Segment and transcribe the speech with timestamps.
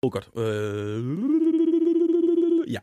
[0.00, 0.30] Oh Gott.
[0.36, 1.00] Äh,
[2.70, 2.80] ja.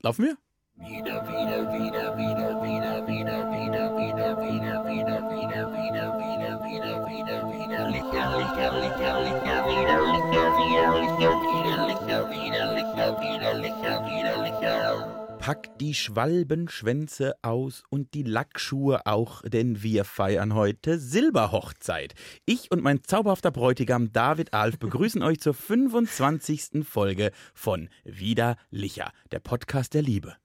[0.00, 0.36] Laufen wir?
[0.76, 7.40] Wieder, wieder, wieder, wieder, wieder, wieder, wieder, wieder, wieder, wieder, wieder, wieder, wieder, wieder, wieder,
[7.52, 13.96] wieder, Lichter, Lichter, Lichter, Lichter, wieder, Lichter, wieder, Lichter, wieder, Lichter, wieder, Lichter, wieder, Lichter,
[14.06, 15.21] wieder, Lichter.
[15.42, 22.14] Pack die Schwalbenschwänze aus und die Lackschuhe auch, denn wir feiern heute Silberhochzeit.
[22.46, 26.86] Ich und mein zauberhafter Bräutigam David Alf begrüßen euch zur 25.
[26.88, 30.36] Folge von Wieder Licher, der Podcast der Liebe.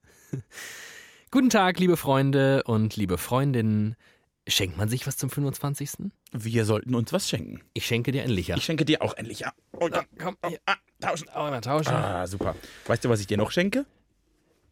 [1.30, 3.96] Guten Tag, liebe Freunde und liebe Freundinnen.
[4.48, 6.10] Schenkt man sich was zum 25.?
[6.32, 7.62] Wir sollten uns was schenken.
[7.76, 8.58] Ich schenke dir ein Licher.
[8.58, 9.54] Ich schenke dir auch ein Licher.
[9.74, 10.58] Oh, komm, hier.
[10.66, 11.28] ah, tauschen.
[11.36, 11.94] Mal tauschen.
[11.94, 12.56] Ah, super.
[12.88, 13.86] Weißt du, was ich dir noch schenke?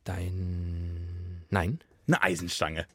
[0.06, 1.44] Dein.
[1.50, 1.80] Nein.
[2.08, 2.86] Eine Eisenstange.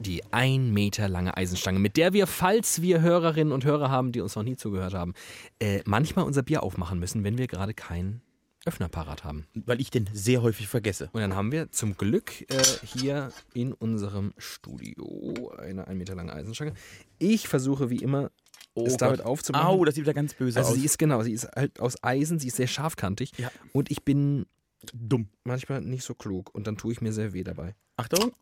[0.00, 4.20] Die ein Meter lange Eisenstange, mit der wir, falls wir Hörerinnen und Hörer haben, die
[4.20, 5.14] uns noch nie zugehört haben,
[5.58, 8.20] äh, manchmal unser Bier aufmachen müssen, wenn wir gerade keinen
[8.64, 9.46] Öffner parat haben.
[9.54, 11.08] Weil ich den sehr häufig vergesse.
[11.12, 16.32] Und dann haben wir zum Glück äh, hier in unserem Studio eine ein Meter lange
[16.32, 16.74] Eisenstange.
[17.18, 18.30] Ich versuche wie immer,
[18.74, 19.66] es damit aufzumachen.
[19.66, 20.76] Au, das sieht wieder ganz böse Also aus.
[20.76, 23.50] sie ist genau, sie ist halt aus Eisen, sie ist sehr scharfkantig Ja.
[23.72, 24.46] und ich bin
[24.94, 25.28] dumm.
[25.44, 27.74] manchmal nicht so klug und dann tue ich mir sehr weh dabei.
[27.96, 28.32] Achtung.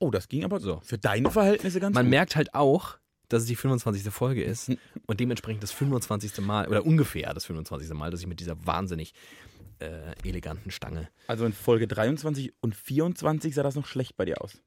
[0.00, 0.80] Oh, das ging aber So.
[0.84, 2.10] für deine Verhältnisse ganz Man gut.
[2.10, 4.02] merkt halt auch, dass es die 25.
[4.12, 4.70] Folge ist
[5.06, 6.38] und dementsprechend das 25.
[6.44, 7.90] Mal oder ungefähr das 25.
[7.94, 9.14] Mal, dass ich mit dieser wahnsinnig
[9.78, 11.08] äh, eleganten Stange.
[11.26, 14.58] Also in Folge 23 und 24 sah das noch schlecht bei dir aus.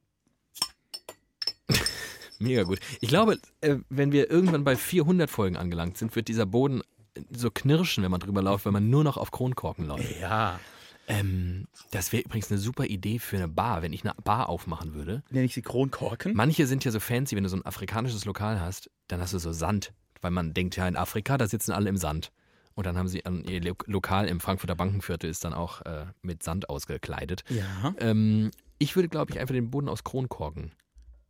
[2.38, 2.80] Mega gut.
[3.00, 6.82] Ich glaube, äh, wenn wir irgendwann bei 400 Folgen angelangt sind, wird dieser Boden
[7.30, 10.20] so knirschen, wenn man drüber läuft, wenn man nur noch auf Kronkorken läuft.
[10.20, 10.60] Ja.
[11.08, 14.94] Ähm, das wäre übrigens eine super Idee für eine Bar, wenn ich eine Bar aufmachen
[14.94, 15.22] würde.
[15.30, 16.34] Nenne ich sie Kronkorken?
[16.34, 19.38] Manche sind ja so fancy, wenn du so ein afrikanisches Lokal hast, dann hast du
[19.38, 22.30] so Sand, weil man denkt ja in Afrika, da sitzen alle im Sand.
[22.74, 26.06] Und dann haben sie an ihr Lo- Lokal im Frankfurter Bankenviertel ist dann auch äh,
[26.22, 27.42] mit Sand ausgekleidet.
[27.48, 27.94] ja.
[27.98, 28.50] Ähm,
[28.80, 30.70] ich würde, glaube ich, einfach den Boden aus Kronkorken.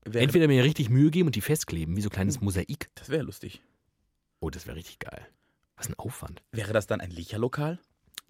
[0.05, 2.91] Wäre, Entweder mir richtig Mühe geben und die festkleben, wie so kleines Mosaik.
[2.97, 3.63] das wäre lustig.
[4.41, 5.27] Oh, das wäre richtig geil.
[5.77, 6.43] Was ein Aufwand.
[6.53, 7.79] Wäre das dann ein Licherlokal?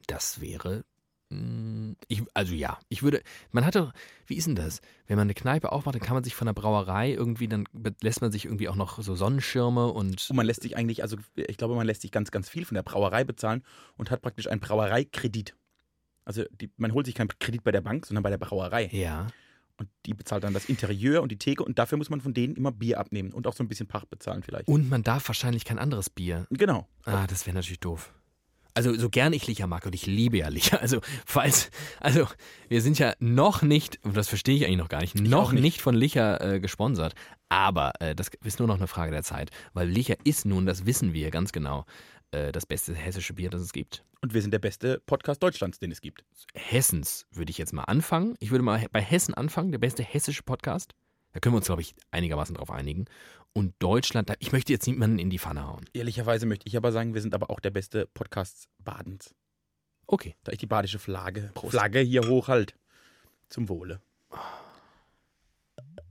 [0.06, 0.84] Das wäre.
[1.30, 3.22] Mh, Ich, also ja, ich würde.
[3.50, 3.92] Man hat doch.
[4.26, 4.80] Wie ist denn das?
[5.06, 7.64] Wenn man eine Kneipe aufmacht, dann kann man sich von der Brauerei irgendwie, dann
[8.02, 10.28] lässt man sich irgendwie auch noch so Sonnenschirme und.
[10.30, 12.74] Und man lässt sich eigentlich, also ich glaube, man lässt sich ganz, ganz viel von
[12.74, 13.62] der Brauerei bezahlen
[13.96, 15.54] und hat praktisch einen Brauereikredit.
[16.24, 18.88] Also die, man holt sich keinen Kredit bei der Bank, sondern bei der Brauerei.
[18.92, 19.28] Ja.
[19.78, 22.56] Und die bezahlt dann das Interieur und die Theke und dafür muss man von denen
[22.56, 24.68] immer Bier abnehmen und auch so ein bisschen Pacht bezahlen vielleicht.
[24.68, 26.46] Und man darf wahrscheinlich kein anderes Bier.
[26.50, 26.88] Genau.
[27.04, 28.12] Ah, das wäre natürlich doof.
[28.78, 30.80] Also so gern ich Licher mag und ich liebe ja Licher.
[30.80, 32.28] Also falls, also
[32.68, 35.52] wir sind ja noch nicht, und das verstehe ich eigentlich noch gar nicht, noch auch
[35.52, 35.62] nicht.
[35.62, 35.80] nicht.
[35.82, 37.16] von Licher äh, gesponsert.
[37.48, 40.86] Aber äh, das ist nur noch eine Frage der Zeit, weil Licher ist nun, das
[40.86, 41.86] wissen wir ganz genau,
[42.30, 44.04] äh, das beste hessische Bier, das es gibt.
[44.20, 46.24] Und wir sind der beste Podcast Deutschlands, den es gibt.
[46.54, 48.36] Hessens würde ich jetzt mal anfangen.
[48.38, 50.94] Ich würde mal bei Hessen anfangen, der beste hessische Podcast.
[51.32, 53.06] Da können wir uns, glaube ich, einigermaßen drauf einigen.
[53.52, 55.84] Und Deutschland, ich möchte jetzt niemanden in die Pfanne hauen.
[55.92, 59.34] Ehrlicherweise möchte ich aber sagen, wir sind aber auch der beste Podcast Badens.
[60.06, 60.36] Okay.
[60.44, 61.72] Da ich die badische Flagge, Prost.
[61.72, 62.74] Flagge hier hochhalt.
[63.48, 64.00] Zum Wohle.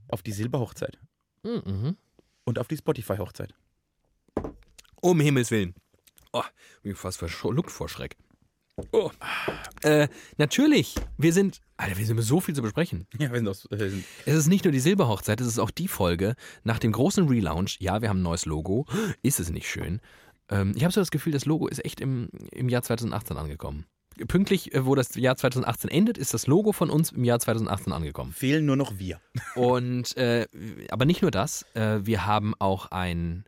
[0.08, 0.98] Auf die Silberhochzeit.
[1.42, 1.96] Mhm.
[2.44, 3.54] Und auf die Spotify-Hochzeit.
[5.00, 5.74] Um Himmels Willen.
[6.32, 6.42] Oh,
[6.82, 8.16] bin ich fast verschluckt vor Schreck.
[8.92, 9.10] Oh.
[9.82, 13.06] Äh, natürlich, wir sind, Alter, wir sind so viel zu besprechen.
[13.18, 13.66] Ja, wir sind aus.
[13.70, 16.34] Äh, sind Es ist nicht nur die Silberhochzeit, es ist auch die Folge
[16.64, 17.76] nach dem großen Relaunch.
[17.80, 18.86] Ja, wir haben ein neues Logo.
[19.22, 20.00] Ist es nicht schön?
[20.50, 23.86] Ähm, ich habe so das Gefühl, das Logo ist echt im, im Jahr 2018 angekommen.
[24.26, 27.92] Pünktlich, äh, wo das Jahr 2018 endet, ist das Logo von uns im Jahr 2018
[27.92, 28.32] angekommen.
[28.32, 29.20] fehlen nur noch wir.
[29.54, 30.46] Und äh,
[30.90, 33.44] aber nicht nur das, äh, wir haben auch einen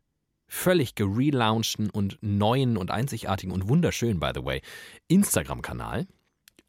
[0.53, 4.61] völlig gerelaunchten und neuen und einzigartigen und wunderschönen, by the way,
[5.09, 6.07] Instagram-Kanal.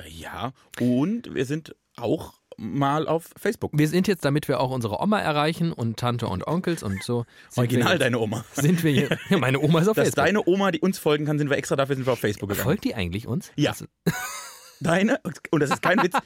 [0.08, 3.72] Ja, und wir sind auch mal auf Facebook.
[3.74, 7.25] Wir sind jetzt, damit wir auch unsere Oma erreichen und Tante und Onkels und so.
[7.56, 8.46] Original jetzt, deine Oma.
[8.53, 10.25] Sind wir hier, ja, meine Oma ist auf Dass Facebook.
[10.25, 12.66] deine Oma, die uns folgen kann, sind wir extra dafür sind wir auf Facebook gegangen.
[12.66, 13.52] Folgt die eigentlich uns?
[13.56, 13.72] Ja.
[13.72, 13.88] Das-
[14.79, 15.20] Deine,
[15.52, 16.17] und das ist kein Witz,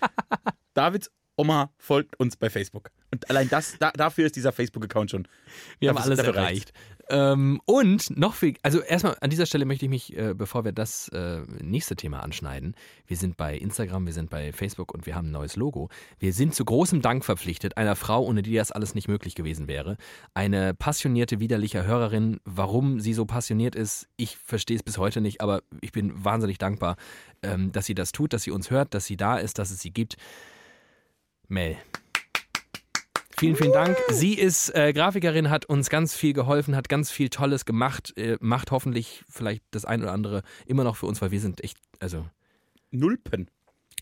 [0.73, 2.89] Davids Oma folgt uns bei Facebook.
[3.11, 5.27] Und allein das, da, dafür ist dieser Facebook-Account schon.
[5.79, 6.71] Wir haben Dafür- alles dafür erreicht.
[7.09, 10.71] Ähm, und noch viel, also erstmal an dieser Stelle möchte ich mich, äh, bevor wir
[10.71, 12.75] das äh, nächste Thema anschneiden,
[13.05, 15.89] wir sind bei Instagram, wir sind bei Facebook und wir haben ein neues Logo.
[16.19, 19.67] Wir sind zu großem Dank verpflichtet einer Frau, ohne die das alles nicht möglich gewesen
[19.67, 19.97] wäre.
[20.33, 22.39] Eine passionierte, widerliche Hörerin.
[22.43, 26.57] Warum sie so passioniert ist, ich verstehe es bis heute nicht, aber ich bin wahnsinnig
[26.57, 26.95] dankbar,
[27.43, 29.79] ähm, dass sie das tut, dass sie uns hört, dass sie da ist, dass es
[29.79, 30.17] sie gibt.
[31.47, 31.77] Mel.
[33.37, 33.97] Vielen, vielen Dank.
[34.09, 38.37] Sie ist äh, Grafikerin, hat uns ganz viel geholfen, hat ganz viel Tolles gemacht, äh,
[38.39, 41.77] macht hoffentlich vielleicht das ein oder andere immer noch für uns, weil wir sind echt,
[41.99, 42.25] also
[42.91, 43.49] Nulpen.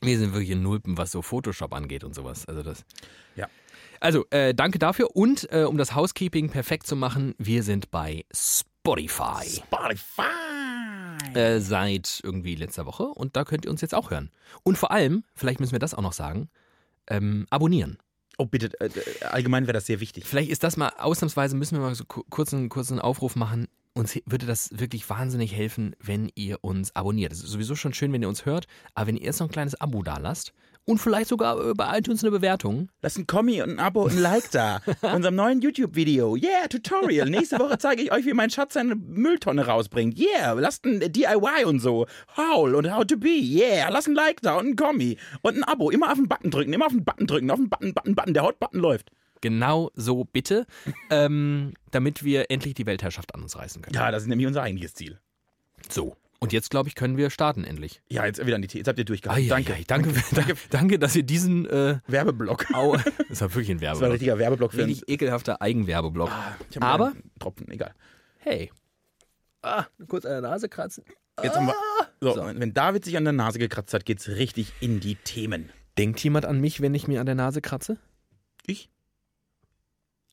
[0.02, 2.46] wir sind wirklich in Nulpen, was so Photoshop angeht und sowas.
[2.48, 2.86] Also das.
[3.36, 3.48] Ja.
[4.00, 8.26] Also äh, danke dafür und äh, um das Housekeeping perfekt zu machen, wir sind bei
[8.32, 10.24] Spotify Spotify.
[11.34, 14.30] äh, seit irgendwie letzter Woche und da könnt ihr uns jetzt auch hören.
[14.64, 16.50] Und vor allem, vielleicht müssen wir das auch noch sagen,
[17.08, 17.98] ähm, abonnieren.
[18.38, 20.26] Oh, bitte, äh, äh, allgemein wäre das sehr wichtig.
[20.26, 23.68] Vielleicht ist das mal ausnahmsweise, müssen wir mal so ku- kurzen, kurzen Aufruf machen.
[23.96, 27.32] Uns würde das wirklich wahnsinnig helfen, wenn ihr uns abonniert.
[27.32, 28.66] Es ist sowieso schon schön, wenn ihr uns hört,
[28.96, 30.54] aber wenn ihr erst noch ein kleines Abo da lasst
[30.86, 32.90] und vielleicht sogar äh, bei iTunes eine Bewertung.
[33.02, 34.82] Lasst ein Kommi und ein Abo und ein Like da.
[35.02, 36.36] Unserem neuen YouTube-Video.
[36.36, 37.30] Yeah, Tutorial.
[37.30, 40.20] Nächste Woche zeige ich euch, wie mein Schatz seine Mülltonne rausbringt.
[40.20, 42.06] Yeah, lasst ein DIY und so.
[42.36, 43.30] How und how to be.
[43.30, 45.18] Yeah, lasst ein Like da und ein Kommi.
[45.42, 45.90] Und ein Abo.
[45.90, 48.34] Immer auf den Button drücken, immer auf den Button drücken, auf den Button, Button, Button.
[48.34, 49.12] Der Hot-Button läuft.
[49.42, 50.66] Genau so bitte,
[51.10, 53.94] ähm, damit wir endlich die Weltherrschaft an uns reißen können.
[53.94, 55.20] Ja, das ist nämlich unser eigentliches Ziel.
[55.90, 56.16] So.
[56.44, 58.02] Und jetzt, glaube ich, können wir starten endlich.
[58.10, 58.80] Ja, jetzt wieder an die Tee.
[58.80, 59.46] Jetzt habt ihr durchgehalten.
[59.46, 59.74] Ai, danke.
[59.74, 62.74] ai, ai, danke, danke, danke, dass ihr diesen äh, Werbeblock.
[62.74, 62.98] Au,
[63.30, 64.12] das war wirklich ein Das war ein Werbeblock.
[64.12, 66.30] richtiger Werbeblock für Richtig ekelhafter Eigenwerbeblock.
[66.70, 67.94] Ich hab Aber- Tropfen, egal.
[68.40, 68.72] Hey.
[69.62, 71.06] Ah, kurz an der Nase kratzen.
[71.42, 71.76] Jetzt haben wir,
[72.20, 75.70] so, Wenn David sich an der Nase gekratzt hat, geht's richtig in die Themen.
[75.98, 77.98] Denkt jemand an mich, wenn ich mir an der Nase kratze?
[78.66, 78.90] Ich?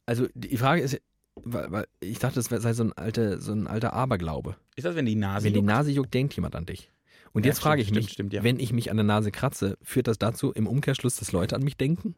[0.07, 1.01] Also die Frage ist,
[1.45, 4.57] weil, weil ich dachte, das sei so ein, alte, so ein alter Aberglaube.
[4.77, 5.69] Ist das, wenn die Nase wenn die juckt?
[5.69, 6.91] Nase juckt, denkt jemand an dich.
[7.33, 8.43] Und Ja, jetzt frage ich stimmt, mich, stimmt, ja.
[8.43, 11.63] wenn ich mich an der Nase kratze, führt das dazu im Umkehrschluss, dass Leute an
[11.63, 12.15] mich denken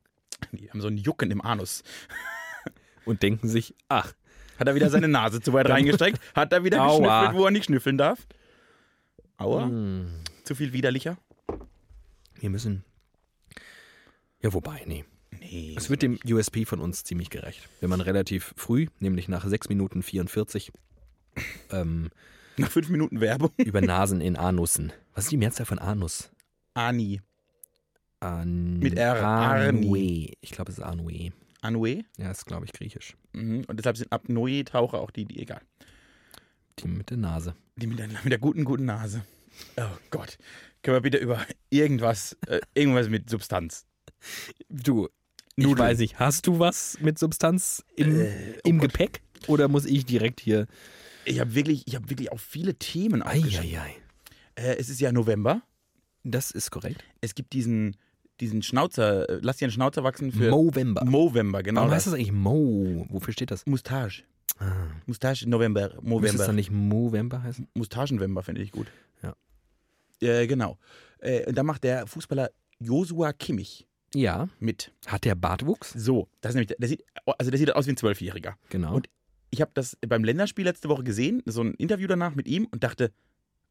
[0.53, 1.83] Die haben so ein Jucken im Anus.
[3.05, 4.13] und denken sich, ach,
[4.59, 6.19] Hat er wieder seine Nase zu weit reingestreckt?
[6.35, 6.99] Hat er wieder Aua.
[7.21, 8.27] geschnüffelt, wo er nicht schnüffeln darf?
[9.37, 9.65] Aua.
[9.67, 10.07] hm,
[10.45, 11.17] Zu viel widerlicher?
[12.41, 12.85] wir müssen.
[14.41, 15.05] Ja, wobei, nee.
[15.53, 15.75] Nee.
[15.77, 17.69] Es wird dem USP von uns ziemlich gerecht.
[17.81, 20.73] Wenn man relativ früh, nämlich nach 6 Minuten 44,
[21.71, 22.09] ähm,
[22.57, 23.51] Nach fünf Minuten Werbung.
[23.59, 24.93] über Nasen in Anussen.
[25.15, 26.31] Was ist die Mehrzahl von Anus?
[26.75, 27.21] Ani.
[28.21, 29.23] An Mit R.
[29.23, 30.33] Anue.
[30.41, 31.33] Ich glaube, es ist Anue.
[31.61, 32.05] Anue.
[32.17, 33.17] Ja, ist, glaube ich, griechisch.
[33.33, 33.65] Mhm.
[33.67, 35.61] Und deshalb sind Apnoe-Taucher auch die, die egal.
[36.79, 37.55] Die mit der Nase.
[37.77, 39.25] Die mit der, mit der guten, guten Nase.
[39.77, 40.39] Oh Gott.
[40.83, 43.87] Können wir bitte über irgendwas, äh, irgendwas mit Substanz?
[44.69, 45.09] Du,
[45.57, 45.89] ich Nudeln.
[45.89, 48.79] weiß nicht, hast du was mit Substanz im, Äh, oh im.
[48.81, 49.21] Gepäck?
[49.49, 50.67] Oder muss ich direkt hier.
[51.25, 53.79] Ich habe wirklich, ich habe wirklich auch viele Themen aufgeschrieben.
[53.79, 53.97] Eieiei.
[54.55, 55.63] Äh, es ist ja November.
[56.25, 57.03] Das ist korrekt.
[57.21, 57.97] Es gibt diesen,
[58.41, 61.05] diesen Schnauzer, äh, lass dir einen Schnauzer wachsen für Movember.
[61.05, 61.81] Movember, genau.
[61.81, 61.99] Warum das.
[61.99, 63.07] heißt das eigentlich Mo?
[63.11, 63.67] Wofür steht das?
[63.67, 64.23] Mustache.
[64.59, 64.71] Ah.
[65.07, 65.89] Mustache November.
[65.89, 66.47] Müsste es Movember.
[66.47, 67.67] dann nicht Movember heißen?
[67.75, 68.87] Mustaschenwember finde ich gut.
[69.23, 69.35] Ja.
[70.21, 70.79] Äh, genau.
[71.19, 74.49] Äh, und da macht der Fußballer Josua Kimmich Ja.
[74.59, 74.93] mit.
[75.07, 75.93] Hat der Bartwuchs?
[75.93, 78.57] So, das ist nämlich, der sieht, also der sieht aus wie ein Zwölfjähriger.
[78.69, 78.95] Genau.
[78.95, 79.09] Und
[79.51, 82.85] Ich habe das beim Länderspiel letzte Woche gesehen, so ein Interview danach mit ihm und
[82.85, 83.13] dachte,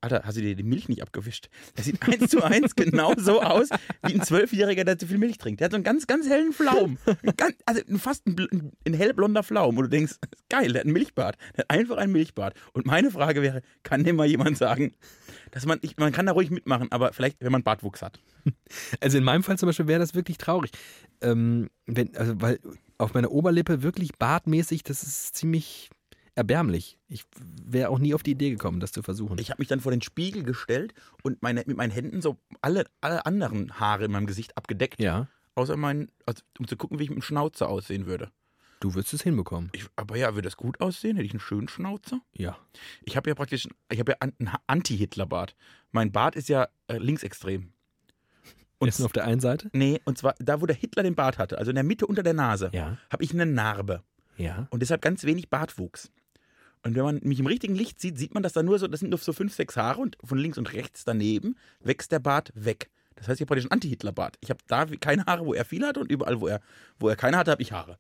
[0.02, 1.50] Alter, hast du dir die Milch nicht abgewischt?
[1.76, 3.70] Das sieht eins zu eins genau so aus
[4.04, 5.60] wie ein Zwölfjähriger, der zu viel Milch trinkt.
[5.60, 6.98] Der hat so einen ganz, ganz hellen Pflaum.
[7.38, 9.78] Ganz, also fast ein, ein hellblonder Pflaum.
[9.78, 10.16] Und du denkst,
[10.50, 11.38] geil, der hat ein Milchbart.
[11.56, 12.56] Der hat einfach ein Milchbart.
[12.74, 14.96] Und meine Frage wäre, kann dem mal jemand sagen,
[15.52, 18.20] dass man, ich, man kann da ruhig mitmachen, aber vielleicht, wenn man Bartwuchs hat.
[19.00, 20.72] Also in meinem Fall zum Beispiel wäre das wirklich traurig.
[21.22, 22.60] Ähm, wenn, also weil
[22.98, 25.90] auf meiner Oberlippe wirklich bartmäßig, das ist ziemlich
[26.36, 26.98] erbärmlich.
[27.08, 27.26] Ich
[27.66, 29.38] wäre auch nie auf die Idee gekommen, das zu versuchen.
[29.40, 30.94] Ich habe mich dann vor den Spiegel gestellt
[31.24, 35.00] und meine, mit meinen Händen so alle, alle anderen Haare in meinem Gesicht abgedeckt.
[35.00, 38.32] ja, Außer mein, also, um zu gucken, wie ich mit dem Schnauzer aussehen würde.
[38.80, 39.70] du würdest es hinbekommen.
[39.74, 41.18] Ich, aber ja, würde das gut aussehen?
[41.18, 42.22] Hätte ich einen schönen Schnauzer?
[42.34, 42.58] Ja.
[43.04, 45.56] Ich habe ja praktisch, ich habe ja einen Anti-Hitler-Bart.
[45.92, 47.74] Mein Bart ist ja äh, linksextrem.
[48.80, 49.70] Und ist nur auf der einen Seite?
[49.74, 52.24] Nee, und zwar da, wo der Hitler den Bart hatte, also in der Mitte unter
[52.24, 52.98] der Nase, Ja.
[53.12, 54.02] habe ich eine Narbe.
[54.38, 54.68] Ja.
[54.72, 56.12] Und deshalb ganz wenig Bartwuchs.
[56.84, 59.02] Und wenn man mich im richtigen Licht sieht, sieht man, dass da nur so, das
[59.02, 62.52] sind nur so fünf, sechs Haare und von links und rechts daneben wächst der Bart
[62.56, 62.90] weg.
[63.16, 64.38] Das heißt, ich habe praktisch einen Anti-Hitler-Bart.
[64.42, 66.60] Ich habe da keine Haare, wo er viel hatte und überall, wo er,
[67.00, 67.98] wo er keine hatte, habe ich Haare.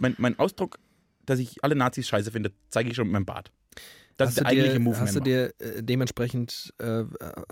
[0.00, 0.78] Mein, mein Ausdruck,
[1.24, 3.52] dass ich alle Nazis scheiße finde, zeige ich schon mit meinem Bart.
[4.16, 4.98] Das ist der eigentliche Move.
[4.98, 7.04] Hast du dir äh, dementsprechend äh,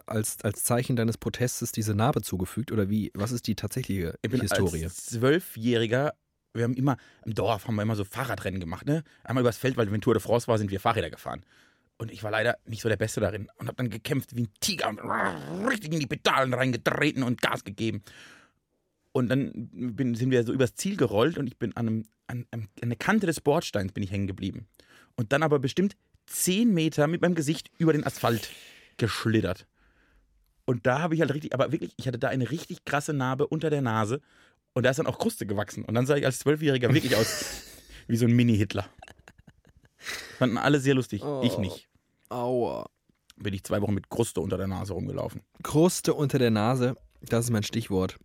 [0.07, 3.12] als, als Zeichen deines Protestes diese Narbe zugefügt oder wie?
[3.14, 4.85] Was ist die tatsächliche Ich bin Historie?
[4.85, 6.14] als Zwölfjähriger,
[6.55, 9.03] wir haben immer, im Dorf haben wir immer so Fahrradrennen gemacht, ne?
[9.25, 11.45] Einmal übers Feld, weil wenn Tour de France war, sind wir Fahrräder gefahren.
[11.97, 14.49] Und ich war leider nicht so der Beste darin und habe dann gekämpft wie ein
[14.61, 14.99] Tiger und
[15.69, 18.03] richtig in die Pedalen reingetreten und Gas gegeben.
[19.13, 22.47] Und dann bin, sind wir so übers Ziel gerollt und ich bin an, einem, an,
[22.51, 24.67] an der Kante des Bordsteins bin ich hängen geblieben.
[25.15, 25.97] Und dann aber bestimmt
[26.27, 28.51] zehn Meter mit meinem Gesicht über den Asphalt
[28.97, 29.67] geschlittert.
[30.65, 33.47] Und da habe ich halt richtig, aber wirklich, ich hatte da eine richtig krasse Narbe
[33.47, 34.21] unter der Nase
[34.75, 35.85] Und da ist dann auch Kruste gewachsen.
[35.85, 37.62] Und dann sah ich als Zwölfjähriger wirklich aus
[38.09, 38.87] wie so ein Mini-Hitler.
[40.38, 41.23] Fanden alle sehr lustig.
[41.43, 41.88] Ich nicht.
[42.28, 42.87] Aua.
[43.37, 45.43] Bin ich zwei Wochen mit Kruste unter der Nase rumgelaufen.
[45.62, 48.19] Kruste unter der Nase, das ist mein Stichwort,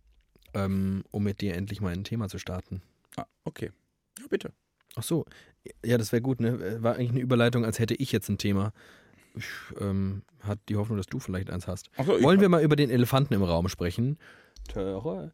[0.54, 2.82] ähm, um mit dir endlich mal ein Thema zu starten.
[3.16, 3.70] Ah, okay.
[4.20, 4.52] Ja, bitte.
[4.96, 5.24] Ach so,
[5.84, 6.82] ja, das wäre gut, ne?
[6.82, 8.72] War eigentlich eine Überleitung, als hätte ich jetzt ein Thema.
[9.34, 9.44] Ich
[9.80, 11.90] ähm, hat die Hoffnung, dass du vielleicht eins hast.
[12.04, 14.18] So, Wollen wir mal über den Elefanten im Raum sprechen?
[14.68, 15.32] Töre.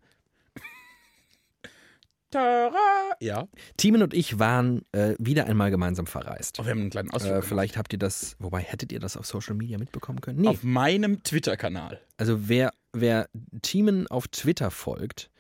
[2.31, 3.15] Tara!
[3.21, 3.49] Ja.
[3.77, 6.59] Timon und ich waren äh, wieder einmal gemeinsam verreist.
[6.61, 7.35] Oh, wir haben einen kleinen Ausflug.
[7.37, 10.41] Äh, vielleicht habt ihr das, wobei hättet ihr das auf Social Media mitbekommen können?
[10.41, 10.49] Nee.
[10.49, 12.01] Auf meinem Twitter-Kanal.
[12.17, 13.29] Also wer, wer
[13.63, 15.31] Timon auf Twitter folgt,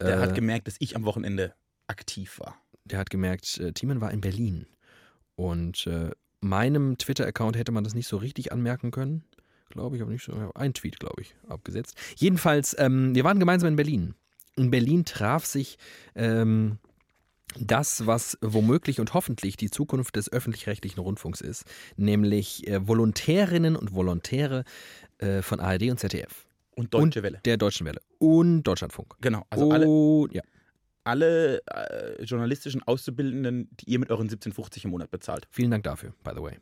[0.00, 1.54] Der äh, hat gemerkt, dass ich am Wochenende
[1.88, 2.56] aktiv war.
[2.84, 4.66] der hat gemerkt, äh, Timon war in Berlin.
[5.34, 9.24] Und äh, meinem Twitter-Account hätte man das nicht so richtig anmerken können.
[9.70, 10.32] Glaube ich, aber nicht so.
[10.54, 11.96] Ein Tweet, glaube ich, abgesetzt.
[12.16, 14.14] Jedenfalls, ähm, wir waren gemeinsam in Berlin.
[14.58, 15.78] In Berlin traf sich
[16.14, 16.78] ähm,
[17.58, 21.64] das, was womöglich und hoffentlich die Zukunft des öffentlich-rechtlichen Rundfunks ist,
[21.96, 24.64] nämlich äh, Volontärinnen und Volontäre
[25.18, 26.46] äh, von ARD und ZDF,
[26.76, 27.40] Und Deutsche Welle.
[27.44, 29.14] der Deutschen Welle und Deutschlandfunk.
[29.20, 29.44] Genau.
[29.50, 30.42] Also alle, Und, ja,
[31.04, 35.46] alle äh, journalistischen Auszubildenden, die ihr mit euren 17,50 im Monat bezahlt.
[35.50, 36.58] vielen Dank dafür, by the way.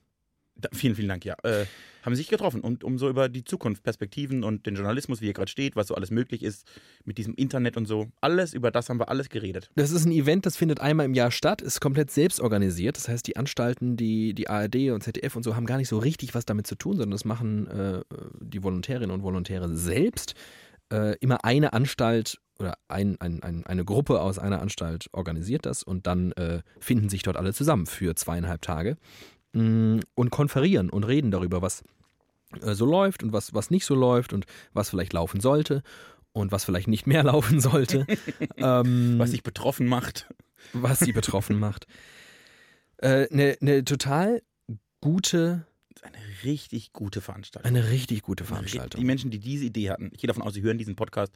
[0.58, 1.36] Da, vielen, vielen Dank, ja.
[1.42, 1.66] Äh,
[2.02, 5.32] haben sich getroffen und um so über die Zukunft, Perspektiven und den Journalismus, wie er
[5.32, 6.66] gerade steht, was so alles möglich ist
[7.04, 8.06] mit diesem Internet und so.
[8.20, 9.70] Alles, über das haben wir alles geredet.
[9.75, 12.96] Das ist ein Event, das findet einmal im Jahr statt, ist komplett selbst organisiert.
[12.96, 15.98] Das heißt, die Anstalten, die, die ARD und ZDF und so haben gar nicht so
[15.98, 18.02] richtig was damit zu tun, sondern das machen äh,
[18.40, 20.34] die Volontärinnen und Volontäre selbst.
[20.92, 25.82] Äh, immer eine Anstalt oder ein, ein, ein, eine Gruppe aus einer Anstalt organisiert das
[25.82, 28.96] und dann äh, finden sich dort alle zusammen für zweieinhalb Tage
[29.56, 31.82] und konferieren und reden darüber, was
[32.62, 35.82] äh, so läuft und was, was nicht so läuft und was vielleicht laufen sollte
[36.32, 38.06] und was vielleicht nicht mehr laufen sollte.
[38.56, 40.26] ähm, Was sich betroffen macht.
[40.72, 41.86] was sie betroffen macht.
[42.98, 44.42] Eine ne, ne total
[45.00, 45.66] gute,
[46.02, 47.68] Eine richtig gute Veranstaltung.
[47.68, 49.04] eine richtig gute Die Veranstaltung.
[49.04, 51.32] Menschen, die diese Idee hatten, ich gehe davon aus, sie hören diesen Podcast,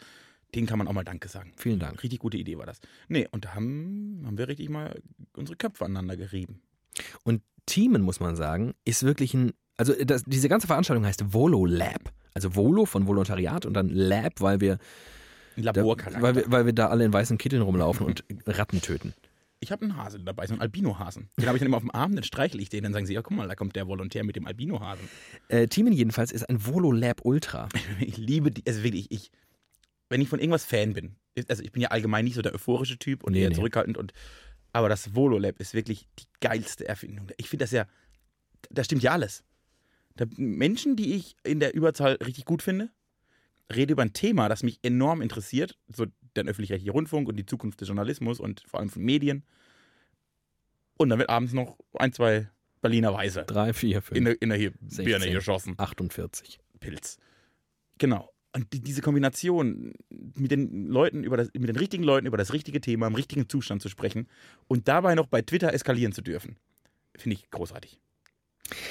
[0.55, 1.53] denen kann man auch mal Danke sagen.
[1.57, 2.03] Vielen Dank.
[2.03, 2.81] Richtig gute Idee war das.
[3.09, 5.01] Nee, und da haben, haben wir richtig mal
[5.37, 6.61] unsere Köpfe aneinander gerieben.
[7.23, 11.65] Und Thiemen, muss man sagen, ist wirklich ein, also das, diese ganze Veranstaltung heißt Volo
[11.67, 12.13] Lab.
[12.35, 14.79] Also Volo von Volontariat und dann Lab, weil wir,
[15.57, 19.15] Ein da, weil wir, weil wir da alle in weißen Kitteln rumlaufen und Ratten töten.
[19.61, 21.29] ich habe einen Hasen dabei, so einen Albinohasen.
[21.39, 23.15] Den habe ich dann immer auf dem Arm, dann streichle ich den, dann sagen sie,
[23.15, 25.09] ja guck mal, da kommt der Volontär mit dem Albinohasen.
[25.49, 27.69] Äh, Thiemen jedenfalls ist ein Volo Lab Ultra.
[28.01, 29.31] Ich liebe die, also wirklich, ich,
[30.09, 31.17] wenn ich von irgendwas Fan bin,
[31.49, 33.55] also ich bin ja allgemein nicht so der euphorische Typ und Nee, eher nee.
[33.55, 34.13] zurückhaltend und,
[34.73, 37.29] aber das Vololab ist wirklich die geilste Erfindung.
[37.37, 37.87] Ich finde das ja,
[38.71, 39.45] da stimmt ja alles.
[40.17, 42.91] Da, Menschen, die ich in der Überzahl richtig gut finde,
[43.75, 47.81] rede über ein Thema, das mich enorm interessiert, so der öffentlich-rechtliche Rundfunk und die Zukunft
[47.81, 49.45] des Journalismus und vor allem von Medien.
[50.97, 52.49] Und dann wird abends noch ein, zwei
[52.81, 55.33] Berliner Weise Drei, vier, fünf, in der, in der hier Birne 16.
[55.35, 55.75] geschossen.
[55.77, 56.61] 48.
[56.79, 57.19] Pilz.
[57.99, 58.31] Genau.
[58.55, 59.93] Und die, diese Kombination
[60.41, 63.49] mit den Leuten über das, mit den richtigen Leuten über das richtige Thema im richtigen
[63.49, 64.27] Zustand zu sprechen
[64.69, 66.57] und dabei noch bei Twitter eskalieren zu dürfen,
[67.17, 68.01] finde ich großartig.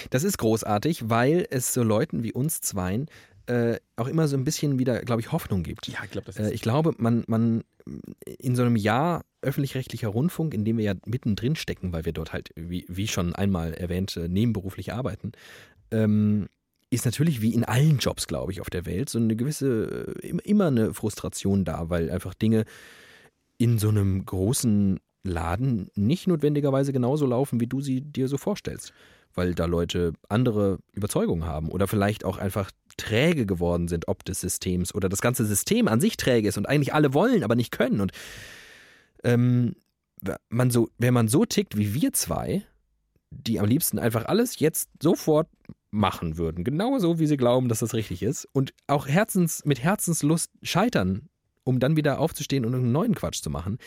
[0.10, 3.08] Das ist großartig, weil es so Leuten wie uns Zweien
[3.46, 5.88] äh, auch immer so ein bisschen wieder, glaube ich, Hoffnung gibt.
[5.88, 6.52] Ja, ich glaube, das Äh, ist.
[6.52, 7.64] ich glaube, man, man
[8.38, 12.34] in so einem Jahr öffentlich-rechtlicher Rundfunk, in dem wir ja mittendrin stecken, weil wir dort
[12.34, 15.32] halt, wie, wie schon einmal erwähnt, äh, nebenberuflich arbeiten,
[15.92, 16.48] ähm,
[16.90, 20.28] ist natürlich wie in allen Jobs, glaube ich, auf der Welt so eine gewisse, äh,
[20.28, 22.66] im- immer eine Frustration da, weil einfach Dinge
[23.58, 28.94] in so einem großen Laden nicht notwendigerweise genauso laufen, wie du sie dir so vorstellst.
[29.36, 34.42] Weil da Leute andere Überzeugungen haben oder vielleicht auch einfach träge geworden sind ob des
[34.42, 37.72] Systems oder das ganze System an sich träge ist und eigentlich alle wollen, aber nicht
[37.72, 38.02] können.
[38.02, 38.12] Und
[39.24, 39.76] ähm,
[40.50, 42.64] man so, wenn man so tickt wie wir zwei,
[43.30, 45.48] die am liebsten einfach alles jetzt sofort
[45.92, 50.52] machen würden, genauso wie sie glauben, dass das richtig ist und auch Herzens, mit Herzenslust
[50.62, 51.30] scheitern,
[51.64, 53.78] um dann wieder aufzustehen und einen neuen Quatsch zu machen,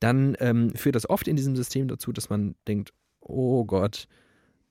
[0.00, 4.06] dann ähm, führt das oft in diesem System dazu, dass man denkt, oh Gott,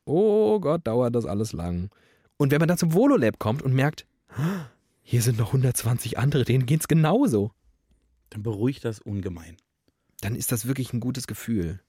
[0.05, 1.89] oh Gott, dauert das alles lang.
[2.37, 4.67] Und wenn man dann zum Vololab kommt und merkt, "Ah,
[5.01, 7.51] hier sind noch 120 andere, denen geht's genauso,
[8.29, 9.57] Dann beruhigt das ungemein.
[10.21, 11.79] dann ist das wirklich ein gutes Gefühl.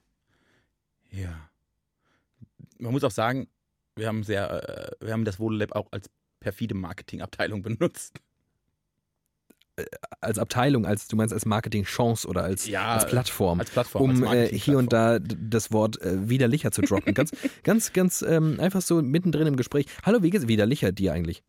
[1.11, 1.49] Ja.
[2.79, 3.47] Man muss auch sagen,
[3.97, 8.19] wir haben sehr, äh, wir haben das Vololab auch als perfide Marketingabteilung benutzt.
[10.21, 13.59] Als Abteilung, als du meinst als Marketing-Chance oder als, Ja, als Plattform.
[13.59, 14.01] Als Plattform.
[14.01, 17.13] um als äh, hier und da das Wort äh, widerlicher zu droppen.
[17.13, 17.31] Ganz,
[17.63, 19.85] ganz, ganz ähm, einfach so mittendrin im Gespräch.
[20.03, 20.47] Hallo, wie geht's?
[20.47, 21.43] Widerlicher dir eigentlich.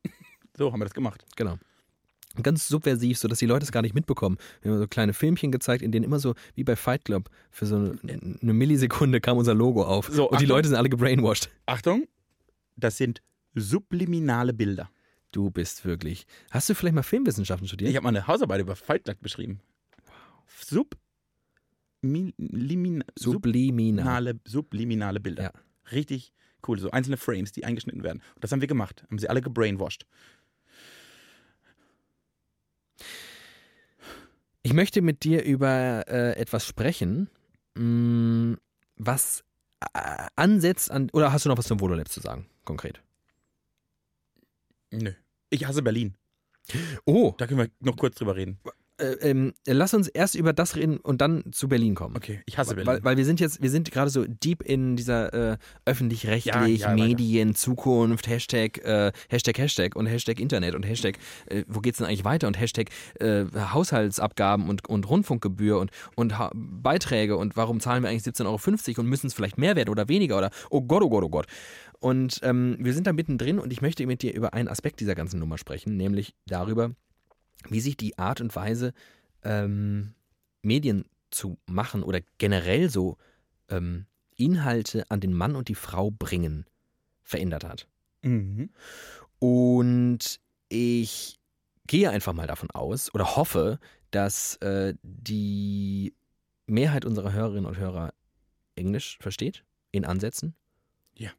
[0.58, 1.24] So haben wir das gemacht.
[1.36, 1.56] Genau.
[2.42, 4.36] Ganz subversiv, sodass die Leute es gar nicht mitbekommen.
[4.60, 7.64] Wir haben so kleine Filmchen gezeigt, in denen immer so, wie bei Fight Club, für
[7.64, 7.98] so eine,
[8.42, 10.08] eine Millisekunde kam unser Logo auf.
[10.08, 10.48] So, und die Achtung.
[10.48, 11.48] Leute sind alle gebrainwashed.
[11.64, 12.06] Achtung,
[12.78, 13.22] das sind
[13.54, 14.90] subliminale Bilder.
[15.32, 16.26] Du bist wirklich.
[16.50, 17.90] Hast du vielleicht mal Filmwissenschaften studiert?
[17.90, 19.60] Ich habe mal eine Hausarbeit über Fight Club beschrieben.
[20.46, 20.96] Sub
[22.02, 24.02] mi- limin- Sublimina.
[24.02, 25.42] subliminale, subliminale Bilder.
[25.42, 25.52] Ja.
[25.92, 26.32] Richtig
[26.66, 26.78] cool.
[26.78, 28.22] So einzelne Frames, die eingeschnitten werden.
[28.34, 29.04] Und das haben wir gemacht.
[29.10, 30.06] Haben sie alle gebrainwashed.
[34.62, 37.30] Ich möchte mit dir über äh, etwas sprechen,
[37.74, 38.56] mh,
[38.96, 39.44] was
[40.36, 41.10] ansetzt an.
[41.12, 43.00] Oder hast du noch was zum Vololab zu sagen, konkret?
[44.90, 45.12] Nö.
[45.50, 46.14] Ich hasse Berlin.
[47.04, 48.58] Oh, Da können wir noch kurz drüber reden.
[48.98, 52.16] Äh, ähm, lass uns erst über das reden und dann zu Berlin kommen.
[52.16, 52.86] Okay, ich hasse Berlin.
[52.86, 56.66] Weil, weil wir sind jetzt, wir sind gerade so deep in dieser äh, öffentlich-rechtlich, Ja,
[56.66, 56.94] ja, weiter.
[56.94, 62.06] Medien, Zukunft, Hashtag, äh, Hashtag, Hashtag und Hashtag Internet und Hashtag, äh, wo geht's denn
[62.06, 62.88] eigentlich weiter und Hashtag
[63.20, 68.88] äh, Haushaltsabgaben und, und Rundfunkgebühr und, und ha Beiträge und warum zahlen wir eigentlich 17,50
[68.90, 71.28] Euro und müssen es vielleicht mehr werden oder weniger oder oh Gott, oh Gott, oh
[71.28, 71.46] Gott.
[72.00, 75.14] Und ähm, wir sind da mittendrin und ich möchte mit dir über einen Aspekt dieser
[75.14, 76.92] ganzen Nummer sprechen, nämlich darüber,
[77.68, 78.92] wie sich die Art und Weise,
[79.42, 80.14] ähm,
[80.62, 83.16] Medien zu machen oder generell so
[83.68, 86.66] ähm, Inhalte an den Mann und die Frau bringen,
[87.22, 87.88] verändert hat.
[88.22, 88.70] mhm.
[89.40, 91.38] Und ich
[91.86, 93.78] gehe einfach mal davon aus oder hoffe,
[94.10, 96.14] dass äh, die
[96.66, 98.12] Mehrheit unserer Hörerinnen und Hörer
[98.74, 100.54] Englisch versteht, in Ansätzen.
[101.14, 101.30] Ja.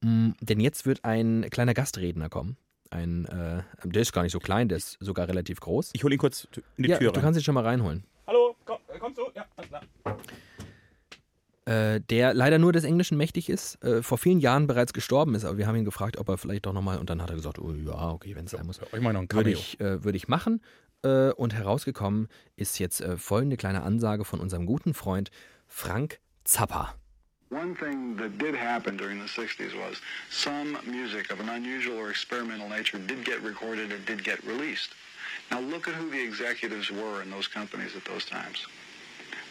[0.00, 2.56] Mm, denn jetzt wird ein kleiner Gastredner kommen.
[2.92, 5.90] Ein, äh, der ist gar nicht so klein, der ist sogar relativ groß.
[5.94, 6.46] Ich hole ihn kurz
[6.76, 7.24] in die ja, Tür du rein.
[7.24, 8.04] kannst ihn schon mal reinholen.
[8.26, 9.22] Hallo, komm, äh, kommst du?
[9.34, 9.82] Ja, alles klar.
[11.64, 15.44] äh, der leider nur des Englischen mächtig ist, äh, vor vielen Jahren bereits gestorben ist,
[15.44, 17.58] aber wir haben ihn gefragt, ob er vielleicht doch nochmal, und dann hat er gesagt,
[17.58, 20.16] oh ja, okay, wenn es sein muss, Ich mache noch ein würde ich, äh, würde
[20.16, 20.60] ich machen.
[21.02, 25.30] Äh, und herausgekommen ist jetzt äh, folgende kleine Ansage von unserem guten Freund
[25.66, 26.94] Frank Zappa.
[27.52, 32.08] One thing that did happen during the 60s was some music of an unusual or
[32.08, 34.94] experimental nature did get recorded and did get released.
[35.50, 38.64] Now look at who the executives were in those companies at those times.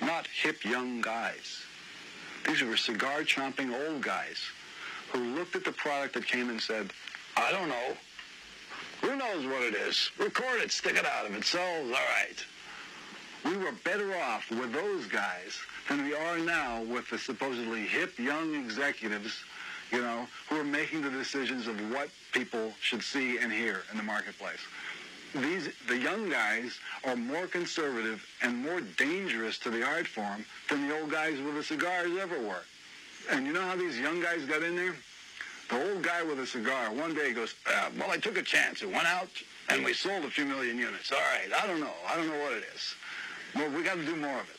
[0.02, 1.62] Not hip young guys.
[2.48, 4.42] These were cigar chomping old guys
[5.14, 6.90] who looked at the product that came and said,
[7.38, 7.96] I don't know.
[9.02, 10.10] Who knows what it is?
[10.18, 11.28] Record it, stick it out.
[11.30, 12.44] If it sells, all right
[13.44, 15.58] we were better off with those guys
[15.90, 19.44] than we are now with the supposedly hip young executives,
[19.92, 23.98] you know, who are making the decisions of what people should see and hear in
[23.98, 24.60] the marketplace.
[25.34, 30.88] These, the young guys are more conservative and more dangerous to the art form than
[30.88, 32.64] the old guys with the cigars ever were.
[33.30, 34.96] And you know how these young guys got in there?
[35.70, 38.82] The old guy with a cigar, one day goes, uh, well, I took a chance.
[38.82, 39.30] It went out,
[39.70, 41.14] and we sold a few million units.
[41.14, 41.94] All right, I don't know.
[42.10, 42.96] I don't know what it is.
[43.56, 44.58] Well, we got to do more of it.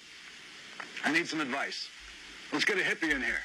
[1.04, 1.88] I need some advice.
[2.52, 3.42] Let's get a hippie in here.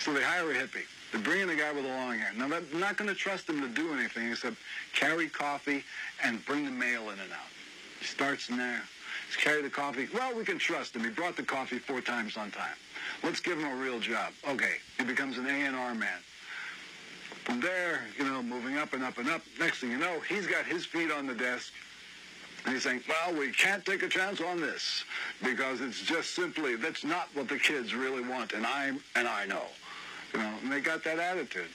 [0.00, 0.86] So they hire a hippie.
[1.12, 2.32] They bring in a guy with the long hair.
[2.36, 4.56] Now, they're not going to trust him to do anything except
[4.92, 5.84] carry coffee
[6.22, 7.50] and bring the mail in and out.
[7.98, 8.82] He starts in there.
[9.26, 10.08] He's carry the coffee.
[10.14, 11.04] Well, we can trust him.
[11.04, 12.76] He brought the coffee four times on time.
[13.22, 14.32] Let's give him a real job.
[14.48, 16.18] Okay, he becomes an A&R man.
[17.44, 19.42] From there, you know, moving up and up and up.
[19.58, 21.72] Next thing you know, he's got his feet on the desk.
[22.64, 25.04] And he's saying, well, we can't take a chance on this
[25.42, 28.52] because it's just simply, that's not what the kids really want.
[28.52, 29.64] And I, and I know,
[30.34, 31.68] you know, and they got that attitude.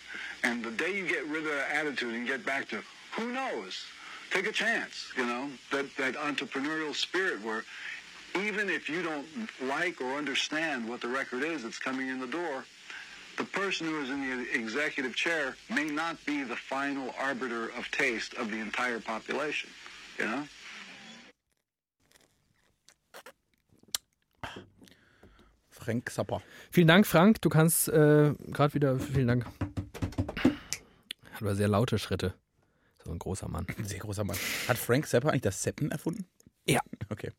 [0.43, 2.81] And the day you get rid of that attitude and get back to,
[3.13, 3.83] who knows?
[4.31, 7.63] Take a chance, you know, that, that entrepreneurial spirit where
[8.43, 9.25] even if you don't
[9.63, 12.65] like or understand what the record is that's coming in the door,
[13.37, 17.89] the person who is in the executive chair may not be the final arbiter of
[17.91, 19.69] taste of the entire population,
[20.19, 20.43] you know?
[25.85, 26.41] Frank Zappa.
[26.71, 27.41] Vielen Dank, Frank.
[27.41, 29.45] Du kannst äh, gerade wieder, vielen Dank.
[29.45, 32.33] Hat aber sehr laute Schritte.
[33.03, 33.67] So ein großer Mann.
[33.77, 34.35] Ein sehr großer Mann.
[34.67, 36.25] Hat Frank Zappa eigentlich das Seppen erfunden?
[36.67, 36.79] Ja.
[37.09, 37.29] Okay.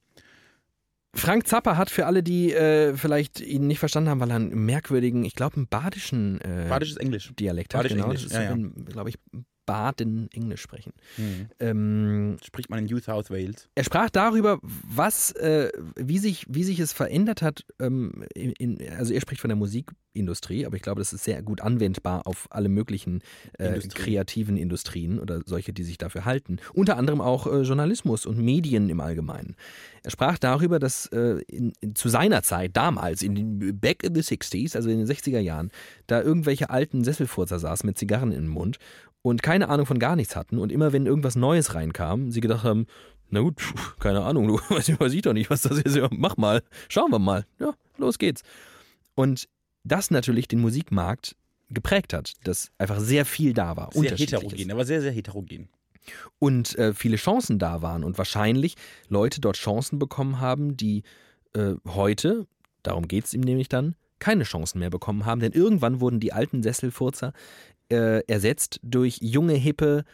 [1.12, 4.64] Frank Zappa hat für alle, die äh, vielleicht ihn nicht verstanden haben, weil er einen
[4.64, 7.32] merkwürdigen, ich glaube, einen badischen äh, Badisches Englisch.
[7.36, 7.80] Dialekt hat.
[7.82, 8.56] Badisch Genau, Englisch, ja, ja.
[8.84, 9.18] glaube ich,
[9.66, 10.92] Baden Englisch sprechen.
[11.16, 11.48] Mhm.
[11.60, 13.68] Ähm, Spricht man in New South Wales.
[13.74, 17.64] er sprach darüber, was, äh, wie, sich, wie sich es verändert hat.
[17.80, 21.42] Ähm, in, in, also er spricht von der Musikindustrie, aber ich glaube, das ist sehr
[21.42, 23.22] gut anwendbar auf alle möglichen
[23.58, 26.58] äh, kreativen Industrien oder solche, die sich dafür halten.
[26.72, 29.56] Unter anderem auch äh, Journalismus und Medien im Allgemeinen.
[30.02, 34.14] Er sprach darüber, dass äh, in, in, zu seiner Zeit, damals, in den Back in
[34.14, 35.70] the 60s, also in den 60er Jahren,
[36.06, 38.78] da irgendwelche alten Sesselfurzer saßen mit Zigarren im Mund
[39.26, 42.62] und keine Ahnung von gar nichts hatten und immer wenn irgendwas Neues reinkam, sie gedacht
[42.62, 42.86] haben,
[43.28, 45.96] na gut, pf, keine Ahnung, du weiß, weiß ich doch nicht, was das ist.
[45.96, 47.44] Ja, mach mal, schauen wir mal.
[47.58, 48.42] Ja, los geht's.
[49.16, 49.48] Und
[49.82, 51.34] das natürlich den Musikmarkt
[51.70, 53.90] geprägt hat, dass einfach sehr viel da war.
[53.92, 55.70] Sehr heterogen, aber sehr, sehr heterogen.
[56.38, 58.76] Und äh, viele Chancen da waren und wahrscheinlich
[59.08, 61.02] Leute dort Chancen bekommen haben, die
[61.52, 62.46] äh, heute,
[62.84, 65.40] darum geht es ihm nämlich dann, keine Chancen mehr bekommen haben.
[65.40, 67.32] Denn irgendwann wurden die alten Sesselfurzer
[67.90, 70.04] äh, ersetzt durch junge, hippe,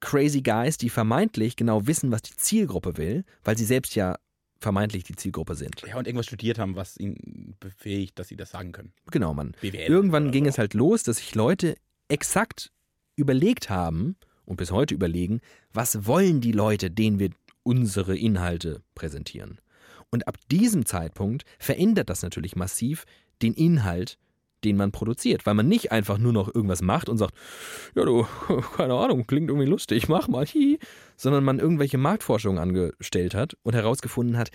[0.00, 4.16] crazy Guys, die vermeintlich genau wissen, was die Zielgruppe will, weil sie selbst ja
[4.58, 5.82] vermeintlich die Zielgruppe sind.
[5.86, 8.92] Ja, und irgendwas studiert haben, was ihnen befähigt, dass sie das sagen können.
[9.10, 9.54] Genau, Mann.
[9.60, 10.50] BWL Irgendwann ging so.
[10.50, 11.76] es halt los, dass sich Leute
[12.08, 12.72] exakt
[13.16, 15.40] überlegt haben und bis heute überlegen,
[15.72, 17.30] was wollen die Leute, denen wir
[17.62, 19.60] unsere Inhalte präsentieren.
[20.10, 23.04] Und ab diesem Zeitpunkt verändert das natürlich massiv
[23.40, 24.18] den Inhalt,
[24.64, 27.34] den man produziert, weil man nicht einfach nur noch irgendwas macht und sagt,
[27.94, 28.26] ja du,
[28.76, 30.78] keine Ahnung, klingt irgendwie lustig, mach mal, hi,
[31.16, 34.50] sondern man irgendwelche Marktforschungen angestellt hat und herausgefunden hat,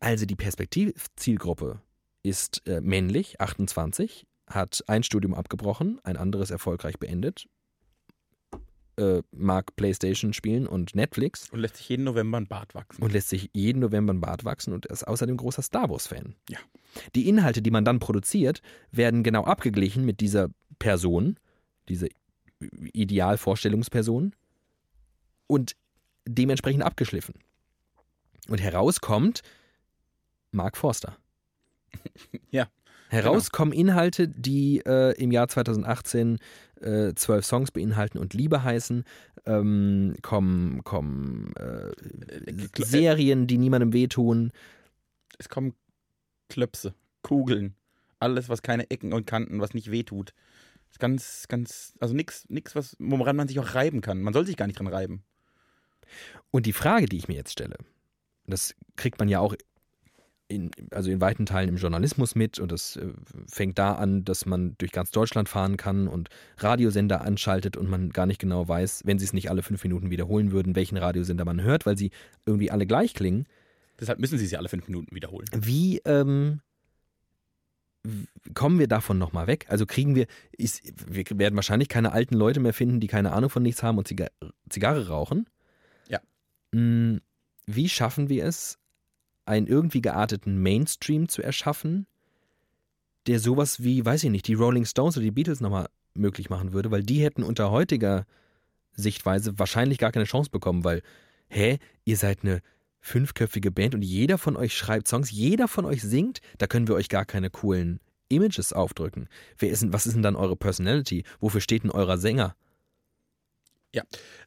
[0.00, 1.80] also die Perspektivzielgruppe
[2.22, 7.46] ist äh, männlich, 28, hat ein Studium abgebrochen, ein anderes erfolgreich beendet,
[8.96, 13.02] äh, mag Playstation spielen und Netflix Und lässt sich jeden November ein Bart wachsen.
[13.02, 16.34] und lässt sich jeden November ein Bart wachsen und ist außerdem großer Star Wars-Fan.
[16.48, 16.58] Ja.
[17.14, 21.38] Die Inhalte, die man dann produziert, werden genau abgeglichen mit dieser Person,
[21.88, 22.08] diese
[22.92, 24.34] Idealvorstellungsperson
[25.46, 25.76] und
[26.26, 27.34] dementsprechend abgeschliffen.
[28.48, 29.42] Und herauskommt
[30.52, 31.16] Mark Forster.
[32.50, 32.68] Ja,
[33.14, 36.38] Herauskommen Inhalte, die äh, im Jahr 2018
[36.84, 39.04] äh, zwölf Songs beinhalten und Liebe heißen.
[39.46, 41.90] Ähm, kommen kommen äh,
[42.50, 44.52] Kl- Serien, die niemandem wehtun.
[45.38, 45.74] es kommen
[46.48, 47.74] Klöpse, Kugeln,
[48.18, 50.32] alles, was keine Ecken und Kanten, was nicht wehtut.
[50.90, 54.22] Ist ganz, ganz, also nichts, nix, was, woran man sich auch reiben kann.
[54.22, 55.24] Man soll sich gar nicht dran reiben.
[56.50, 57.76] Und die Frage, die ich mir jetzt stelle,
[58.46, 59.56] das kriegt man ja auch
[60.48, 63.12] in, also in weiten Teilen im Journalismus mit und das äh,
[63.46, 66.28] fängt da an, dass man durch ganz Deutschland fahren kann und
[66.58, 70.10] Radiosender anschaltet und man gar nicht genau weiß, wenn sie es nicht alle fünf Minuten
[70.10, 72.10] wiederholen würden, welchen Radiosender man hört, weil sie
[72.44, 73.46] irgendwie alle gleich klingen.
[73.98, 75.46] Deshalb müssen sie ja alle fünf Minuten wiederholen.
[75.54, 76.60] Wie ähm,
[78.52, 79.66] kommen wir davon nochmal weg?
[79.68, 83.50] Also kriegen wir, ist, wir werden wahrscheinlich keine alten Leute mehr finden, die keine Ahnung
[83.50, 84.26] von nichts haben und Ziga
[84.68, 85.46] Zigarre rauchen.
[86.08, 86.20] Ja.
[86.72, 87.18] Mm,
[87.66, 88.78] Wie schaffen wir es,
[89.46, 92.06] einen irgendwie gearteten Mainstream zu erschaffen,
[93.26, 96.72] der sowas wie, weiß ich nicht, die Rolling Stones oder die Beatles nochmal möglich machen
[96.72, 98.26] würde, weil die hätten unter heutiger
[98.92, 101.02] Sichtweise wahrscheinlich gar keine Chance bekommen, weil,
[101.48, 102.60] hä, ihr seid eine
[103.00, 106.94] fünfköpfige Band und jeder von euch schreibt Songs, jeder von euch singt, da können wir
[106.94, 109.28] euch gar keine coolen Images aufdrücken.
[109.58, 111.24] Wer ist denn, was ist denn dann eure Personality?
[111.40, 112.56] Wofür steht denn eurer Sänger?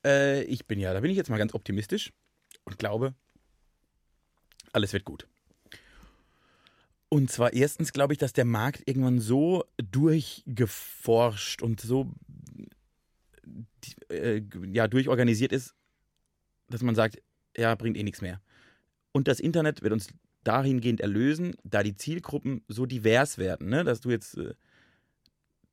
[0.04, 2.12] Äh, ich bin ja, da bin ich jetzt mal ganz optimistisch
[2.64, 3.14] und glaube,
[4.78, 5.28] alles wird gut.
[7.10, 12.12] Und zwar erstens glaube ich, dass der Markt irgendwann so durchgeforscht und so
[14.10, 15.74] äh, ja, durchorganisiert ist,
[16.70, 17.22] dass man sagt,
[17.56, 18.42] ja, bringt eh nichts mehr.
[19.14, 20.10] Und das Internet wird uns
[20.44, 23.84] dahingehend erlösen, da die Zielgruppen so divers werden, ne?
[23.84, 24.54] dass du jetzt, äh,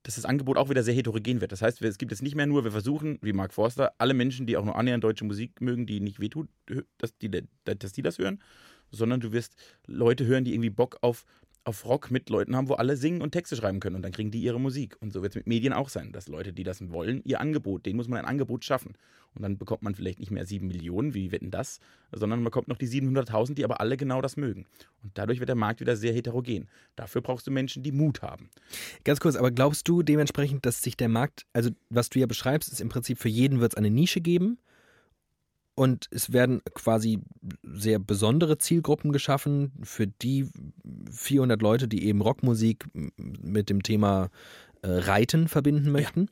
[0.02, 1.52] dass das Angebot auch wieder sehr heterogen wird.
[1.52, 4.46] Das heißt, es gibt jetzt nicht mehr nur, wir versuchen, wie Mark Forster, alle Menschen,
[4.46, 6.48] die auch nur annähernd deutsche Musik mögen, die nicht wehtut,
[6.98, 7.30] dass die,
[7.64, 8.40] dass die das hören,
[8.94, 9.54] sondern du wirst
[9.87, 11.24] Leute hören, die irgendwie Bock auf,
[11.64, 14.30] auf Rock mit Leuten haben, wo alle singen und Texte schreiben können und dann kriegen
[14.30, 14.96] die ihre Musik.
[15.00, 17.87] Und so wird es mit Medien auch sein, dass Leute, die das wollen, ihr Angebot,
[17.87, 18.94] denen muss man ein Angebot schaffen.
[19.35, 21.80] Und dann bekommt man vielleicht nicht mehr sieben Millionen, wie wetten das,
[22.12, 24.66] sondern man bekommt noch die 700.000, die aber alle genau das mögen.
[25.02, 26.68] Und dadurch wird der Markt wieder sehr heterogen.
[26.94, 28.50] Dafür brauchst du Menschen, die Mut haben.
[29.02, 32.72] Ganz kurz, aber glaubst du dementsprechend, dass sich der Markt, also was du ja beschreibst,
[32.72, 34.59] ist im Prinzip für jeden wird es eine Nische geben
[35.74, 37.20] und es werden quasi
[37.62, 40.48] sehr besondere Zielgruppen geschaffen für die
[41.10, 44.30] 400 Leute, die eben Rockmusik mit dem Thema
[44.82, 46.28] äh, Reiten verbinden möchten.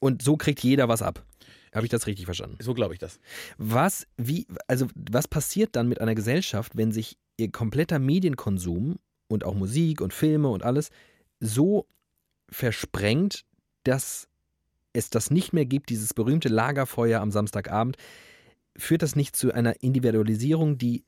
[0.00, 1.24] Und so kriegt jeder was ab.
[1.72, 2.56] Habe ich das richtig verstanden?
[2.60, 3.20] So glaube ich das.
[3.56, 9.44] Was, wie, also was passiert dann mit einer Gesellschaft, wenn sich ihr kompletter Medienkonsum und
[9.44, 10.90] auch Musik und Filme und alles
[11.40, 11.86] so
[12.50, 13.44] versprengt,
[13.84, 14.28] dass
[14.92, 17.96] es das nicht mehr gibt, dieses berühmte Lagerfeuer am Samstagabend,
[18.76, 21.04] führt das nicht zu einer Individualisierung, die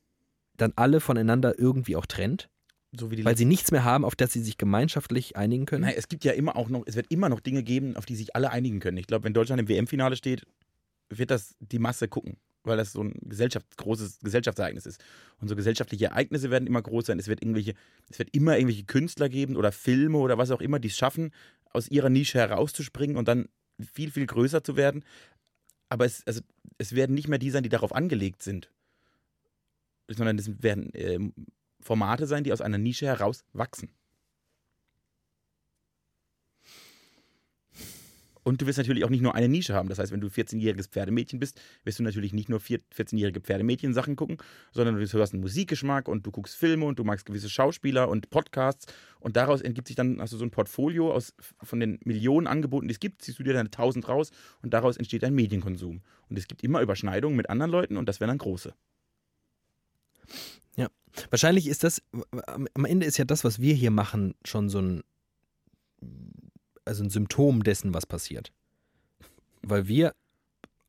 [0.57, 2.49] dann alle voneinander irgendwie auch trennt,
[2.92, 5.83] So weil sie nichts mehr haben, auf das sie sich gemeinschaftlich einigen können?
[5.83, 8.16] Nein, es gibt ja immer auch noch, es wird immer noch Dinge geben, auf die
[8.16, 8.99] sich alle einigen können.
[8.99, 10.47] Ich glaube, wenn Deutschland im WM-Finale steht,
[11.09, 15.03] wird das die Masse gucken, weil das so ein Gesellschaft, großes Gesellschaftsereignis ist.
[15.40, 17.18] Und so gesellschaftliche Ereignisse werden immer groß sein.
[17.18, 17.75] Es wird irgendwelche,
[18.11, 21.33] es wird immer irgendwelche Künstler geben oder Filme oder was auch immer, die es schaffen,
[21.73, 23.49] aus ihrer Nische herauszuspringen und dann
[23.80, 25.04] viel, viel größer zu werden.
[25.88, 26.40] Aber es, also,
[26.78, 28.70] es werden nicht mehr die sein, die darauf angelegt sind.
[30.08, 31.32] Sondern es werden ähm,
[31.80, 33.90] Formate sein, die aus einer Nische heraus wachsen.
[38.44, 39.88] Und du wirst natürlich auch nicht nur eine Nische haben.
[39.88, 44.37] Das heißt, wenn du 14-jähriges Pferdemädchen bist, wirst du natürlich nicht nur 14-jährige Pferdemädchen-Sachen gucken,
[44.70, 48.28] sondern du hast einen Musikgeschmack und du guckst Filme und du magst gewisse Schauspieler und
[48.30, 48.87] Podcasts.
[49.18, 52.87] Und daraus ergibt sich dann, hast du so ein Portfolio aus, von den Millionen Angeboten,
[52.87, 54.30] die es gibt, ziehst du dir deine 1000 raus
[54.62, 56.02] und daraus entsteht ein Medienkonsum.
[56.28, 58.74] Und es gibt immer Überschneidungen mit anderen Leuten und das wären dann große.
[60.76, 60.88] Ja,
[61.30, 62.02] wahrscheinlich ist das,
[62.74, 65.02] am Ende ist ja das, was wir hier machen, schon so ein
[66.85, 68.53] also ein Symptom dessen, was passiert.
[69.62, 70.14] Weil wir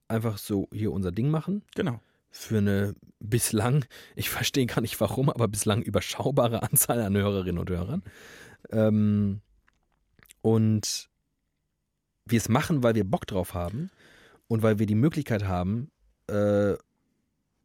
[0.08, 1.64] einfach so hier unser Ding machen.
[1.76, 2.00] Genau.
[2.30, 7.70] Für eine bislang, ich verstehe gar nicht warum, aber bislang überschaubare Anzahl an Hörerinnen und
[7.70, 8.04] Hörern.
[8.72, 9.42] Ähm,
[10.42, 11.10] und
[12.26, 13.90] wir es machen, weil wir Bock drauf haben
[14.48, 15.92] und weil wir die Möglichkeit haben,
[16.28, 16.76] äh,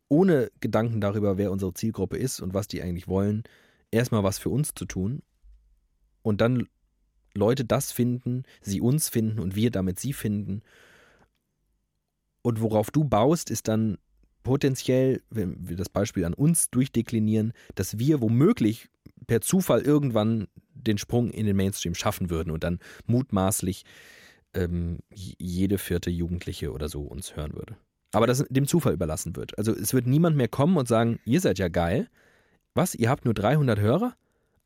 [0.08, 3.44] ohne Gedanken darüber, wer unsere Zielgruppe ist und was die eigentlich wollen,
[3.90, 5.22] erstmal was für uns zu tun
[6.22, 6.68] und dann
[7.34, 10.62] Leute das finden, sie uns finden und wir damit sie finden.
[12.42, 13.98] Und worauf du baust, ist dann
[14.42, 18.88] potenziell, wenn wir das Beispiel an uns durchdeklinieren, dass wir womöglich
[19.26, 23.84] per Zufall irgendwann den Sprung in den Mainstream schaffen würden und dann mutmaßlich
[24.54, 27.76] ähm, jede vierte Jugendliche oder so uns hören würde.
[28.12, 29.56] Aber das dem Zufall überlassen wird.
[29.56, 32.08] Also es wird niemand mehr kommen und sagen, ihr seid ja geil.
[32.74, 34.14] Was, ihr habt nur 300 Hörer?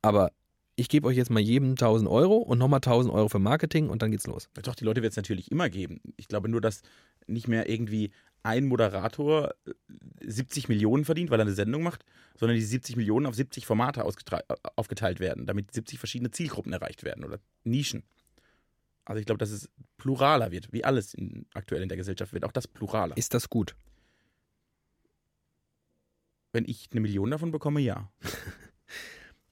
[0.01, 0.31] Aber
[0.77, 4.03] ich gebe euch jetzt mal jedem 1000 Euro und nochmal 1000 Euro für Marketing und
[4.03, 4.49] dann geht's los.
[4.63, 6.01] Doch, die Leute wird es natürlich immer geben.
[6.17, 6.83] Ich glaube nur, dass
[7.27, 8.11] nicht mehr irgendwie
[8.43, 9.55] ein Moderator
[10.21, 12.05] 70 äh, Millionen verdient, weil er eine Sendung macht,
[12.37, 17.05] sondern die 70 Millionen auf 70 Formate äh, aufgeteilt werden, damit 70 verschiedene Zielgruppen erreicht
[17.05, 18.03] werden oder Nischen.
[19.05, 22.45] Also ich glaube, dass es pluraler wird, wie alles in, aktuell in der Gesellschaft wird,
[22.45, 23.17] auch das pluraler.
[23.17, 23.77] Ist das gut?
[26.53, 28.11] Wenn ich eine Million davon bekomme, ja.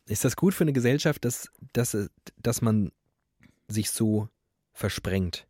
[0.06, 1.96] Ist das gut für eine Gesellschaft, dass, dass,
[2.36, 2.90] dass man
[3.68, 4.28] sich so
[4.72, 5.46] versprengt?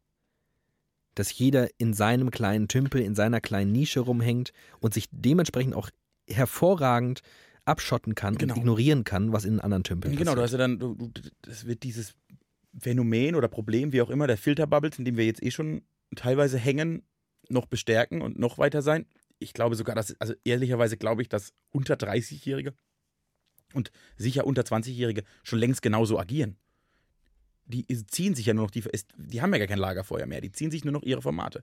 [1.15, 5.91] Dass jeder in seinem kleinen Tümpel, in seiner kleinen Nische rumhängt und sich dementsprechend auch
[6.29, 7.23] hervorragend
[7.65, 8.55] abschotten kann Genau.
[8.55, 10.45] und ignorieren kann, was in anderen Tümpeln Genau, du passiert.
[10.45, 12.15] hast ja dann, du, du, das wird dieses
[12.79, 15.83] Phänomen oder Problem, wie auch immer, der Filterbubbles, in dem wir jetzt eh schon
[16.17, 17.03] teilweise hängen,
[17.49, 19.07] noch bestärken und noch weiter sein.
[19.39, 22.73] Ich glaube sogar, dass, also ehrlicherweise glaube ich, dass unter 30-Jährige
[23.75, 26.57] und sicher unter 20-Jährige schon längst genauso agieren.
[27.67, 28.83] Die ziehen sich ja nur noch, die,
[29.17, 31.63] die haben ja gar kein Lagerfeuer mehr, die ziehen sich nur noch ihre Formate.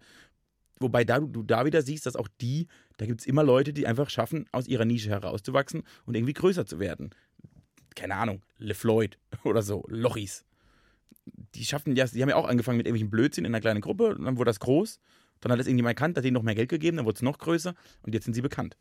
[0.80, 2.68] Wobei da, du, du da wieder siehst, dass auch die,
[2.98, 6.66] da gibt es immer Leute, die einfach schaffen, aus ihrer Nische herauszuwachsen und irgendwie größer
[6.66, 7.10] zu werden.
[7.96, 10.46] Keine Ahnung, LeFloid oder so, Lochis.
[11.56, 14.16] Die schaffen ja, die haben ja auch angefangen mit irgendwelchen Blödsinn in einer kleinen Gruppe,
[14.16, 15.00] und dann wurde das groß,
[15.42, 17.38] dann hat es irgendjemand erkannt, hat denen noch mehr Geld gegeben, dann wurde es noch
[17.38, 18.78] größer und jetzt sind sie bekannt.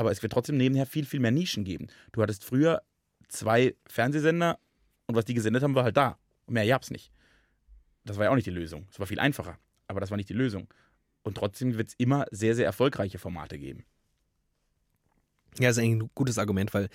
[0.00, 1.88] Aber es wird trotzdem nebenher viel, viel mehr Nischen geben.
[2.12, 2.80] Du hattest früher
[3.28, 4.58] zwei Fernsehsender
[5.06, 6.16] und was die gesendet haben, war halt da.
[6.46, 7.12] Und mehr gab's nicht.
[8.06, 8.86] Das war ja auch nicht die Lösung.
[8.90, 9.58] Es war viel einfacher.
[9.88, 10.68] Aber das war nicht die Lösung.
[11.22, 13.84] Und trotzdem wird es immer sehr, sehr erfolgreiche Formate geben.
[15.58, 16.88] Ja, das ist eigentlich ein gutes Argument, weil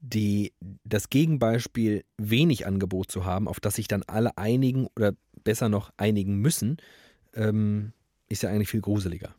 [0.00, 5.12] die, das Gegenbeispiel, wenig Angebot zu haben, auf das sich dann alle einigen oder
[5.44, 6.78] besser noch einigen müssen,
[7.34, 7.92] ähm,
[8.30, 9.34] ist ja eigentlich viel gruseliger.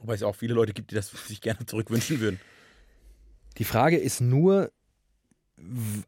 [0.00, 2.40] Wobei es auch viele Leute gibt, die das sich gerne zurückwünschen würden.
[3.58, 4.70] Die Frage ist nur,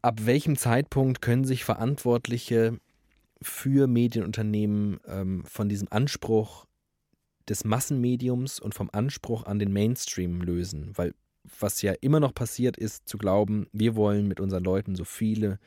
[0.01, 2.79] ab welchem Zeitpunkt können sich Verantwortliche
[3.41, 6.65] für Medienunternehmen ähm, von diesem Anspruch
[7.49, 10.91] des Massenmediums und vom Anspruch an den Mainstream lösen?
[10.95, 11.13] Weil
[11.59, 15.59] was ja immer noch passiert ist, zu glauben, wir wollen mit unseren Leuten so viele,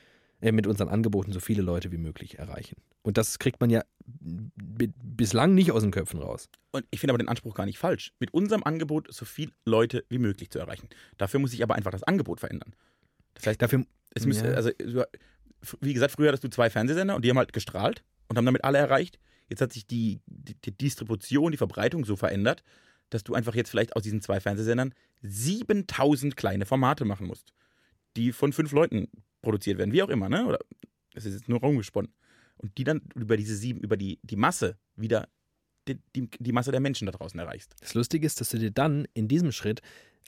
[0.52, 2.76] mit unseren Angeboten so viele Leute wie möglich erreichen.
[3.02, 3.82] Und das kriegt man ja
[4.20, 6.48] bislang nicht aus den Köpfen raus.
[6.72, 8.12] Und ich finde aber den Anspruch gar nicht falsch.
[8.18, 10.88] Mit unserem Angebot so viele Leute wie möglich zu erreichen.
[11.18, 12.74] Dafür muss sich aber einfach das Angebot verändern.
[13.34, 14.54] Das heißt, Dafür, es müsste, Ja.
[14.54, 14.70] also,
[15.80, 18.64] wie gesagt, früher hattest du zwei Fernsehsender und die haben halt gestrahlt und haben damit
[18.64, 19.18] alle erreicht.
[19.48, 22.62] Jetzt hat sich die, die, die Distribution, die Verbreitung so verändert,
[23.10, 27.52] dass du einfach jetzt vielleicht aus diesen zwei Fernsehsendern 7000 kleine Formate machen musst,
[28.16, 29.08] die von fünf Leuten
[29.42, 30.46] produziert werden, wie auch immer, ne?
[30.46, 30.58] Oder
[31.14, 32.12] es ist jetzt nur rumgesponnen.
[32.56, 35.28] Und die dann über diese sieben, über die, die Masse wieder
[35.88, 37.74] die, die, die Masse der Menschen da draußen erreichst.
[37.80, 39.82] Das Lustige ist, dass du dir dann in diesem Schritt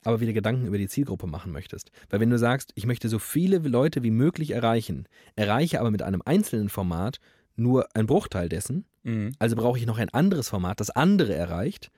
[0.04, 1.90] aber wieder Gedanken über die Zielgruppe machen möchtest.
[2.10, 6.02] Weil wenn du sagst, ich möchte so viele Leute wie möglich erreichen, erreiche aber mit
[6.02, 7.18] einem einzelnen Format
[7.56, 9.32] nur einen Bruchteil dessen, Mhm.
[9.38, 11.90] also brauche ich noch ein anderes Format, das andere erreicht.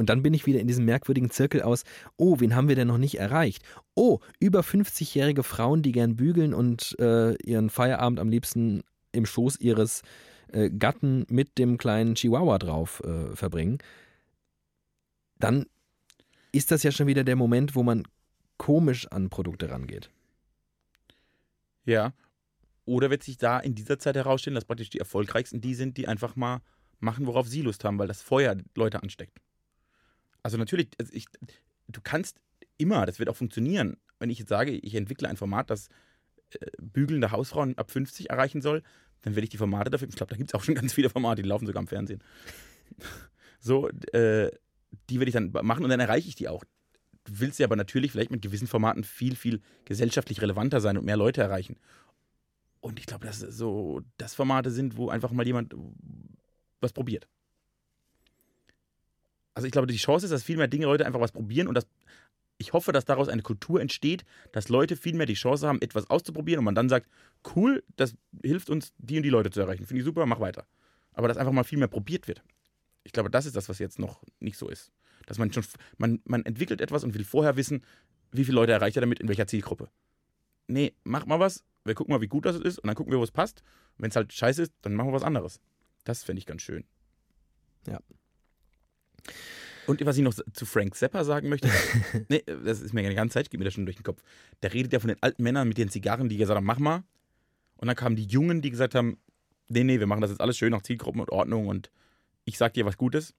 [0.00, 1.84] Und dann bin ich wieder in diesem merkwürdigen Zirkel aus,
[2.16, 3.62] oh, wen haben wir denn noch nicht erreicht?
[3.94, 8.82] Oh, über 50-jährige Frauen, die gern bügeln und äh, ihren Feierabend am liebsten
[9.12, 10.00] im Schoß ihres
[10.54, 13.76] äh, Gatten mit dem kleinen Chihuahua drauf äh, verbringen,
[15.38, 15.66] dann
[16.50, 18.04] ist das ja schon wieder der Moment, wo man
[18.56, 20.08] komisch an Produkte rangeht.
[21.84, 22.14] Ja.
[22.86, 26.08] Oder wird sich da in dieser Zeit herausstellen, dass praktisch die erfolgreichsten die sind, die
[26.08, 26.62] einfach mal
[27.00, 29.42] machen, worauf sie Lust haben, weil das Feuer Leute ansteckt.
[30.42, 31.26] Also natürlich, also ich,
[31.88, 32.40] du kannst
[32.78, 35.88] immer, das wird auch funktionieren, wenn ich jetzt sage, ich entwickle ein Format, das
[36.52, 38.82] äh, bügelnde Hausfrauen ab 50 erreichen soll,
[39.22, 41.10] dann werde ich die Formate dafür, ich glaube, da gibt es auch schon ganz viele
[41.10, 42.22] Formate, die laufen sogar im Fernsehen.
[43.60, 44.50] so, äh,
[45.08, 46.64] die werde ich dann machen und dann erreiche ich die auch.
[47.24, 51.04] Du willst ja aber natürlich vielleicht mit gewissen Formaten viel, viel gesellschaftlich relevanter sein und
[51.04, 51.76] mehr Leute erreichen.
[52.80, 55.74] Und ich glaube, dass so das Formate sind, wo einfach mal jemand
[56.80, 57.28] was probiert.
[59.54, 61.74] Also ich glaube, die Chance ist, dass viel mehr Dinge Leute einfach was probieren und
[61.74, 61.86] das,
[62.58, 66.08] ich hoffe, dass daraus eine Kultur entsteht, dass Leute viel mehr die Chance haben, etwas
[66.10, 67.08] auszuprobieren und man dann sagt,
[67.56, 69.86] cool, das hilft uns, die und die Leute zu erreichen.
[69.86, 70.66] Finde ich super, mach weiter.
[71.12, 72.42] Aber dass einfach mal viel mehr probiert wird.
[73.02, 74.92] Ich glaube, das ist das, was jetzt noch nicht so ist.
[75.26, 75.64] Dass man schon,
[75.96, 77.82] man, man entwickelt etwas und will vorher wissen,
[78.30, 79.88] wie viele Leute erreicht er damit, in welcher Zielgruppe.
[80.66, 83.18] Nee, mach mal was, wir gucken mal, wie gut das ist und dann gucken wir,
[83.18, 83.62] wo es passt.
[83.98, 85.60] Wenn es halt scheiße ist, dann machen wir was anderes.
[86.04, 86.84] Das fände ich ganz schön.
[87.86, 88.00] Ja.
[89.86, 91.68] Und was ich noch zu Frank Zappa sagen möchte,
[92.28, 94.22] nee, das ist mir die ganze Zeit, geht mir das schon durch den Kopf.
[94.62, 97.02] Der redet ja von den alten Männern mit den Zigarren, die gesagt haben, mach mal.
[97.76, 99.18] Und dann kamen die Jungen, die gesagt haben,
[99.68, 101.90] nee, nee, wir machen das jetzt alles schön nach Zielgruppen und Ordnung und
[102.44, 103.34] ich sag dir was Gutes.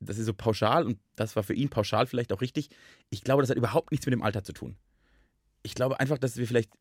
[0.00, 2.70] Das ist so pauschal und das war für ihn pauschal vielleicht auch richtig.
[3.10, 4.76] Ich glaube, das hat überhaupt nichts mit dem Alter zu tun.
[5.62, 6.72] Ich glaube einfach, dass wir vielleicht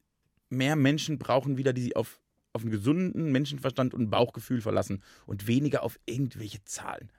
[0.50, 2.22] mehr Menschen brauchen wieder, die sich auf,
[2.54, 7.12] auf einen gesunden Menschenverstand und ein Bauchgefühl verlassen und weniger auf irgendwelche Zahlen.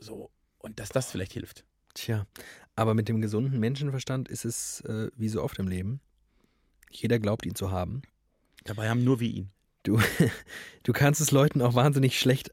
[0.00, 1.64] So, und dass das vielleicht hilft.
[1.94, 2.26] Tja,
[2.76, 6.00] aber mit dem gesunden Menschenverstand ist es äh, wie so oft im Leben.
[6.90, 8.02] Jeder glaubt ihn zu haben.
[8.64, 9.50] Dabei haben nur wir ihn.
[9.82, 9.98] Du,
[10.82, 12.52] du kannst es Leuten auch wahnsinnig schlecht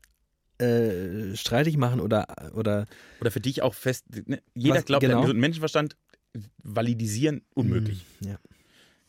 [0.59, 2.85] äh, streitig machen oder, oder.
[3.21, 4.05] Oder für dich auch fest.
[4.27, 4.41] Ne?
[4.55, 5.21] Jeder Was- glaubt, genau.
[5.21, 5.95] gesunden Menschenverstand.
[6.63, 8.05] Validisieren unmöglich.
[8.19, 8.39] Hm, Ja.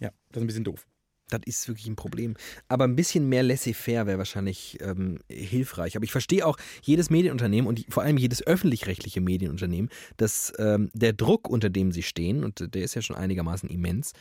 [0.01, 0.87] Ja, das ist ein bisschen doof.
[1.31, 2.35] Das ist wirklich ein Problem.
[2.69, 5.97] Aber ein bisschen mehr laissez-faire wäre wahrscheinlich ähm, hilfreich.
[5.97, 11.13] Aber ich verstehe auch jedes Medienunternehmen und vor allem jedes öffentlich-rechtliche Medienunternehmen, dass ähm, der
[11.13, 14.13] Druck, unter dem sie stehen, und der ist ja schon einigermaßen immens,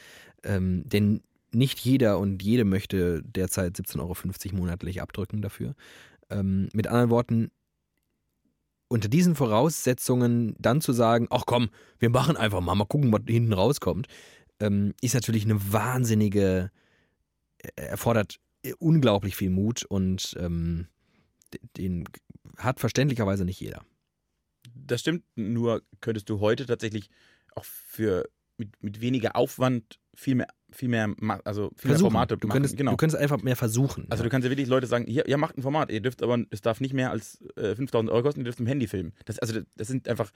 [0.44, 5.76] ähm, denn nicht jeder und jede möchte derzeit 17,50 Euro monatlich abdrücken dafür.
[6.30, 7.52] Ähm, mit anderen Worten,
[8.90, 13.22] unter diesen Voraussetzungen dann zu sagen, ach komm, wir machen einfach mal, mal gucken, was
[13.28, 14.08] hinten rauskommt,
[14.60, 16.72] ähm, ist natürlich eine wahnsinnige,
[17.76, 18.40] erfordert
[18.80, 20.88] unglaublich viel Mut und ähm,
[21.78, 22.06] den
[22.58, 23.86] hat verständlicherweise nicht jeder.
[24.76, 27.10] Das stimmt, nur könntest du heute tatsächlich
[27.56, 32.00] auch für mit, mit weniger Aufwand viel mehr, viel mehr, also viel mehr.
[32.00, 32.56] Formate du machen.
[32.56, 32.92] könntest, genau.
[32.92, 34.08] du könntest einfach mehr versuchen.
[34.10, 34.26] also ja.
[34.26, 36.62] du kannst ja wirklich Leute sagen, hier, ihr macht ein Format, ihr dürft aber, es
[36.62, 39.14] darf nicht mehr als äh, 5000 Euro kosten, ihr dürft im Handy filmen.
[39.26, 40.32] Das, also das sind einfach,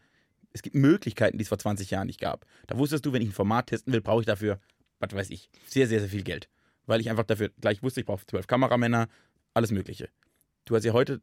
[0.53, 2.45] es gibt Möglichkeiten, die es vor 20 Jahren nicht gab.
[2.67, 4.59] Da wusstest du, wenn ich ein Format testen will, brauche ich dafür,
[4.99, 6.47] was weiß ich, sehr, sehr, sehr viel Geld.
[6.85, 9.07] Weil ich einfach dafür gleich wusste, ich brauche zwölf Kameramänner,
[9.53, 10.09] alles Mögliche.
[10.65, 11.21] Du hast ja heute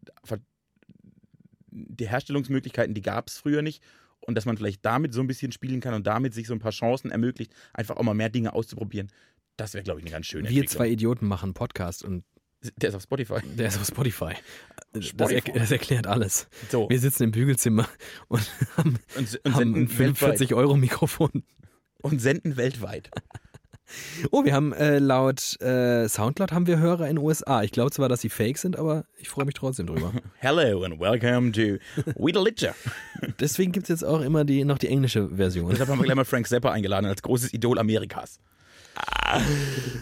[1.71, 3.83] die Herstellungsmöglichkeiten, die gab es früher nicht.
[4.21, 6.59] Und dass man vielleicht damit so ein bisschen spielen kann und damit sich so ein
[6.59, 9.11] paar Chancen ermöglicht, einfach auch mal mehr Dinge auszuprobieren,
[9.57, 12.25] das wäre, glaube ich, eine ganz schöne wir zwei Idioten machen Podcast und
[12.77, 13.41] Der ist auf Spotify.
[13.57, 14.35] der ist auf Spotify.
[14.93, 15.51] Das, Spotify.
[15.51, 16.49] er, das erklärt alles.
[16.71, 16.89] So.
[16.91, 17.89] Wir sitzen im Bügelzimmer
[18.29, 20.41] und haben, Und, und, haben ein senden weltweit.
[20.41, 21.45] 45-Euro-Mikrofon.
[22.03, 23.11] und senden weltweit.
[24.31, 27.63] Oh, wir haben äh, laut äh, Soundcloud haben wir Hörer in den USA.
[27.63, 30.13] Ich glaube zwar, dass sie fake sind, aber ich freue mich trotzdem drüber.
[30.39, 31.79] Hello and welcome to
[32.17, 32.75] We the Litcher.
[33.41, 35.71] Deswegen gibt es jetzt auch immer die, noch die englische Version.
[35.71, 38.39] Deshalb haben wir gleich mal Frank Zappa eingeladen als großes Idol Amerikas.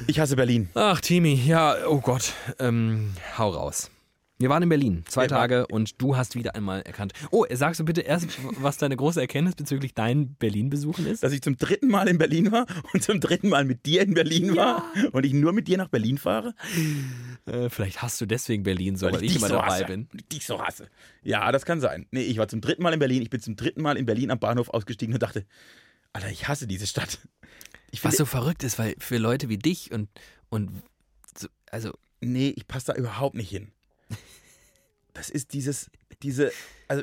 [0.07, 0.68] Ich hasse Berlin.
[0.75, 3.90] Ach, Timi, ja, oh Gott, ähm, hau raus.
[4.38, 7.14] Wir waren in Berlin, zwei Wir waren- Tage und du hast wieder einmal erkannt.
[7.31, 8.29] Oh, sagst du bitte erst,
[8.61, 11.22] was deine große Erkenntnis bezüglich deinen Berlin-Besuchen ist?
[11.22, 14.12] Dass ich zum dritten Mal in Berlin war und zum dritten Mal mit dir in
[14.12, 16.55] Berlin war und ich nur mit dir nach Berlin fahre,
[17.46, 19.85] Äh, vielleicht hast du deswegen Berlin so, weil, ich dich immer so dabei hasse.
[19.87, 20.09] bin.
[20.12, 20.88] Weil ich dich so hasse.
[21.22, 22.07] Ja, das kann sein.
[22.11, 23.22] Nee, ich war zum dritten Mal in Berlin.
[23.22, 25.46] Ich bin zum dritten Mal in Berlin am Bahnhof ausgestiegen und dachte,
[26.12, 27.20] Alter, ich hasse diese Stadt.
[27.90, 30.09] Ich Was so verrückt ist, weil für Leute wie dich und,
[30.51, 30.70] und
[31.39, 33.68] so, also, nee, ich passe da überhaupt nicht hin.
[35.12, 35.90] Das ist dieses,
[36.22, 36.52] diese,
[36.88, 37.02] also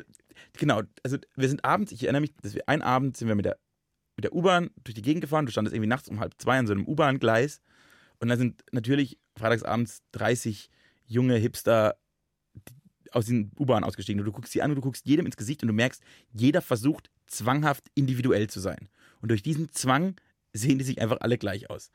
[0.52, 3.44] genau, also wir sind abends, ich erinnere mich, dass wir einen Abend sind wir mit
[3.44, 3.58] der,
[4.14, 6.68] mit der U-Bahn durch die Gegend gefahren, du standest irgendwie nachts um halb zwei an
[6.68, 7.60] so einem U-Bahn-Gleis
[8.20, 10.70] und da sind natürlich freitagsabends 30
[11.06, 11.96] junge Hipster
[13.10, 15.62] aus den U-Bahn ausgestiegen und du guckst sie an und du guckst jedem ins Gesicht
[15.62, 16.02] und du merkst,
[16.32, 18.88] jeder versucht zwanghaft individuell zu sein.
[19.20, 20.16] Und durch diesen Zwang
[20.52, 21.90] sehen die sich einfach alle gleich aus.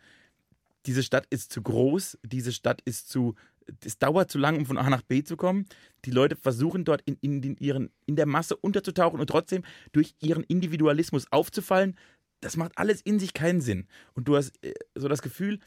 [0.86, 3.36] Diese Stadt ist zu groß, diese Stadt ist zu,
[3.84, 5.66] es dauert zu lang, um von A nach B zu kommen.
[6.06, 10.16] Die Leute versuchen dort in, in, den, ihren, in der Masse unterzutauchen und trotzdem durch
[10.20, 11.96] ihren Individualismus aufzufallen.
[12.42, 13.88] Das macht alles in sich keinen Sinn.
[14.14, 15.60] Und du hast äh, so das Gefühl,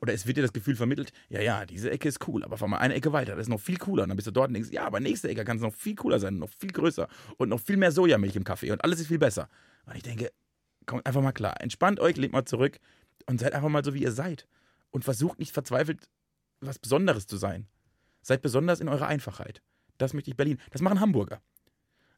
[0.00, 2.68] oder es wird dir das Gefühl vermittelt, ja, ja, diese Ecke ist cool, aber fahr
[2.68, 4.04] mal eine Ecke weiter, das ist noch viel cooler.
[4.04, 5.96] Und dann bist du dort und denkst, ja, aber nächste Ecke kann es noch viel
[5.96, 9.08] cooler sein, noch viel größer und noch viel mehr Sojamilch im Kaffee und alles ist
[9.08, 9.48] viel besser.
[9.86, 10.30] Und ich denke,
[10.86, 12.78] kommt einfach mal klar, entspannt euch, lehnt mal zurück
[13.26, 14.46] und seid einfach mal so, wie ihr seid.
[14.90, 16.08] Und versucht nicht verzweifelt,
[16.60, 17.66] was Besonderes zu sein.
[18.22, 19.62] Seid besonders in eurer Einfachheit.
[19.98, 20.58] Das möchte ich Berlin.
[20.70, 21.42] Das machen Hamburger.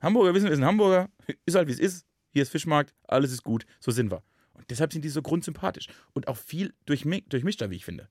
[0.00, 1.10] Hamburger wissen, wir sind Hamburger,
[1.44, 2.06] ist halt wie es ist.
[2.32, 4.22] Hier ist Fischmarkt, alles ist gut, so sind wir.
[4.52, 8.08] Und deshalb sind die so grundsympathisch und auch viel durchmi durchmischter, wie ich finde.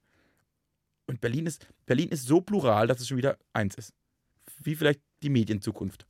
[1.07, 3.93] Und Berlin ist, Berlin ist so plural, dass es schon wieder eins ist.
[4.61, 6.05] Wie vielleicht die Medienzukunft.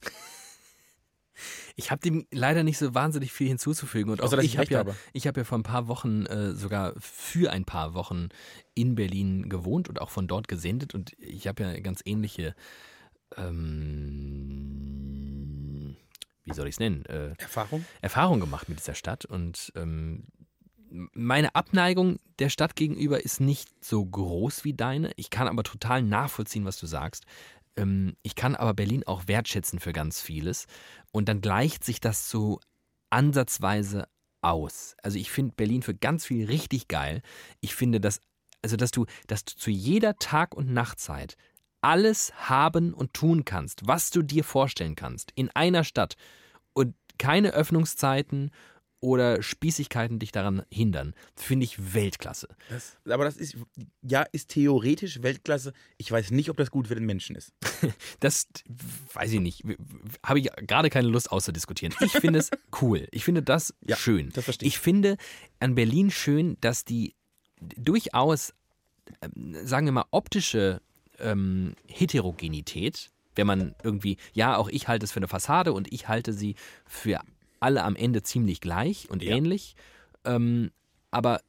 [1.75, 4.11] Ich habe dem leider nicht so wahnsinnig viel hinzuzufügen.
[4.11, 4.95] Und auch dass ich ich habe ja, habe.
[5.13, 8.29] ich hab ja vor ein paar Wochen, äh, sogar für ein paar Wochen
[8.75, 10.93] in Berlin gewohnt und auch von dort gesendet.
[10.95, 12.55] Und ich habe ja ganz ähnliche,
[13.37, 14.35] ähm,
[16.45, 17.85] wie soll ich es nennen, äh, Erfahrung?
[18.01, 19.25] Erfahrung gemacht mit dieser Stadt.
[19.25, 20.23] Und ähm,
[20.89, 25.11] meine Abneigung der Stadt gegenüber ist nicht so groß wie deine.
[25.15, 27.25] Ich kann aber total nachvollziehen, was du sagst.
[27.75, 30.65] Ähm, ich kann aber Berlin auch wertschätzen für ganz vieles.
[31.11, 32.59] Und dann gleicht sich das so
[33.09, 34.07] ansatzweise
[34.41, 34.95] aus.
[35.01, 37.21] Also ich finde Berlin für ganz viel richtig geil.
[37.61, 38.21] Ich finde, dass,
[38.61, 41.35] also dass du, dass du zu jeder Tag- und Nachtzeit
[41.81, 46.15] alles haben und tun kannst, was du dir vorstellen kannst, in einer Stadt
[46.73, 48.51] und keine Öffnungszeiten
[49.01, 52.49] oder Spießigkeiten dich daran hindern, finde ich Weltklasse.
[52.69, 53.55] Das, aber das ist,
[54.01, 55.73] ja, ist theoretisch Weltklasse.
[55.97, 57.53] Ich weiß nicht, ob das gut für den Menschen ist.
[58.19, 58.47] Das
[59.13, 59.63] weiß ich nicht.
[60.25, 61.95] Habe ich gerade keine Lust auszudiskutieren.
[62.01, 62.49] Ich finde es
[62.81, 63.07] cool.
[63.11, 64.29] Ich finde das Ja, schön.
[64.33, 64.75] das verstehe ich.
[64.75, 65.15] Ich finde
[65.59, 67.15] an Berlin schön, dass die
[67.61, 68.53] durchaus,
[69.21, 70.81] ähm, sagen wir mal, optische
[71.19, 76.07] ähm, Heterogenität, wenn man irgendwie, ja, auch ich halte es für eine Fassade und ich
[76.07, 77.21] halte sie für
[77.61, 79.35] alle am Ende ziemlich gleich und Ja.
[79.35, 79.75] ähnlich.
[80.25, 80.71] Ähm,
[81.11, 81.41] aber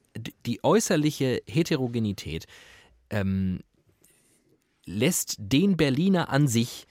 [0.47, 2.47] die äußerliche Heterogenität
[3.11, 3.61] ähm,
[4.85, 6.87] lässt den Berliner an sich,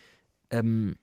[0.52, 0.96] ähm,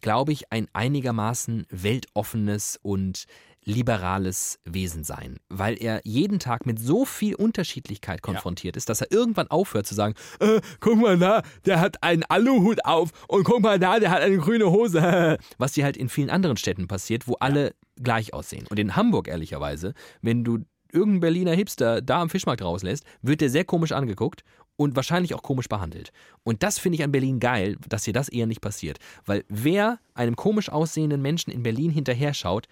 [0.00, 3.26] glaube ich, ein einigermaßen weltoffenes und
[3.68, 9.12] liberales Wesen sein, weil er jeden Tag mit so viel Unterschiedlichkeit konfrontiert ist, dass er
[9.12, 13.60] irgendwann aufhört zu sagen, äh, guck mal da, der hat einen Aluhut auf und guck
[13.60, 17.28] mal da, der hat eine grüne Hose, was hier halt in vielen anderen Städten passiert,
[17.28, 18.66] wo alle gleich aussehen.
[18.70, 19.92] Und in Hamburg ehrlicherweise,
[20.22, 20.60] wenn du
[20.90, 24.44] irgendeinen Berliner Hipster da am Fischmarkt rauslässt, wird der sehr komisch angeguckt
[24.76, 26.12] und wahrscheinlich auch komisch behandelt.
[26.44, 28.98] Und das finde ich an Berlin geil, dass hier das eher nicht passiert.
[29.26, 32.68] Weil wer einem komisch aussehenden Menschen in Berlin hinterher schaut,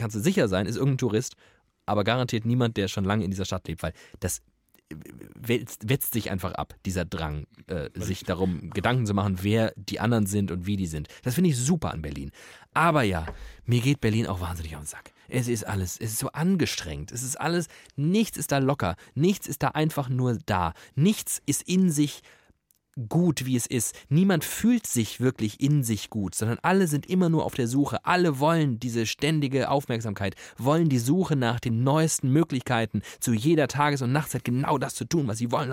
[0.00, 1.36] kannst du sicher sein, ist irgendein Tourist,
[1.86, 4.42] aber garantiert niemand, der schon lange in dieser Stadt lebt, weil das
[5.36, 10.00] wetzt, wetzt sich einfach ab, dieser Drang, äh, sich darum Gedanken zu machen, wer die
[10.00, 11.08] anderen sind und wie die sind.
[11.22, 12.32] Das finde ich super an Berlin.
[12.74, 13.26] Aber ja,
[13.64, 15.12] mir geht Berlin auch wahnsinnig auf den Sack.
[15.28, 17.12] Es ist alles, es ist so angestrengt.
[17.12, 18.96] Es ist alles, nichts ist da locker.
[19.14, 20.72] Nichts ist da einfach nur da.
[20.96, 22.22] Nichts ist in sich
[23.08, 23.94] gut, wie es ist.
[24.08, 28.04] Niemand fühlt sich wirklich in sich gut, sondern alle sind immer nur auf der Suche.
[28.04, 34.02] Alle wollen diese ständige Aufmerksamkeit, wollen die Suche nach den neuesten Möglichkeiten, zu jeder Tages-
[34.02, 35.70] und Nachtzeit genau das zu tun, was sie wollen.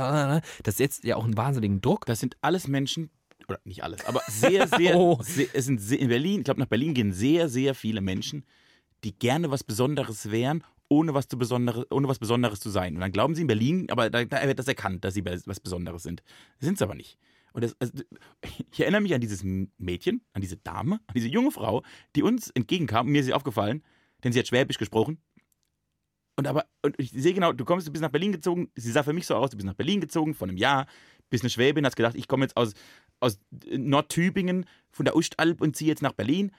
[0.63, 2.05] Das setzt ja auch einen wahnsinnigen Druck.
[2.05, 3.09] Das sind alles Menschen,
[3.47, 5.19] oder nicht alles, aber sehr, sehr, Oh.
[5.21, 8.45] sehr es sind sehr, in Berlin, ich glaube, nach Berlin gehen sehr, sehr viele Menschen,
[9.03, 12.95] die gerne was Besonderes wären, ohne was, zu Besonderes, ohne was Besonderes zu sein.
[12.95, 15.59] Und dann glauben sie in Berlin, aber da, da wird das erkannt, dass sie was
[15.59, 16.23] Besonderes sind.
[16.59, 17.17] Sind es aber nicht.
[17.53, 17.93] Und das, also,
[18.71, 19.43] ich erinnere mich an dieses
[19.77, 21.83] Mädchen, an diese Dame, an diese junge Frau,
[22.15, 23.07] die uns entgegenkam.
[23.07, 23.83] Und mir ist sie aufgefallen,
[24.23, 25.21] denn sie hat Schwäbisch gesprochen.
[26.35, 29.01] Und aber, und ich sehe genau, du kommst, du bist nach Berlin gezogen, sie sah
[29.01, 30.85] für mich so aus, du bist nach Berlin gezogen vor einem Jahr,
[31.31, 32.73] bist eine Schwäbin, hast gedacht, ich komme jetzt aus,
[33.19, 33.39] aus
[33.71, 36.51] Nordtübingen von der Ostalb und ziehe jetzt nach Berlin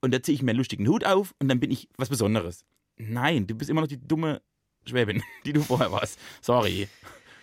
[0.00, 2.64] und da ziehe ich mir einen lustigen Hut auf und dann bin ich was Besonderes.
[2.96, 4.40] Nein, du bist immer noch die dumme
[4.86, 6.18] Schwäbin, die du vorher warst.
[6.40, 6.88] Sorry.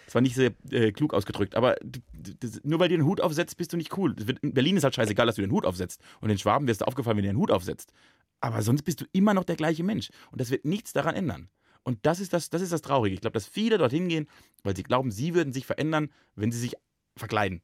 [0.05, 3.55] Das war nicht sehr äh, klug ausgedrückt, aber das, nur weil du den Hut aufsetzt,
[3.55, 4.13] bist du nicht cool.
[4.41, 6.01] In Berlin ist halt scheißegal, dass du den Hut aufsetzt.
[6.19, 7.93] Und in Schwaben wirst du aufgefallen, wenn du den Hut aufsetzt.
[8.41, 10.09] Aber sonst bist du immer noch der gleiche Mensch.
[10.31, 11.49] Und das wird nichts daran ändern.
[11.83, 13.13] Und das ist das, das, ist das Traurige.
[13.13, 14.27] Ich glaube, dass viele dorthin gehen,
[14.63, 16.75] weil sie glauben, sie würden sich verändern, wenn sie sich
[17.15, 17.61] verkleiden.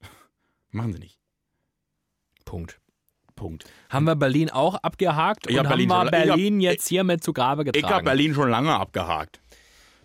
[0.70, 1.18] Machen sie nicht.
[2.44, 2.78] Punkt.
[3.36, 3.64] Punkt.
[3.90, 6.60] Haben wir Berlin auch abgehakt Ich und hab Berlin haben wir schon- ich hab- Berlin
[6.60, 7.94] jetzt hiermit zu Grabe Ich getragen.
[7.94, 9.40] habe Berlin schon lange abgehakt.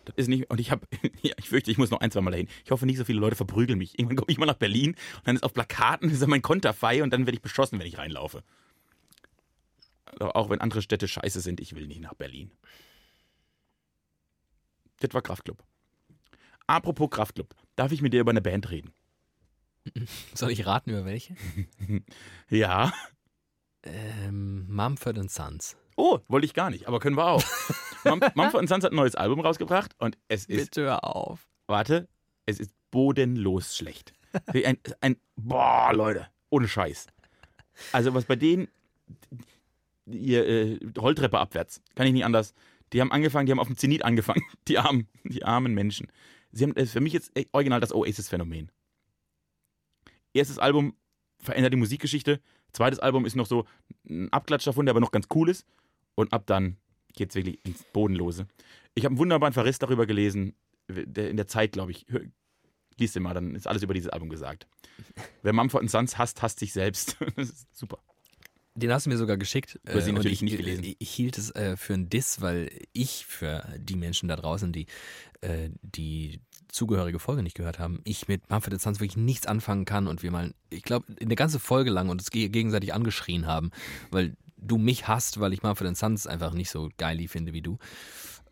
[0.05, 0.85] Das ist nicht, und ich habe,
[1.21, 2.47] ja, ich fürchte, ich muss noch ein, zwei Mal dahin.
[2.65, 3.97] Ich hoffe, nicht so viele Leute verprügeln mich.
[3.97, 7.11] Irgendwann komme ich mal nach Berlin und dann ist auf Plakaten ist mein Konterfei und
[7.13, 8.43] dann werde ich beschossen, wenn ich reinlaufe.
[10.19, 12.51] Aber auch wenn andere Städte scheiße sind, ich will nicht nach Berlin.
[14.99, 15.63] Das war Kraftclub.
[16.67, 18.91] Apropos Kraftclub, darf ich mit dir über eine Band reden?
[20.35, 21.35] Soll ich raten, über welche?
[22.49, 22.91] Ja.
[23.83, 25.75] Ähm, Mumford Sons.
[25.95, 27.43] Oh, wollte ich gar nicht, aber können wir auch.
[28.05, 31.47] Mum- Mumford Sons hat ein neues Album rausgebracht und es ist, Bitte hör auf.
[31.67, 32.07] warte,
[32.45, 34.13] es ist bodenlos schlecht.
[34.51, 37.07] Wie Ein, ein, boah, Leute, ohne Scheiß.
[37.91, 38.67] Also was bei denen,
[40.05, 42.53] ihr äh, Rolltreppe abwärts, kann ich nicht anders.
[42.93, 46.07] Die haben angefangen, die haben auf dem Zenit angefangen, die armen, die armen Menschen.
[46.51, 48.71] Sie haben, das ist für mich jetzt echt original das Oasis-Phänomen.
[50.33, 50.95] Erstes Album
[51.39, 52.41] verändert die Musikgeschichte.
[52.73, 53.65] Zweites Album ist noch so
[54.09, 55.65] ein Abklatsch davon, der aber noch ganz cool ist.
[56.15, 56.77] Und ab dann
[57.13, 58.47] geht's wirklich ins Bodenlose.
[58.95, 60.55] Ich habe einen wunderbaren Verriss darüber gelesen,
[60.89, 62.05] der in der Zeit, glaube ich.
[62.09, 62.21] Hör-
[62.97, 64.67] Lies den mal, dann ist alles über dieses Album gesagt.
[65.41, 67.17] Wer Mumford Sons hasst, hasst sich selbst.
[67.35, 67.99] Das ist super.
[68.73, 69.79] Den hast du mir sogar geschickt.
[69.83, 70.83] Du hast ihn und natürlich ich, nicht gelesen.
[70.83, 74.71] Ich, ich hielt es äh, für einen Diss, weil ich für die Menschen da draußen,
[74.71, 74.85] die
[75.41, 76.39] äh, die
[76.71, 80.31] zugehörige Folge nicht gehört haben, ich mit Mumford Sons wirklich nichts anfangen kann und wir
[80.31, 83.71] mal, ich glaube, eine ganze Folge lang uns ge- gegenseitig angeschrien haben,
[84.09, 87.77] weil du mich hasst, weil ich Mumford Sons einfach nicht so geil finde wie du.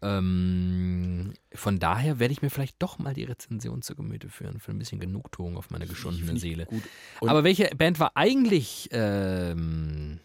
[0.01, 4.71] Ähm, von daher werde ich mir vielleicht doch mal die Rezension zu Gemüte führen, für
[4.71, 6.67] ein bisschen Genugtuung auf meine geschundene Seele.
[7.21, 10.19] Aber welche Band war eigentlich ähm,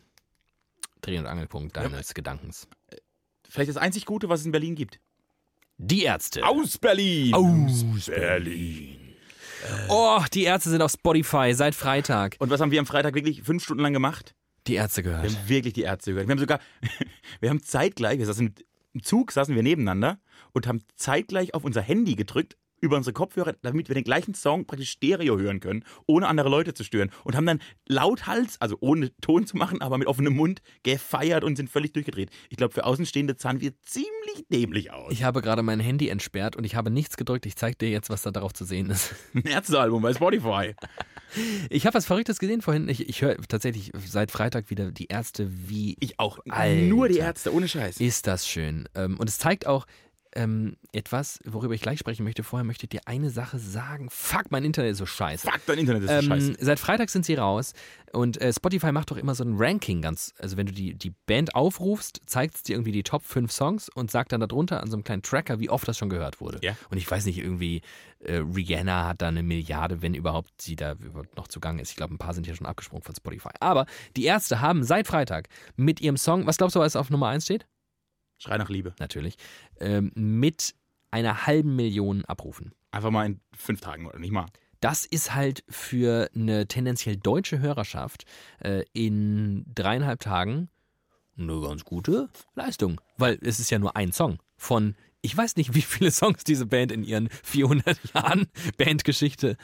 [1.01, 2.69] Dreh- und Angelpunkt deines Gedankens?
[3.49, 5.01] Vielleicht das einzig Gute, was es in Berlin gibt.
[5.79, 6.47] Die Ärzte.
[6.47, 7.35] Aus Berlin!
[7.35, 8.99] Aus Berlin!
[9.89, 12.37] Oh, die Ärzte sind auf Spotify seit Freitag.
[12.39, 14.35] Und was haben wir am Freitag wirklich fünf Stunden lang gemacht?
[14.67, 15.25] Die Ärzte Wir gehört.
[15.25, 16.29] haben wirklich die Ärzte gehört.
[16.29, 16.61] Wir haben sogar,
[17.41, 18.55] wir haben zeitgleich, wir saßen
[18.95, 20.21] im Zug, saßen wir nebeneinander
[20.53, 24.67] und haben zeitgleich auf unser Handy gedrückt über unsere Kopfhörer, damit wir den gleichen Song
[24.67, 27.11] praktisch Stereo hören können, ohne andere Leute zu stören.
[27.25, 31.57] Und haben dann lauthals, also ohne Ton zu machen, aber mit offenem Mund, gefeiert und
[31.57, 32.31] sind völlig durchgedreht.
[32.51, 35.13] Ich glaube, für Außenstehende sahen wir ziemlich dämlich aus.
[35.13, 37.47] Ich habe gerade mein Handy entsperrt und ich habe nichts gedrückt.
[37.47, 39.15] Ich zeige dir jetzt, was da darauf zu sehen ist.
[39.35, 40.75] Ein Ärztealbum bei Spotify.
[41.71, 42.89] Ich habe was Verrücktes gesehen vorhin.
[42.89, 46.39] Ich, ich höre tatsächlich seit Freitag wieder die Ärzte wie Ich auch.
[46.49, 46.83] Alter.
[46.83, 47.99] Nur die Ärzte, ohne Scheiß.
[48.01, 48.89] Ist das schön.
[48.95, 49.87] Ähm, Und es zeigt auch
[50.35, 52.43] ähm, etwas, worüber ich gleich sprechen möchte.
[52.43, 54.09] Vorher möchte ich dir eine Sache sagen.
[54.11, 55.47] Fuck, mein Internet ist so scheiße.
[55.51, 56.55] Fuck, dein Internet ist so Ähm, scheiße.
[56.61, 57.73] seit Freitag sind sie raus
[58.13, 61.11] und äh, Spotify macht doch immer so ein Ranking ganz, also wenn du die, die
[61.27, 64.91] Band aufrufst, zeigt es dir irgendwie die Top 5 Songs und sagt dann darunter an
[64.91, 66.59] so einem kleinen Tracker, wie oft das schon gehört wurde.
[66.63, 66.77] Ja.
[66.91, 67.83] Und ich weiß nicht, irgendwie
[68.21, 70.95] äh, Rihanna hat da eine Milliarde, wenn überhaupt sie da
[71.37, 71.91] noch zugange ist.
[71.91, 73.51] Ich glaube, ein paar sind ja schon abgesprungen von Spotify.
[73.61, 77.29] Aber die Ärzte haben seit Freitag mit ihrem Song, was glaubst du, was auf Nummer
[77.29, 77.67] 1 steht?
[78.45, 78.95] Schrei nach Liebe.
[78.99, 79.37] Natürlich.
[79.81, 80.75] Ähm, mit
[81.11, 82.73] einer halben Million Abrufen.
[82.91, 84.47] Einfach mal in fünf Tagen oder nicht mal.
[84.81, 88.27] Das ist halt für eine tendenziell deutsche Hörerschaft
[88.61, 90.69] äh, in dreieinhalb Tagen
[91.39, 93.01] eine ganz gute Leistung.
[93.17, 96.67] Weil es ist ja nur ein Song von, ich weiß nicht, wie viele Songs diese
[96.67, 99.57] Band in ihren 400 Jahren Bandgeschichte.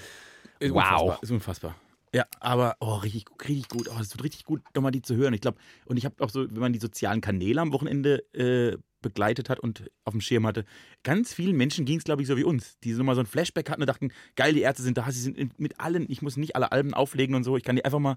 [0.58, 0.78] Ist Wow.
[0.78, 1.76] Unfassbar, ist unfassbar.
[2.12, 3.88] Ja, aber oh, richtig, gut, richtig gut.
[3.88, 5.32] Oh, es tut richtig gut, nochmal die zu hören.
[5.32, 8.76] Ich glaube, und ich habe auch so, wenn man die sozialen Kanäle am Wochenende äh,
[9.00, 10.64] begleitet hat und auf dem Schirm hatte,
[11.04, 13.26] ganz vielen Menschen ging es, glaube ich, so wie uns, die so nochmal so ein
[13.26, 16.20] Flashback hatten und dachten, geil, die Ärzte sind da, sie sind in- mit allen, ich
[16.20, 18.16] muss nicht alle Alben auflegen und so, ich kann die einfach mal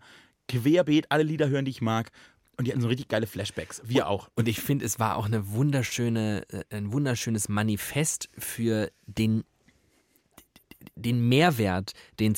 [0.50, 2.12] querbeet alle Lieder hören, die ich mag.
[2.58, 3.82] Und die hatten so richtig geile Flashbacks.
[3.86, 4.30] Wir auch.
[4.36, 9.44] Und ich finde, es war auch eine wunderschöne, äh, ein wunderschönes Manifest für den,
[10.96, 12.36] den Mehrwert, den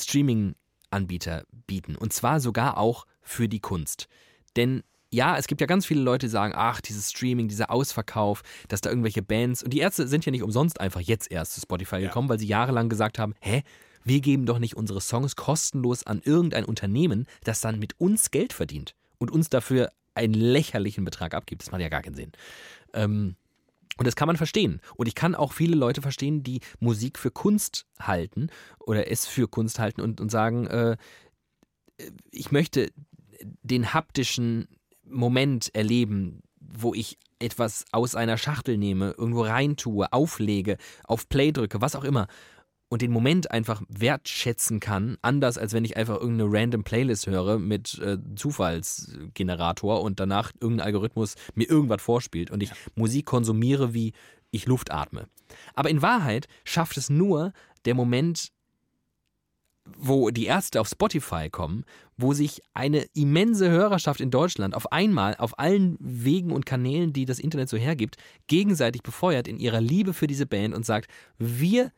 [0.95, 1.95] Streaming-Anbieter bieten.
[1.95, 4.07] Und zwar sogar auch für die Kunst.
[4.55, 8.41] Denn ja, es gibt ja ganz viele Leute, die sagen, ach, dieses Streaming, dieser Ausverkauf,
[8.67, 11.61] dass da irgendwelche Bands, und die Ärzte sind ja nicht umsonst einfach jetzt erst zu
[11.61, 13.63] Spotify gekommen, weil sie jahrelang gesagt haben, hä,
[14.03, 18.53] wir geben doch nicht unsere Songs kostenlos an irgendein Unternehmen, das dann mit uns Geld
[18.53, 21.61] verdient und uns dafür einen lächerlichen Betrag abgibt.
[21.61, 22.31] Das macht ja gar keinen Sinn.
[22.93, 23.35] Ähm,
[23.97, 24.81] und das kann man verstehen.
[24.95, 29.47] Und ich kann auch viele Leute verstehen, die Musik für Kunst halten oder es für
[29.47, 30.97] Kunst halten und, und sagen, äh,
[32.31, 32.91] ich möchte
[33.41, 34.67] den haptischen
[35.05, 41.81] Moment erleben, wo ich etwas aus einer Schachtel nehme, irgendwo reintue, auflege, auf Play drücke,
[41.81, 42.27] was auch immer.
[42.87, 47.57] Und den Moment einfach wertschätzen kann, anders als wenn ich einfach irgendeine random Playlist höre
[47.57, 54.13] mit äh, Zufallsgenerator und danach irgendein Algorithmus mir irgendwas vorspielt und ich Musik konsumiere, wie
[54.51, 55.27] ich Luft atme.
[55.73, 57.53] Aber in Wahrheit schafft es nur
[57.85, 58.51] der Moment,
[59.97, 61.85] wo die Ärzte auf Spotify kommen,
[62.17, 67.25] wo sich eine immense Hörerschaft in Deutschland auf einmal auf allen Wegen und Kanälen, die
[67.25, 68.17] das Internet so hergibt,
[68.47, 71.91] gegenseitig befeuert in ihrer Liebe für diese Band und sagt, wir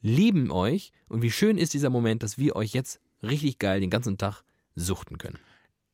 [0.00, 3.90] lieben euch und wie schön ist dieser Moment, dass wir euch jetzt richtig geil den
[3.90, 4.42] ganzen Tag
[4.74, 5.38] suchten können.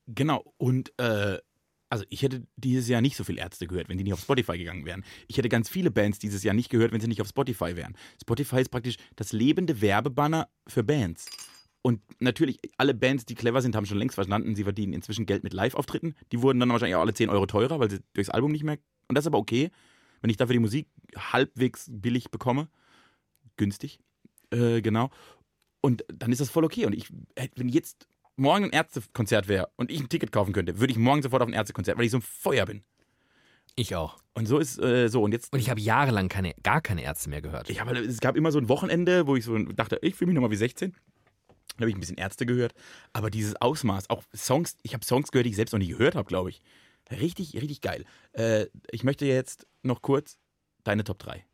[0.07, 0.45] Genau.
[0.59, 1.39] Und äh,
[1.89, 4.59] also ich hätte dieses Jahr nicht so viel Ärzte gehört, wenn die nicht auf Spotify
[4.59, 5.05] gegangen wären.
[5.29, 7.95] Ich hätte ganz viele Bands dieses Jahr nicht gehört, wenn sie nicht auf Spotify wären.
[8.21, 11.27] Spotify ist praktisch das lebende Werbebanner für Bands.
[11.83, 15.45] Und natürlich, alle Bands, die clever sind, haben schon längst verstanden, sie verdienen inzwischen Geld
[15.45, 16.15] mit Live-Auftritten.
[16.33, 18.79] Die wurden dann wahrscheinlich auch alle 10 Euro teurer, weil sie durchs Album nicht mehr.
[19.07, 19.71] Und das ist aber okay,
[20.23, 22.69] wenn ich dafür die Musik halbwegs billig bekomme.
[23.57, 24.01] Günstig.
[24.51, 25.11] Äh, genau.
[25.81, 26.87] Und dann ist das voll okay.
[26.87, 27.09] Und ich,
[27.57, 31.23] wenn jetzt morgen ein Ärztekonzert wäre und ich ein Ticket kaufen könnte, würde ich morgen
[31.23, 32.83] sofort auf ein Ärztekonzert, weil ich so ein Feuer bin.
[33.77, 34.19] Ich auch.
[34.35, 35.23] Und so ist äh, so.
[35.23, 35.53] Und jetzt.
[35.53, 37.71] Und ich habe jahrelang keine, gar keine Ärzte mehr gehört.
[37.71, 40.35] Ich habe, es gab immer so ein Wochenende, wo ich so dachte, ich fühle mich
[40.35, 40.93] nochmal wie 16.
[40.93, 42.73] Da habe ich ein bisschen Ärzte gehört.
[43.13, 46.15] Aber dieses Ausmaß, auch Songs, ich habe Songs gehört, die ich selbst noch nie gehört
[46.15, 46.63] habe, glaube ich.
[47.11, 48.05] Richtig, richtig geil.
[48.33, 50.39] Äh, ich möchte jetzt noch kurz
[50.85, 51.45] deine Top 3.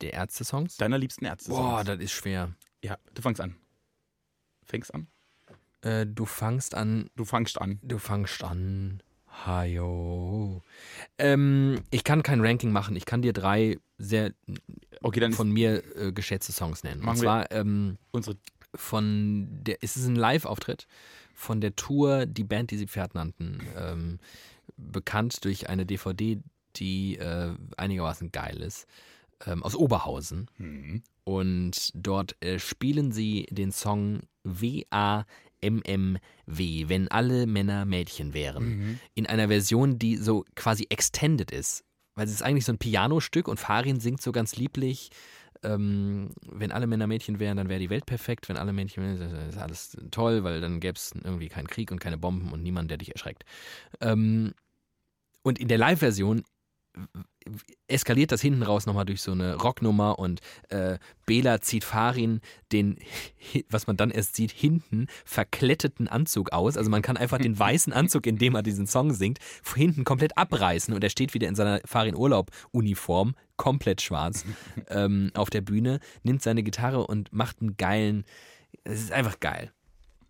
[0.00, 0.76] Der Ärzte-Songs?
[0.76, 1.50] Deiner liebsten Ärzte.
[1.50, 2.54] Boah, das ist schwer.
[2.82, 3.56] Ja, du fangst an.
[4.64, 5.08] Fängst an?
[5.82, 7.10] Äh, du fangst an.
[7.16, 7.78] Du fangst an.
[7.82, 9.02] Du fangst an.
[9.46, 10.62] Hajo.
[11.18, 12.96] Ähm, ich kann kein Ranking machen.
[12.96, 14.32] Ich kann dir drei sehr
[15.02, 17.00] Okay, dann von mir äh, geschätzte Songs nennen.
[17.00, 18.36] Machen Und zwar ähm, unsere.
[18.74, 20.86] von der, es ist ein Live-Auftritt
[21.34, 24.18] von der Tour Die Band, die sie Pferd nannten, ähm,
[24.76, 26.40] bekannt durch eine DVD,
[26.76, 28.86] die äh, einigermaßen geil ist,
[29.46, 30.50] ähm, aus Oberhausen.
[30.56, 31.02] Hm.
[31.24, 35.24] Und dort äh, spielen sie den Song W-A-M-M-W,
[36.88, 38.64] wenn alle Männer Mädchen wären.
[38.64, 38.98] Mhm.
[39.14, 41.84] In einer Version, die so quasi extended ist.
[42.14, 45.10] Weil es ist eigentlich so ein Pianostück und Farin singt so ganz lieblich.
[45.62, 48.48] Ähm, wenn alle Männer Mädchen wären, dann wäre die Welt perfekt.
[48.48, 51.90] Wenn alle Mädchen wären, dann ist alles toll, weil dann gäbe es irgendwie keinen Krieg
[51.90, 53.44] und keine Bomben und niemand, der dich erschreckt.
[54.00, 54.54] Ähm,
[55.42, 56.42] und in der Live-Version
[57.86, 62.40] eskaliert das hinten raus nochmal durch so eine Rocknummer und äh, Bela zieht Farin
[62.72, 62.98] den,
[63.70, 66.76] was man dann erst sieht, hinten verkletteten Anzug aus.
[66.76, 69.38] Also man kann einfach den weißen Anzug, in dem er diesen Song singt,
[69.74, 74.44] hinten komplett abreißen und er steht wieder in seiner Farin-Urlaub-Uniform, komplett schwarz,
[74.88, 78.24] ähm, auf der Bühne, nimmt seine Gitarre und macht einen geilen,
[78.84, 79.72] es ist einfach geil.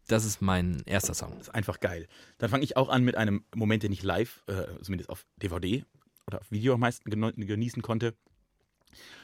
[0.07, 1.39] Das ist mein erster Song.
[1.39, 2.09] ist einfach geil.
[2.39, 5.85] Dann fange ich auch an mit einem Moment, den ich live, äh, zumindest auf DVD
[6.29, 8.15] oder auf Video am meisten genießen konnte.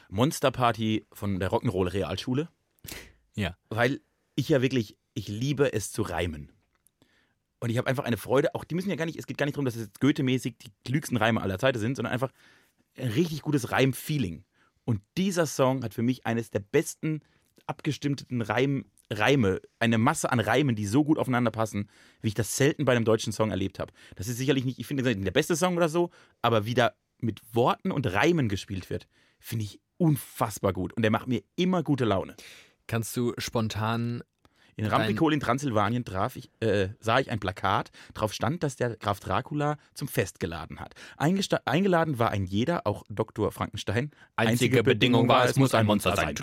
[0.09, 2.49] Monster Party von der Rock'n'Roll Realschule.
[3.35, 3.57] Ja.
[3.69, 4.01] Weil
[4.35, 6.51] ich ja wirklich, ich liebe es zu reimen.
[7.59, 9.45] Und ich habe einfach eine Freude, auch die müssen ja gar nicht, es geht gar
[9.45, 12.31] nicht darum, dass es jetzt Goethe-mäßig die klügsten Reime aller Zeiten sind, sondern einfach
[12.97, 14.43] ein richtig gutes Reim-Feeling.
[14.83, 17.21] Und dieser Song hat für mich eines der besten
[17.65, 21.89] abgestimmten Reim, Reime, eine Masse an Reimen, die so gut aufeinander passen,
[22.21, 23.93] wie ich das selten bei einem deutschen Song erlebt habe.
[24.15, 26.09] Das ist sicherlich nicht, ich finde, der beste Song oder so,
[26.41, 29.07] aber wie da mit Worten und Reimen gespielt wird,
[29.39, 30.93] finde ich unfassbar gut.
[30.93, 32.35] Und der macht mir immer gute Laune.
[32.87, 34.23] Kannst du spontan
[34.77, 38.97] In Rampikol in Transsilvanien traf ich, äh, sah ich ein Plakat, drauf stand, dass der
[38.97, 40.95] Graf Dracula zum Fest geladen hat.
[41.15, 43.51] Eingesta eingeladen war ein jeder, auch Dr.
[43.51, 44.11] Frankenstein.
[44.35, 46.35] Einzige Bedingung war, es muss ein Monster sein.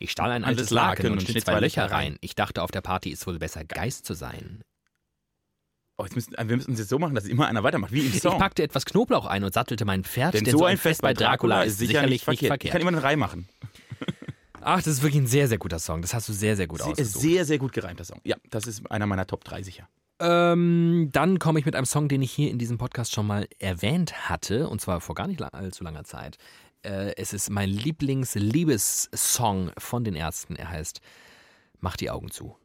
[0.00, 2.18] Ich stahl ein altes Laken und schnitt zwei Löcher rein.
[2.20, 4.62] Ich dachte, auf der Party ist wohl besser, Geist zu sein.
[5.98, 8.20] Oh, müssen, wir müssen es jetzt so machen, dass immer einer weitermacht, wie im Ich
[8.20, 8.38] Song.
[8.38, 11.78] packte etwas Knoblauch ein und sattelte mein Pferd, denn, so ein Fest bei Dracula ist
[11.78, 12.64] sicherlich nicht verkehrt.
[12.64, 13.48] Ich kann immer einen Reim machen.
[14.68, 16.02] Ach, das ist wirklich ein sehr, sehr guter Song.
[16.02, 17.22] Das hast du sehr, sehr gut Sehr, ausgesucht.
[17.22, 18.20] sehr, sehr gut gereimter Song.
[18.24, 19.88] Ja, das ist einer meiner Top 3 sicher.
[20.18, 23.46] Ähm, dann komme ich mit einem Song, den ich hier in diesem Podcast schon mal
[23.60, 26.36] erwähnt hatte, und zwar vor gar nicht allzu langer Zeit.
[26.82, 30.56] Äh, es ist mein Lieblings-Liebessong von den Ärzten.
[30.56, 31.00] Er heißt
[31.78, 32.56] Mach die Augen zu.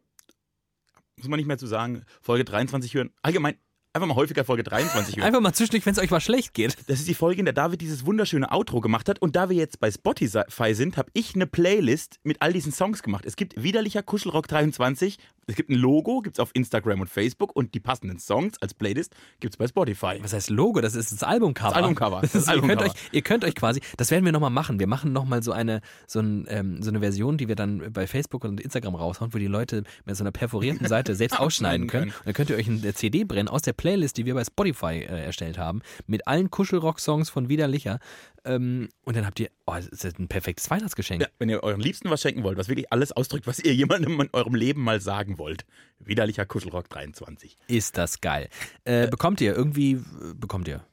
[1.17, 3.11] Muss man nicht mehr zu sagen, Folge 23 hören.
[3.21, 3.59] Allgemein,
[3.93, 5.25] einfach mal häufiger Folge 23 hören.
[5.25, 6.77] Einfach mal zwischendurch, wenn es euch mal schlecht geht.
[6.87, 9.21] Das ist die Folge, in der David dieses wunderschöne Outro gemacht hat.
[9.21, 13.03] Und da wir jetzt bei Spotify sind, habe ich eine Playlist mit all diesen Songs
[13.03, 13.25] gemacht.
[13.25, 15.17] Es gibt Widerlicher Kuschelrock 23.
[15.47, 17.53] Es gibt ein Logo, gibt es auf Instagram und Facebook.
[17.55, 20.19] Und die passenden Songs als Playlist gibt es bei Spotify.
[20.21, 20.79] Was heißt Logo?
[20.79, 21.69] Das ist das Albumcover.
[21.69, 22.21] Das Albumcover.
[22.21, 22.91] Das Das ist, ihr, könnt Albumcover.
[22.91, 24.79] euch, ihr könnt euch quasi, das werden wir nochmal machen.
[24.79, 28.07] Wir machen nochmal so eine, so, ein, ähm, so eine Version, die wir dann bei
[28.07, 32.11] Facebook und Instagram raushauen, wo die Leute mit so einer perforierten Seite selbst ausschneiden können.
[32.11, 34.99] Und dann könnt ihr euch eine CD brennen aus der Playlist, die wir bei Spotify
[34.99, 37.97] äh, erstellt haben, mit allen Kuschelrock-Songs von Widerlicher.
[38.45, 41.23] Ähm, und dann habt ihr, oh, das ist ein perfektes Weihnachtsgeschenk.
[41.23, 44.21] Ja, wenn ihr euren Liebsten was schenken wollt, was wirklich alles ausdrückt, was ihr jemandem
[44.21, 45.65] in eurem Leben mal sagen wollt.
[45.97, 47.57] Widerlicher Kuschelrock 23.
[47.67, 48.49] Ist das geil.
[48.85, 50.85] Äh, bekommt ihr irgendwie, äh, bekommt ihr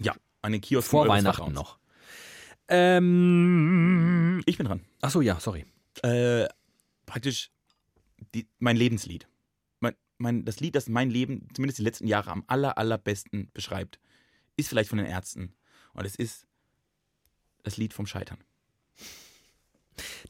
[0.00, 0.12] Ja,
[0.42, 1.78] an den Kiosk vor Weihnachten noch.
[2.66, 4.80] Ähm, Ich bin dran.
[5.02, 5.66] ach so, ja, sorry.
[6.02, 6.46] Äh,
[7.06, 7.50] praktisch
[8.34, 9.28] die, mein Lebenslied.
[10.18, 13.98] Mein, das Lied, das mein Leben, zumindest die letzten Jahre, am aller, allerbesten beschreibt,
[14.56, 15.54] ist vielleicht von den Ärzten.
[15.92, 16.46] Und es ist
[17.62, 18.38] das Lied vom Scheitern.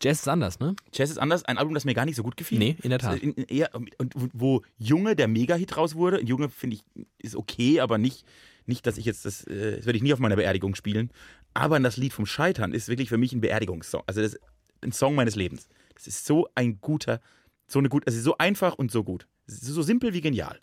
[0.01, 0.75] Jazz ist anders, ne?
[0.93, 2.59] Jazz ist anders, ein Album, das mir gar nicht so gut gefiel.
[2.59, 3.21] Nee, in der Tat.
[3.21, 6.23] In, in, eher, und, wo Junge der Mega-Hit raus wurde.
[6.23, 6.85] Junge finde ich
[7.19, 8.25] ist okay, aber nicht,
[8.67, 11.11] nicht dass ich jetzt das, äh, das werde ich nie auf meiner Beerdigung spielen.
[11.55, 14.03] Aber das Lied vom Scheitern ist wirklich für mich ein Beerdigungssong.
[14.07, 14.39] Also das
[14.83, 15.69] ein Song meines Lebens.
[15.95, 17.21] Das ist so ein guter,
[17.67, 19.27] so eine gut, also so einfach und so gut.
[19.47, 20.61] So simpel wie genial.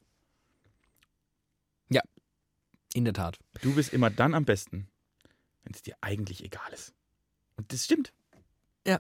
[2.94, 3.40] In der Tat.
[3.62, 4.88] Du bist immer dann am besten,
[5.64, 6.94] wenn es dir eigentlich egal ist.
[7.56, 8.14] Und das stimmt.
[8.86, 9.00] Ja.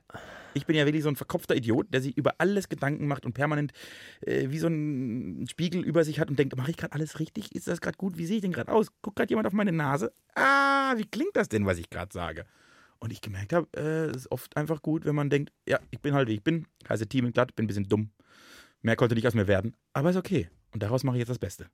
[0.53, 3.33] Ich bin ja wirklich so ein verkopfter Idiot, der sich über alles Gedanken macht und
[3.33, 3.73] permanent
[4.21, 7.53] äh, wie so ein Spiegel über sich hat und denkt, mache ich gerade alles richtig?
[7.55, 8.17] Ist das gerade gut?
[8.17, 8.87] Wie sehe ich denn gerade aus?
[9.01, 10.13] Guckt gerade jemand auf meine Nase?
[10.35, 12.45] Ah, wie klingt das denn, was ich gerade sage?
[12.99, 15.99] Und ich gemerkt habe, äh, es ist oft einfach gut, wenn man denkt, ja, ich
[15.99, 18.11] bin halt wie ich bin, heiße Team und glatt, bin ein bisschen dumm.
[18.81, 20.49] Mehr konnte nicht aus mir werden, aber ist okay.
[20.71, 21.69] Und daraus mache ich jetzt das Beste.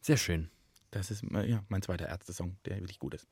[0.00, 0.50] Sehr schön.
[0.90, 3.26] Das ist äh, ja, mein zweiter Ärzte-Song, der wirklich gut ist.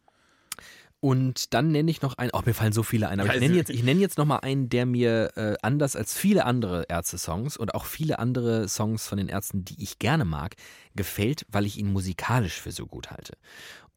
[1.00, 3.40] Und dann nenne ich noch einen, oh, mir fallen so viele ein, aber Ja, ich
[3.40, 7.56] nenne jetzt, ich nenne jetzt nochmal einen, der mir äh, anders als viele andere Ärzte-Songs
[7.56, 10.56] und auch viele andere Songs von den Ärzten, die ich gerne mag,
[10.94, 13.34] gefällt, weil ich ihn musikalisch für so gut halte.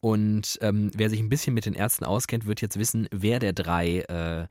[0.01, 3.53] Und ähm, wer sich ein bisschen mit den Ärzten auskennt, wird jetzt wissen, wer der
[3.53, 4.47] drei äh,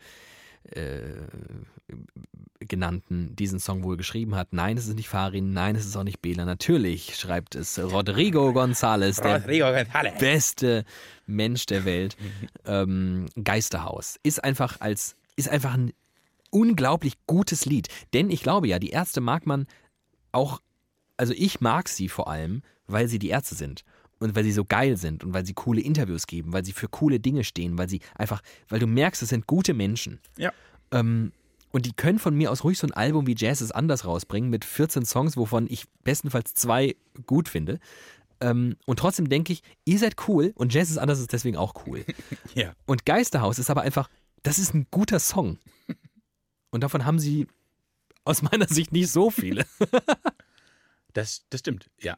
[2.60, 4.52] genannten diesen Song wohl geschrieben hat.
[4.52, 6.44] Nein, es ist nicht Farin, nein, es ist auch nicht Bela.
[6.44, 10.18] Natürlich schreibt es Rodrigo González, der Rodrigo González.
[10.18, 10.84] beste
[11.26, 12.16] Mensch der Welt.
[12.66, 15.92] ähm, Geisterhaus ist einfach als ist einfach ein
[16.50, 19.66] unglaublich gutes Lied, denn ich glaube ja, die Ärzte mag man
[20.32, 20.60] auch,
[21.16, 23.84] also ich mag sie vor allem, weil sie die Ärzte sind
[24.18, 26.88] und weil sie so geil sind und weil sie coole Interviews geben, weil sie für
[26.88, 30.20] coole Dinge stehen, weil sie einfach, weil du merkst, es sind gute Menschen.
[30.36, 30.52] Ja.
[30.90, 31.32] Ähm,
[31.70, 34.50] und die können von mir aus ruhig so ein Album wie Jazz ist anders rausbringen
[34.50, 36.96] mit 14 Songs, wovon ich bestenfalls zwei
[37.26, 37.78] gut finde.
[38.40, 41.86] Ähm, und trotzdem denke ich, ihr seid cool und Jazz ist anders ist deswegen auch
[41.86, 42.04] cool.
[42.54, 42.72] Ja.
[42.86, 44.08] Und Geisterhaus ist aber einfach,
[44.42, 45.58] das ist ein guter Song.
[46.70, 47.46] Und davon haben sie
[48.24, 49.64] aus meiner Sicht nicht so viele.
[51.14, 52.16] Das, das stimmt, ja.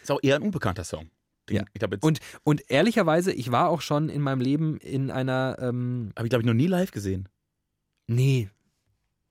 [0.00, 1.10] Ist auch eher ein unbekannter Song.
[1.48, 1.64] Den, Ja.
[1.72, 5.56] Ich glaube, jetzt Und, und ehrlicherweise, ich war auch schon in meinem Leben in einer,
[5.60, 7.28] ähm, habe ich, glaube ich, noch nie live gesehen.
[8.06, 8.48] nee,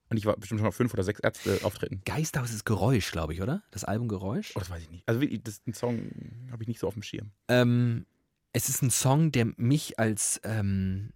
[0.10, 2.02] Und ich war bestimmt schon auf fünf oder sechs Ärzte auftreten.
[2.06, 3.64] Geisterhaus ist Geräusch, glaube ich, oder?
[3.72, 4.54] Das Album Geräusch.
[4.56, 5.04] Oh, das weiß ich nicht.
[5.08, 6.12] Also wirklich, das, den Song
[6.52, 7.32] habe ich nicht so auf dem Schirm.
[7.50, 8.06] Ähm,
[8.54, 11.12] es ist ein Song, der mich als ähm,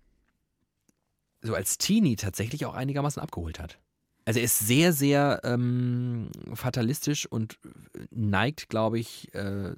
[1.41, 3.79] so als Teenie tatsächlich auch einigermaßen abgeholt hat.
[4.25, 7.57] Also er ist sehr, sehr ähm, fatalistisch und
[8.11, 9.73] neigt, glaube ich, äh,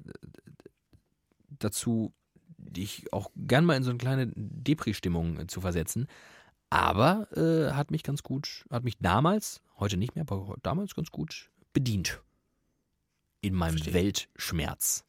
[1.58, 2.12] dazu,
[2.56, 6.06] dich auch gern mal in so eine kleine Depri-Stimmung äh, zu versetzen.
[6.70, 11.10] Aber äh, hat mich ganz gut, hat mich damals, heute nicht mehr, aber damals ganz
[11.10, 12.20] gut bedient.
[13.40, 13.94] In meinem Verstehe.
[13.94, 15.04] Weltschmerz.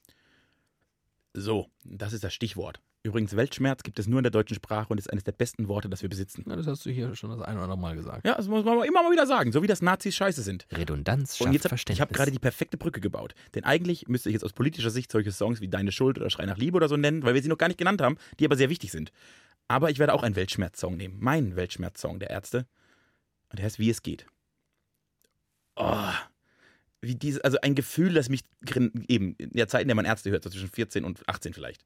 [1.34, 2.82] So, das ist das Stichwort.
[3.06, 5.90] Übrigens, Weltschmerz gibt es nur in der deutschen Sprache und ist eines der besten Worte,
[5.90, 6.42] das wir besitzen.
[6.48, 8.26] Na, das hast du hier schon das ein oder andere Mal gesagt.
[8.26, 10.66] Ja, das muss man immer mal wieder sagen, so wie das Nazis scheiße sind.
[10.72, 11.98] Redundanz schafft Und jetzt hab, Verständnis.
[11.98, 13.36] ich habe gerade die perfekte Brücke gebaut.
[13.54, 16.48] Denn eigentlich müsste ich jetzt aus politischer Sicht solche Songs wie Deine Schuld oder Schrei
[16.48, 18.56] nach Liebe oder so nennen, weil wir sie noch gar nicht genannt haben, die aber
[18.56, 19.12] sehr wichtig sind.
[19.68, 21.20] Aber ich werde auch einen Weltschmerz-Song nehmen.
[21.20, 22.66] Meinen Weltschmerz-Song der Ärzte.
[23.52, 24.26] Und der heißt Wie es geht.
[25.76, 26.10] Oh,
[27.02, 28.42] wie diese, also ein Gefühl, das mich
[29.08, 31.86] eben in der Zeit, in der man Ärzte hört, so zwischen 14 und 18 vielleicht.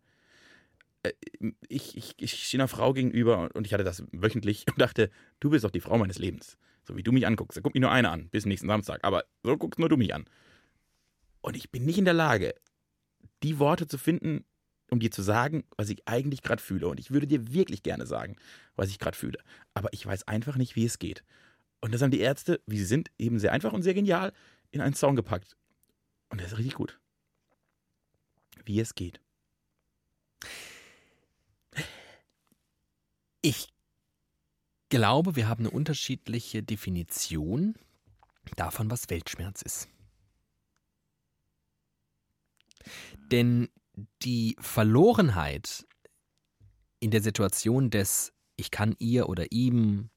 [1.04, 1.14] Äh,
[1.68, 5.50] Ich, ich, ich stehe einer Frau gegenüber und ich hatte das wöchentlich und dachte, du
[5.50, 6.58] bist doch die Frau meines Lebens.
[6.84, 7.58] So wie du mich anguckst.
[7.58, 9.04] Da guckt mich nur eine an, bis nächsten Samstag.
[9.04, 10.26] Aber so guckst nur du mich an.
[11.42, 12.56] Und ich bin nicht in der Lage,
[13.44, 14.44] die Worte zu finden,
[14.90, 16.88] um dir zu sagen, was ich eigentlich gerade fühle.
[16.88, 18.36] Und ich würde dir wirklich gerne sagen,
[18.76, 19.38] was ich gerade fühle.
[19.74, 21.24] Aber ich weiß einfach nicht, wie es geht.
[21.80, 24.34] Und das haben die Ärzte, wie sie sind, eben sehr einfach und sehr genial
[24.72, 25.56] in einen Song gepackt.
[26.30, 27.00] Und der ist richtig gut.
[28.66, 29.22] Wie es geht.
[33.42, 33.70] Ich
[34.90, 37.76] glaube, wir haben eine unterschiedliche Definition
[38.56, 39.88] davon, was Weltschmerz ist.
[43.32, 43.70] Denn
[44.24, 45.86] die Verlorenheit
[47.00, 50.10] in der Situation des Ich kann ihr oder ihm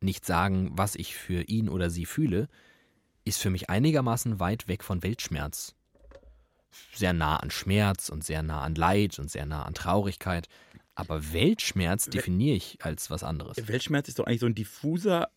[0.00, 2.48] nicht sagen, was ich für ihn oder sie fühle,
[3.24, 5.74] ist für mich einigermaßen weit weg von Weltschmerz.
[6.94, 10.48] Sehr nah an Schmerz und sehr nah an Leid und sehr nah an Traurigkeit.
[10.98, 13.56] Aber Weltschmerz definiere ich als was anderes.
[13.68, 15.30] Weltschmerz ist doch eigentlich so ein diffuser,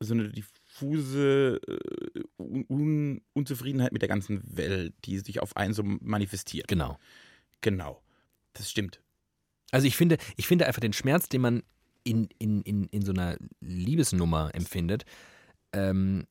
[0.00, 5.74] so eine diffuse äh, Un Un Unzufriedenheit mit der ganzen Welt, die sich auf einen
[5.74, 6.68] so manifestiert.
[6.68, 6.98] Genau.
[7.60, 8.02] Genau.
[8.54, 9.02] Das stimmt.
[9.72, 11.62] Also ich finde, ich finde einfach den Schmerz, den man
[12.02, 15.04] in, in, in, in so einer Liebesnummer empfindet,
[15.74, 16.26] ähm,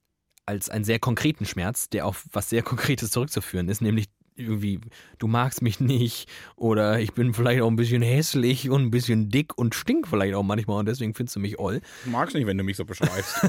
[0.48, 4.08] als einen sehr konkreten Schmerz, der auf was sehr Konkretes zurückzuführen ist, nämlich
[4.38, 4.80] irgendwie,
[5.20, 9.30] du magst mich nicht oder ich bin vielleicht auch ein bisschen hässlich und ein bisschen
[9.30, 11.82] dick und stink vielleicht auch manchmal und deswegen findest du mich oll.
[12.06, 13.36] Ich mag's nicht, wenn du mich so beschreibst.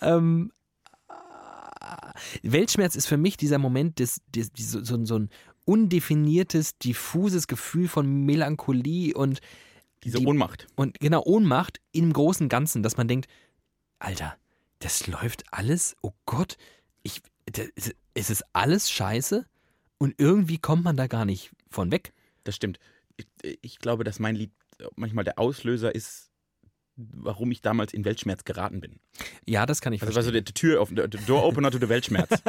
[0.00, 0.52] Ähm,
[2.42, 5.30] Weltschmerz ist für mich dieser Moment, des, des, des, so, so, so ein
[5.64, 9.40] undefiniertes, diffuses Gefühl von Melancholie und,
[10.04, 10.66] Diese Die- Ohnmacht.
[10.76, 13.26] und genau Ohnmacht im großen Ganzen, dass man denkt,
[13.98, 14.36] Alter,
[14.78, 16.56] das läuft alles, oh Gott,
[17.02, 17.68] ich, das,
[18.14, 19.44] es ist alles scheiße
[19.98, 22.12] und irgendwie kommt man da gar nicht von weg.
[22.44, 22.78] Das stimmt.
[23.16, 23.26] Ich,
[23.62, 24.50] ich glaube, dass mein Lied
[24.96, 26.30] manchmal der Auslöser ist,
[26.96, 29.00] warum ich damals in Weltschmerz geraten bin.
[29.46, 30.44] Ja, das kann ich Also das war so verstehen.
[30.44, 32.30] der Tür auf, der Door Opener to the Weltschmerz.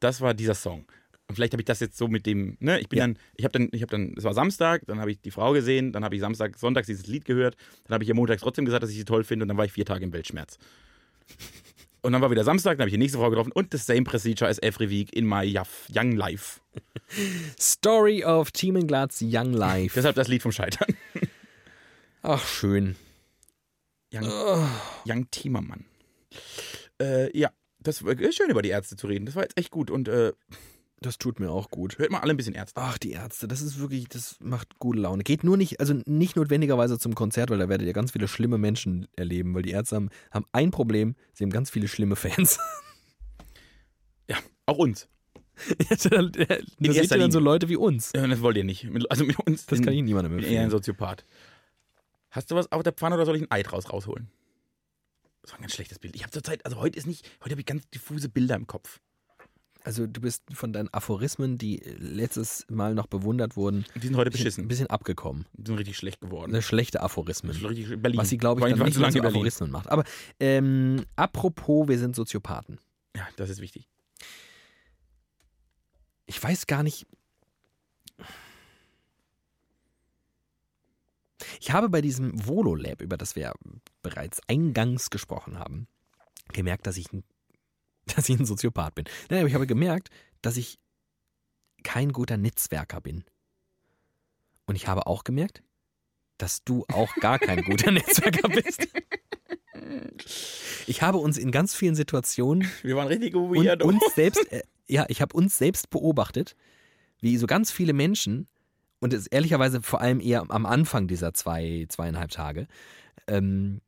[0.00, 0.84] Das war dieser Song.
[1.28, 3.04] Und vielleicht habe ich das jetzt so mit dem, ne, ich bin Ja.
[3.06, 5.52] dann, ich habe dann, ich habe dann, es war Samstag, dann habe ich die Frau
[5.52, 8.64] gesehen, dann habe ich Samstag, Sonntags dieses Lied gehört, dann habe ich ihr montags trotzdem
[8.64, 10.58] gesagt, dass ich sie toll finde und dann war ich vier Tage im Weltschmerz.
[12.02, 14.02] Und dann war wieder Samstag, dann habe ich die nächste Frau getroffen und the same
[14.02, 15.44] procedure as every week in my
[15.88, 16.60] young life.
[17.58, 19.94] Story of Thiemenglatz Young Life.
[19.94, 20.96] Deshalb das Lied vom Scheitern.
[22.22, 22.96] Ach, schön.
[24.12, 24.68] Young,
[25.06, 25.84] young Timmermann.
[27.00, 29.26] Äh, ja, das war schön über die Ärzte zu reden.
[29.26, 30.32] Das war jetzt echt gut und äh,
[31.02, 31.98] Das tut mir auch gut.
[31.98, 32.80] hört mal alle ein bisschen Ärzte.
[32.80, 35.22] Ach, die Ärzte, das ist wirklich, das macht gute Laune.
[35.24, 38.56] Geht nur nicht, also nicht notwendigerweise zum Konzert, weil da werdet ihr ganz viele schlimme
[38.58, 42.58] Menschen erleben, weil die Ärzte haben, haben ein Problem, sie haben ganz viele schlimme Fans.
[44.28, 45.08] Ja, auch uns.
[45.76, 47.38] da seht erster ihr dann so.
[47.40, 48.12] Leute wie uns.
[48.14, 48.88] Ja, das wollt ihr nicht.
[49.10, 49.66] Also mit uns.
[49.66, 50.70] Das bin- kann ich niemandem bin eher ein empfehlen.
[50.70, 51.24] Soziopath.
[52.30, 54.30] Hast du was auf der Pfanne oder soll ich ein Ei draus rausholen?
[55.42, 56.14] Das war ein ganz schlechtes Bild.
[56.16, 59.00] Ich habe zurzeit, also heute ist nicht, heute habe ich ganz diffuse Bilder im Kopf.
[59.84, 64.28] Also du bist von deinen Aphorismen, die letztes Mal noch bewundert wurden, Die sind heute
[64.28, 64.64] ein bisschen, beschissen.
[64.64, 65.46] ein bisschen abgekommen.
[65.54, 66.52] Die sind richtig schlecht geworden.
[66.52, 67.50] Eine schlechte Aphorismen.
[67.52, 68.18] Richtig Berlin.
[68.18, 69.26] Was sie, glaube ich, dann nicht mehr lange.
[69.26, 69.88] Aphorismen macht.
[69.88, 70.04] Aber
[70.38, 72.78] ähm, apropos, wir sind Soziopathen.
[73.16, 73.88] Ja, das ist wichtig.
[76.26, 77.06] Ich weiß gar nicht.
[81.60, 83.52] Ich habe bei diesem Volo-Lab, über das wir
[84.02, 85.88] bereits eingangs gesprochen haben,
[86.52, 87.24] gemerkt, dass ich ein,
[88.14, 89.04] dass ich ein Soziopath bin.
[89.30, 90.08] Nein, aber ich habe gemerkt,
[90.40, 90.78] dass ich
[91.82, 93.24] kein guter Netzwerker bin.
[94.66, 95.62] Und ich habe auch gemerkt,
[96.38, 98.88] dass du auch gar kein guter Netzwerker bist.
[100.86, 103.82] Ich habe uns in ganz vielen Situationen Wir waren richtig und weird.
[103.82, 106.56] uns selbst, äh, ja, ich habe uns selbst beobachtet,
[107.20, 108.48] wie so ganz viele Menschen,
[109.00, 112.68] und es ehrlicherweise vor allem eher am Anfang dieser zwei, zweieinhalb Tage,
[113.26, 113.80] ähm,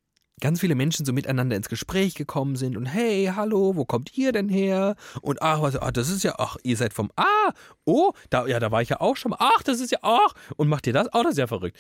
[0.45, 4.31] ganz viele Menschen so miteinander ins Gespräch gekommen sind und hey, hallo, wo kommt ihr
[4.31, 4.95] denn her?
[5.23, 7.55] Und ach, was, ach das ist ja, ach, ihr seid vom, ah,
[7.87, 10.35] oh, da, ja, da war ich ja auch schon mal, ach, das ist ja, ach,
[10.57, 11.09] und macht ihr das?
[11.15, 11.79] Oh, das ist ja verrückt.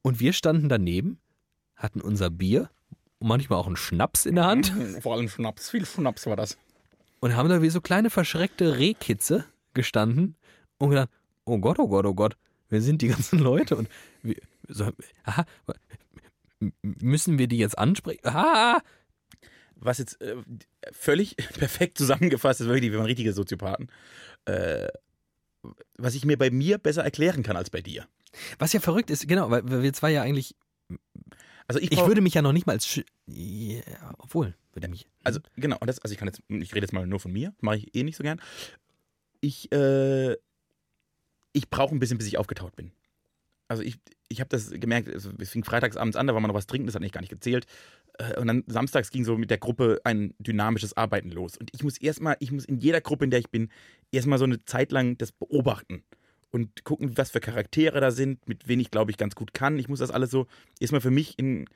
[0.00, 1.20] Und wir standen daneben,
[1.76, 2.70] hatten unser Bier
[3.18, 4.72] und manchmal auch einen Schnaps in der Hand
[5.02, 5.68] Vor allem Schnaps.
[5.68, 6.56] Viel Schnaps war das.
[7.20, 9.44] und haben da wie so kleine verschreckte Rehkitze
[9.74, 10.36] gestanden
[10.78, 11.10] und gedacht,
[11.44, 12.38] oh Gott, oh Gott, oh Gott,
[12.70, 13.76] wer sind die ganzen Leute?
[13.76, 13.90] Und
[14.22, 14.36] wir,
[14.68, 14.88] so,
[15.24, 15.44] aha,
[16.82, 18.20] müssen wir die jetzt ansprechen?
[18.24, 18.80] Ah,
[19.76, 20.36] Was jetzt äh,
[20.92, 23.90] völlig perfekt zusammengefasst ist, wirklich, wir waren richtige Soziopathen.
[24.44, 24.88] Äh,
[25.98, 28.06] was ich mir bei mir besser erklären kann als bei dir.
[28.58, 30.54] was ja verrückt ist, genau, weil wir zwei ja eigentlich,
[31.66, 33.82] Also ich, ich würde mich ja noch nicht mal als, Sch ja,
[34.18, 37.06] obwohl, würde mich, Also, genau, und das, also ich kann jetzt, ich rede jetzt mal
[37.06, 38.40] nur von mir, mache ich eh nicht so gern.
[39.42, 40.36] Ich, äh,
[41.52, 42.92] ich brauche ein bisschen, bis ich aufgetaut bin.
[43.70, 46.48] Also ich, ich habe das gemerkt, also es fing freitags abends an, da war man
[46.48, 47.66] noch was trinken, das hat nicht gar nicht gezählt.
[48.18, 51.56] Äh, Und dann samstags ging so mit der Gruppe ein dynamisches Arbeiten los.
[51.56, 53.68] Und ich muss erstmal, ich muss in jeder Gruppe, in der ich bin,
[54.10, 56.02] erstmal so eine Zeit lang das beobachten
[56.50, 59.78] und gucken, was für Charaktere da sind, mit wen ich, glaube ich, ganz gut kann.
[59.78, 60.48] Ich muss das alles so
[60.80, 61.66] erstmal für mich in,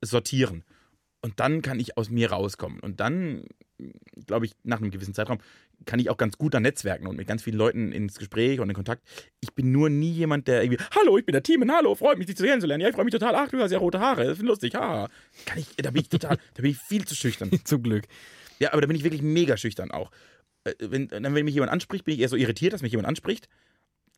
[0.00, 0.62] sortieren.
[1.20, 2.78] Und dann kann ich aus mir rauskommen.
[2.78, 3.42] Und dann,
[4.24, 5.38] glaube ich, nach einem gewissen Zeitraum
[5.86, 8.68] kann ich auch ganz gut an Netzwerken und mit ganz vielen Leuten ins Gespräch und
[8.68, 9.02] in Kontakt.
[9.40, 12.26] Ich bin nur nie jemand, der irgendwie, hallo, ich bin der Team, hallo, freut mich,
[12.26, 12.82] dich zu kennenzulernen.
[12.82, 13.34] Ja, ich freue mich total.
[13.34, 15.08] Ach, du hast ja rote Haare, das ist lustig, haha.
[15.46, 17.50] Kann ich, da bin ich total, da bin ich viel zu schüchtern.
[17.64, 18.04] zum Glück.
[18.58, 20.10] Ja, aber da bin ich wirklich mega schüchtern auch.
[20.64, 23.08] Äh, Wenn, dann, wenn mich jemand anspricht, bin ich eher so irritiert, dass mich jemand
[23.08, 23.48] anspricht.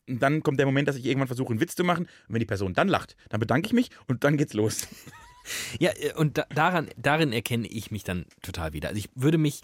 [0.08, 2.06] Und dann kommt der Moment, dass ich irgendwann versuche, einen Witz zu machen.
[2.06, 4.88] Und wenn die Person dann lacht, dann bedanke ich mich und dann geht's los.
[5.78, 8.88] Ja, äh, und da, daran, darin erkenne ich mich dann total wieder.
[8.88, 9.62] Also ich würde mich,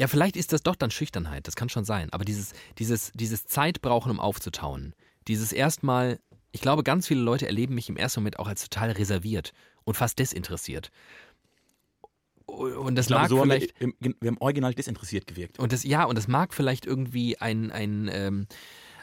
[0.00, 2.10] ja, vielleicht ist das doch dann Schüchternheit, das kann schon sein.
[2.10, 4.94] Aber dieses, dieses, dieses Zeit brauchen, um aufzutauen,
[5.28, 6.18] dieses erstmal,
[6.52, 9.52] ich glaube, ganz viele Leute erleben mich im ersten Moment auch als total reserviert
[9.84, 10.90] und fast desinteressiert.
[12.46, 13.78] Und das glaube, mag so haben wir, vielleicht.
[13.78, 15.58] im, wir haben original desinteressiert gewirkt.
[15.58, 18.46] Und das, ja, und das mag vielleicht irgendwie ein, ein, ähm,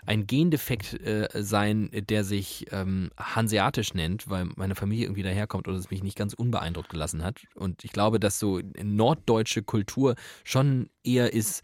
[0.08, 5.76] ein Gendefekt äh, sein, der sich ähm, hanseatisch nennt, weil meine Familie irgendwie daherkommt und
[5.76, 7.41] es mich nicht ganz unbeeindruckt gelassen hat.
[7.55, 11.62] Und ich glaube, dass so norddeutsche Kultur schon eher ist,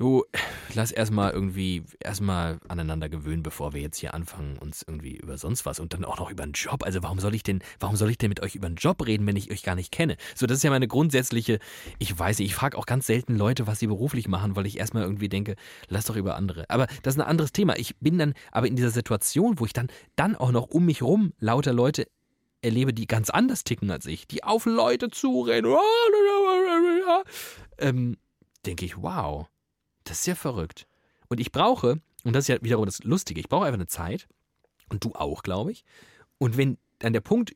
[0.00, 0.24] Du,
[0.74, 5.66] lass erstmal irgendwie erstmal aneinander gewöhnen, bevor wir jetzt hier anfangen, uns irgendwie über sonst
[5.66, 6.84] was und dann auch noch über einen Job.
[6.84, 9.26] Also warum soll ich denn, warum soll ich denn mit euch über einen Job reden,
[9.26, 10.16] wenn ich euch gar nicht kenne?
[10.34, 11.58] So, das ist ja meine grundsätzliche,
[11.98, 14.78] ich weiß nicht, ich frage auch ganz selten Leute, was sie beruflich machen, weil ich
[14.78, 15.54] erstmal irgendwie denke,
[15.88, 16.64] lass doch über andere.
[16.70, 17.76] Aber das ist ein anderes Thema.
[17.76, 21.02] Ich bin dann aber in dieser Situation, wo ich dann, dann auch noch um mich
[21.02, 22.06] rum lauter Leute
[22.62, 25.76] erlebe, die ganz anders ticken als ich, die auf Leute zureden,
[27.78, 28.16] ähm,
[28.64, 29.46] denke ich, wow,
[30.04, 30.86] das ist ja verrückt.
[31.28, 34.28] Und ich brauche, und das ist ja wiederum das Lustige, ich brauche einfach eine Zeit,
[34.90, 35.84] und du auch, glaube ich.
[36.38, 37.54] Und wenn dann der Punkt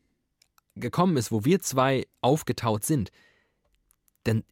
[0.77, 3.11] gekommen ist, wo wir zwei aufgetaut sind,
[4.25, 4.45] dann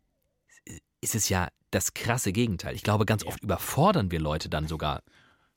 [1.00, 2.74] ist es ja das krasse Gegenteil.
[2.74, 5.02] Ich glaube, ganz oft überfordern wir Leute dann sogar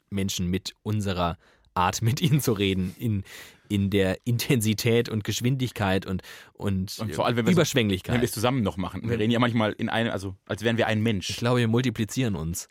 [0.09, 1.37] Menschen mit unserer
[1.75, 3.23] Art, mit ihnen zu reden, in,
[3.67, 6.21] in der Intensität und Geschwindigkeit und,
[6.53, 8.13] und, Und vor allem, wenn Überschwänglichkeit.
[8.13, 9.01] Wenn wir es zusammen noch machen.
[9.09, 11.29] Wir reden ja manchmal in einem, also als wären wir ein Mensch.
[11.29, 12.67] ich glaube, wir multiplizieren uns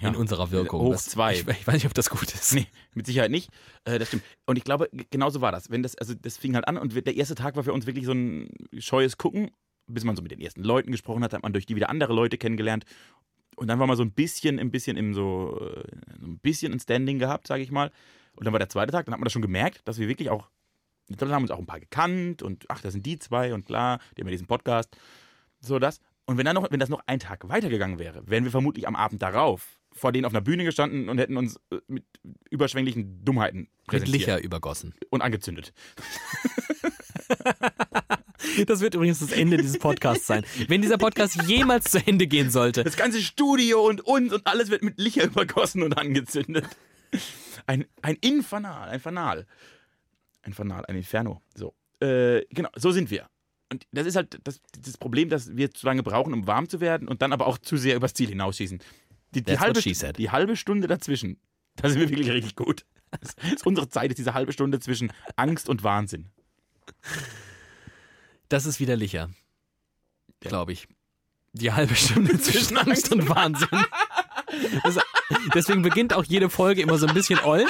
[0.00, 0.08] Ja.
[0.10, 0.80] in unserer Wirkung.
[0.80, 1.34] Hoch Das- zwei.
[1.34, 2.54] Ich, ich weiß nicht, ob das gut ist.
[2.54, 3.50] Nee, mit Sicherheit nicht.
[3.84, 4.22] Äh, das stimmt.
[4.46, 5.70] Und ich glaube, genauso war das.
[5.70, 8.04] Wenn das, also das fing halt an und der erste Tag war für uns wirklich
[8.06, 9.50] so ein scheues Gucken,
[9.88, 12.12] bis man so mit den ersten Leuten gesprochen hat, hat man durch die wieder andere
[12.12, 12.84] Leute kennengelernt.
[13.56, 15.82] Und dann war man so ein bisschen, ein bisschen im so, äh,
[16.20, 17.90] so ein bisschen ein Standing gehabt, sage ich mal.
[18.36, 20.30] Und dann war der zweite Tag, dann hat man das schon gemerkt, dass wir wirklich
[20.30, 20.48] auch,
[21.08, 23.98] dann haben uns auch ein paar gekannt und ach, da sind die zwei und klar,
[24.16, 24.96] die haben ja diesen Podcast,
[25.60, 26.00] so das.
[26.26, 28.96] Und wenn dann noch, wenn das noch ein Tag weitergegangen wäre, wären wir vermutlich am
[28.96, 32.04] Abend darauf vor denen auf einer Bühne gestanden und hätten uns äh, mit
[32.50, 34.94] überschwänglichen Dummheiten Mit präsentiert Licher übergossen.
[35.10, 35.72] und angezündet.
[38.66, 40.44] Das wird übrigens das Ende dieses Podcasts sein.
[40.68, 44.70] Wenn dieser Podcast jemals zu Ende gehen sollte, Das ganze Studio und uns und alles
[44.70, 46.64] wird mit Licher übergossen und angezündet.
[47.66, 49.46] Ein, ein Infernal, ein Fanal.
[50.42, 51.42] Ein Fanal, ein Inferno.
[51.54, 51.74] So.
[52.00, 53.28] Äh, genau, so sind wir.
[53.70, 56.80] Und das ist halt das, das Problem, dass wir zu lange brauchen, um warm zu
[56.80, 58.80] werden und dann aber auch zu sehr übers Ziel hinausschießen.
[59.34, 61.40] Die, die, halbe, die halbe Stunde dazwischen,
[61.76, 62.86] da sind wir wirklich richtig gut.
[63.52, 66.28] Ist unsere Zeit, ist diese halbe Stunde zwischen Angst und Wahnsinn.
[68.48, 69.30] das ist wieder Licher.
[70.40, 70.86] Glaube ich.
[71.52, 73.68] Die halbe Stunde zwischen Angst und Wahnsinn.
[74.84, 74.96] Das,
[75.54, 77.66] deswegen beginnt auch jede Folge immer so ein bisschen oll.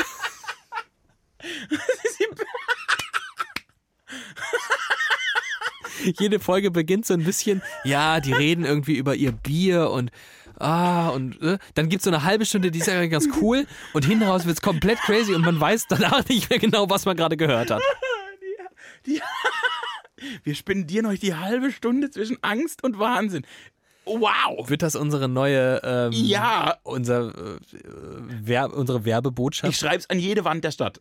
[6.18, 10.10] Jede Folge beginnt so ein bisschen, ja, die reden irgendwie über ihr Bier und
[10.58, 13.66] ah, und äh, dann gibt es so eine halbe Stunde, die ist ja ganz cool
[13.92, 17.04] und hinten raus wird es komplett crazy und man weiß danach nicht mehr genau, was
[17.04, 17.82] man gerade gehört hat.
[20.44, 23.46] Wir spendieren euch die halbe Stunde zwischen Angst und Wahnsinn.
[24.06, 24.68] Wow!
[24.70, 26.76] Wird das unsere neue, ähm, Ja.
[26.84, 27.58] unser, äh,
[28.40, 29.72] Wer unsere Werbebotschaft?
[29.72, 31.00] Ich schreib's an jede Wand der Stadt.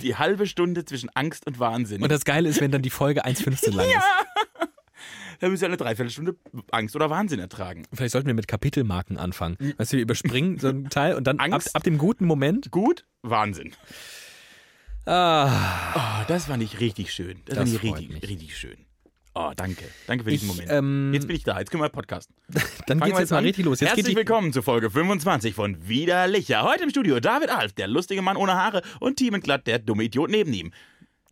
[0.00, 2.02] Die halbe Stunde zwischen Angst und Wahnsinn.
[2.02, 4.68] Und das Geile ist, wenn dann die Folge 1,15 lang ist.
[5.40, 6.36] da müssen wir eine Dreiviertelstunde
[6.70, 7.82] Angst oder Wahnsinn ertragen.
[7.92, 9.56] Vielleicht sollten wir mit Kapitelmarken anfangen.
[9.76, 11.74] Weißt du, wir überspringen so einen Teil und dann ab, Angst.
[11.76, 12.70] ab dem guten Moment.
[12.70, 13.72] Gut, Wahnsinn.
[15.04, 17.40] Ah, Oh, das fand ich richtig schön.
[17.44, 18.30] Das, Das fand ich freut richtig, mich.
[18.30, 18.76] richtig schön.
[19.34, 19.84] Oh, danke.
[20.06, 20.70] Danke für diesen Ich, Moment.
[20.70, 21.58] ähm, jetzt bin ich da.
[21.58, 22.34] Jetzt können wir podcasten.
[22.86, 23.44] dann Fangen geht's jetzt mal an.
[23.44, 23.80] richtig los.
[23.80, 26.62] Jetzt Herzlich willkommen zu Folge 25 von Widerlicher.
[26.64, 30.04] Heute im Studio David Alf, der lustige Mann ohne Haare und Team Glatt, der dumme
[30.04, 30.72] Idiot neben ihm.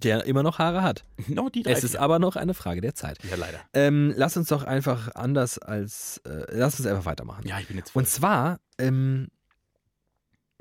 [0.03, 1.05] der immer noch Haare hat.
[1.29, 1.73] Noch die drei.
[1.73, 3.19] Es ist aber noch eine Frage der Zeit.
[3.29, 3.61] ja, leider.
[3.75, 7.47] Ähm, lass uns doch einfach anders als, äh, lass uns einfach weitermachen.
[7.47, 8.01] Ja, ich bin jetzt voll.
[8.03, 9.29] Und zwar ähm,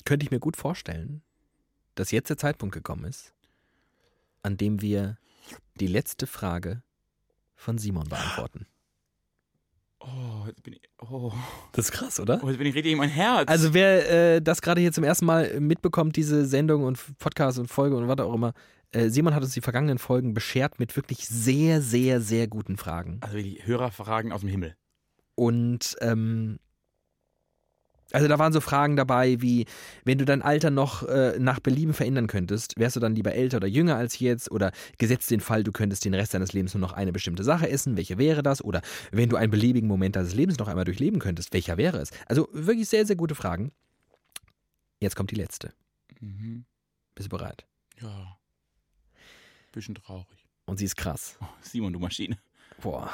[0.04, 1.22] könnte ich mir gut vorstellen,
[1.96, 3.34] dass jetzt der Zeitpunkt gekommen ist,
[4.44, 5.18] an dem wir
[5.80, 6.84] die letzte Frage
[7.60, 8.66] von Simon beantworten.
[10.00, 10.82] Oh, jetzt bin ich.
[11.02, 11.34] Oh,
[11.74, 12.40] Das ist krass, oder?
[12.42, 13.50] oh jetzt bin ich richtig in mein Herz.
[13.50, 17.68] Also wer äh, das gerade hier zum ersten Mal mitbekommt, diese Sendung und Podcast und
[17.68, 18.54] Folge und was auch immer,
[18.92, 23.18] äh, Simon hat uns die vergangenen Folgen beschert mit wirklich sehr, sehr, sehr guten Fragen.
[23.22, 24.76] Also die Hörerfragen aus dem Himmel.
[25.36, 26.60] Und ähm,
[28.12, 29.66] also da waren so Fragen dabei wie,
[30.04, 33.58] wenn du dein Alter noch äh, nach Belieben verändern könntest, wärst du dann lieber älter
[33.58, 34.52] oder jünger als jetzt?
[34.52, 37.70] Oder gesetzt den Fall, du könntest den Rest deines Lebens nur noch eine bestimmte Sache
[37.70, 38.64] essen, welche wäre das?
[38.64, 38.82] Oder
[39.12, 42.12] wenn du einen beliebigen Moment deines Lebens noch einmal durchleben könntest, welcher wäre es?
[42.28, 43.72] Also wirklich sehr, sehr gute Fragen.
[45.00, 45.74] Jetzt kommt die letzte.
[46.20, 46.66] Mhm.
[47.16, 47.66] Bist du bereit?
[48.02, 48.38] Ja.
[49.72, 50.48] Bisschen traurig.
[50.66, 51.38] Und sie ist krass.
[51.42, 52.38] Oh, Simon, du Maschine.
[52.82, 53.14] Boah.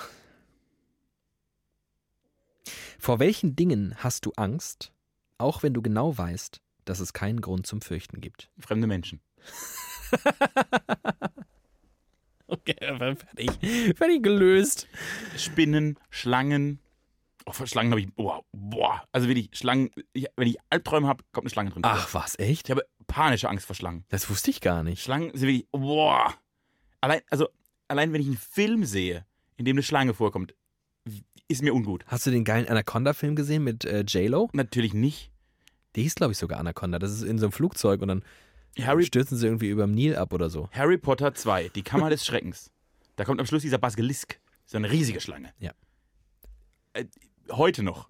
[2.99, 4.91] Vor welchen Dingen hast du Angst,
[5.37, 8.49] auch wenn du genau weißt, dass es keinen Grund zum Fürchten gibt?
[8.59, 9.21] Fremde Menschen.
[12.47, 13.49] Okay, fertig.
[13.97, 14.87] Fertig gelöst.
[15.35, 16.79] Spinnen, Schlangen.
[17.45, 18.13] Oh, vor Schlangen habe ich.
[18.13, 19.03] Boah, boah.
[19.11, 19.89] Also wirklich, Schlangen.
[20.13, 21.81] Ich, wenn ich Albträume habe, kommt eine Schlange drin.
[21.85, 22.67] Ach, was, echt?
[22.67, 24.05] Ich habe panische Angst vor Schlangen.
[24.09, 25.01] Das wusste ich gar nicht.
[25.01, 25.67] Schlangen sind wirklich.
[25.71, 26.33] Boah.
[27.01, 27.49] Allein, also,
[27.87, 29.25] allein wenn ich einen Film sehe,
[29.57, 30.55] in dem eine Schlange vorkommt,
[31.47, 32.03] ist mir ungut.
[32.07, 34.49] Hast du den geilen Anaconda-Film gesehen mit äh, J-Lo?
[34.53, 35.31] Natürlich nicht.
[35.95, 36.99] Der hieß, glaube ich, sogar Anaconda.
[36.99, 38.23] Das ist in so einem Flugzeug und dann
[38.81, 40.69] Harry, stürzen sie irgendwie über dem Nil ab oder so.
[40.71, 42.71] Harry Potter 2, die Kammer des Schreckens.
[43.15, 44.39] Da kommt am Schluss dieser Basilisk.
[44.65, 45.53] So eine riesige Schlange.
[45.59, 45.71] Ja.
[46.93, 47.05] Äh,
[47.51, 48.09] heute noch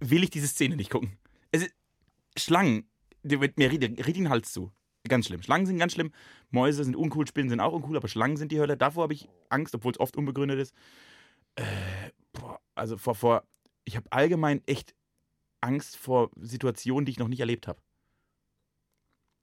[0.00, 1.18] will ich diese Szene nicht gucken.
[1.50, 1.74] Es ist,
[2.36, 2.84] Schlangen,
[3.22, 4.70] die mir richtig den Hals zu.
[5.08, 5.42] Ganz schlimm.
[5.42, 6.12] Schlangen sind ganz schlimm.
[6.50, 8.76] Mäuse sind uncool, Spinnen sind auch uncool, aber Schlangen sind die Hölle.
[8.76, 10.74] Davor habe ich Angst, obwohl es oft unbegründet ist.
[11.56, 11.64] Äh,
[12.78, 13.44] also vor, vor,
[13.84, 14.94] ich habe allgemein echt
[15.60, 17.80] Angst vor Situationen, die ich noch nicht erlebt habe.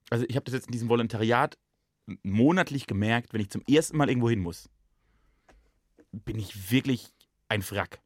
[0.09, 1.57] Also ich habe das jetzt in diesem Volontariat
[2.23, 4.69] monatlich gemerkt, wenn ich zum ersten Mal irgendwo hin muss,
[6.11, 7.11] bin ich wirklich
[7.49, 7.99] ein Wrack.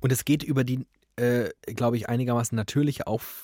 [0.00, 3.38] Und es geht über die, äh, glaube ich, einigermaßen natürliche Aufregung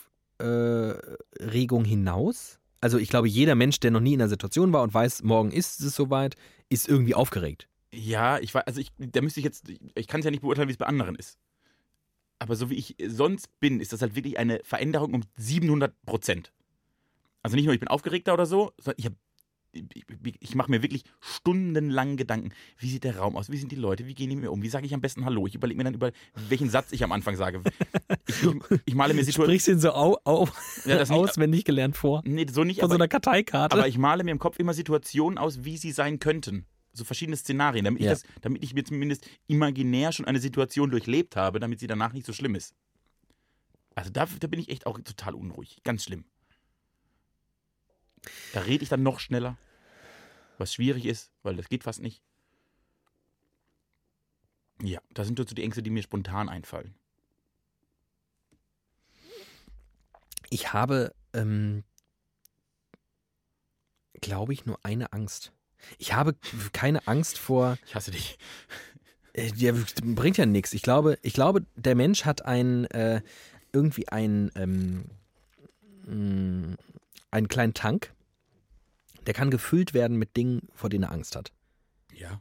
[1.85, 2.59] hinaus.
[2.81, 5.53] Also ich glaube, jeder Mensch, der noch nie in einer Situation war und weiß, morgen
[5.53, 6.35] ist es soweit,
[6.69, 7.69] ist irgendwie aufgeregt.
[7.95, 10.69] Ja, ich weiß, also ich, da müsste ich jetzt, ich kann es ja nicht beurteilen,
[10.69, 11.39] wie es bei anderen ist.
[12.39, 16.53] Aber so wie ich sonst bin, ist das halt wirklich eine Veränderung um 700 Prozent.
[17.43, 21.05] Also nicht nur, ich bin aufgeregter oder so, sondern ich, hab- ich, mache mir wirklich
[21.21, 22.53] stundenlang Gedanken.
[22.79, 23.51] Wie sieht der Raum aus?
[23.51, 24.07] Wie sind die Leute?
[24.07, 24.63] Wie gehen die mit mir um?
[24.63, 25.47] Wie sage ich am besten Hallo?
[25.47, 26.13] Ich überlege mir dann über,
[26.49, 27.63] welchen Satz ich am Anfang sage.
[28.27, 28.51] Ich, ich,
[28.87, 29.51] ich male mir Du Situationen.
[29.51, 30.47] sprichst ihn so au, au,
[30.85, 32.23] Ja, das nicht- auswendig gelernt vor.
[32.25, 33.77] Nee, so nicht, Von so aber, einer Karteikarte.
[33.77, 36.67] aber ich male mir im Kopf immer Situationen aus, wie sie sein könnten.
[36.93, 38.13] So verschiedene Szenarien, damit, Ja.
[38.13, 42.13] ich, das, damit ich mir zumindest imaginär schon eine Situation durchlebt habe, damit sie danach
[42.13, 42.75] nicht so schlimm ist.
[43.95, 45.81] Also da, da bin ich echt auch total unruhig.
[45.85, 46.25] Ganz schlimm.
[48.53, 49.57] Da rede ich dann noch schneller,
[50.59, 52.23] was schwierig ist, weil das geht fast nicht.
[54.83, 56.95] Ja, das sind so die Ängste, die mir spontan einfallen.
[60.51, 61.85] Ich habe, ähm,
[64.21, 65.53] glaube ich, nur eine Angst.
[65.99, 66.35] Ich habe
[66.73, 67.77] keine Angst vor.
[67.87, 68.39] Ich hasse dich.
[69.33, 70.73] Äh, Der bringt ja nichts.
[70.73, 73.23] Ich glaube, ich glaube, der Mensch hat ein äh,
[73.73, 75.05] irgendwie ein ähm,
[76.07, 76.77] mh,
[77.31, 78.13] einen kleinen Tank.
[79.27, 81.53] Der kann gefüllt werden mit Dingen, vor denen er Angst hat.
[82.13, 82.41] Ja.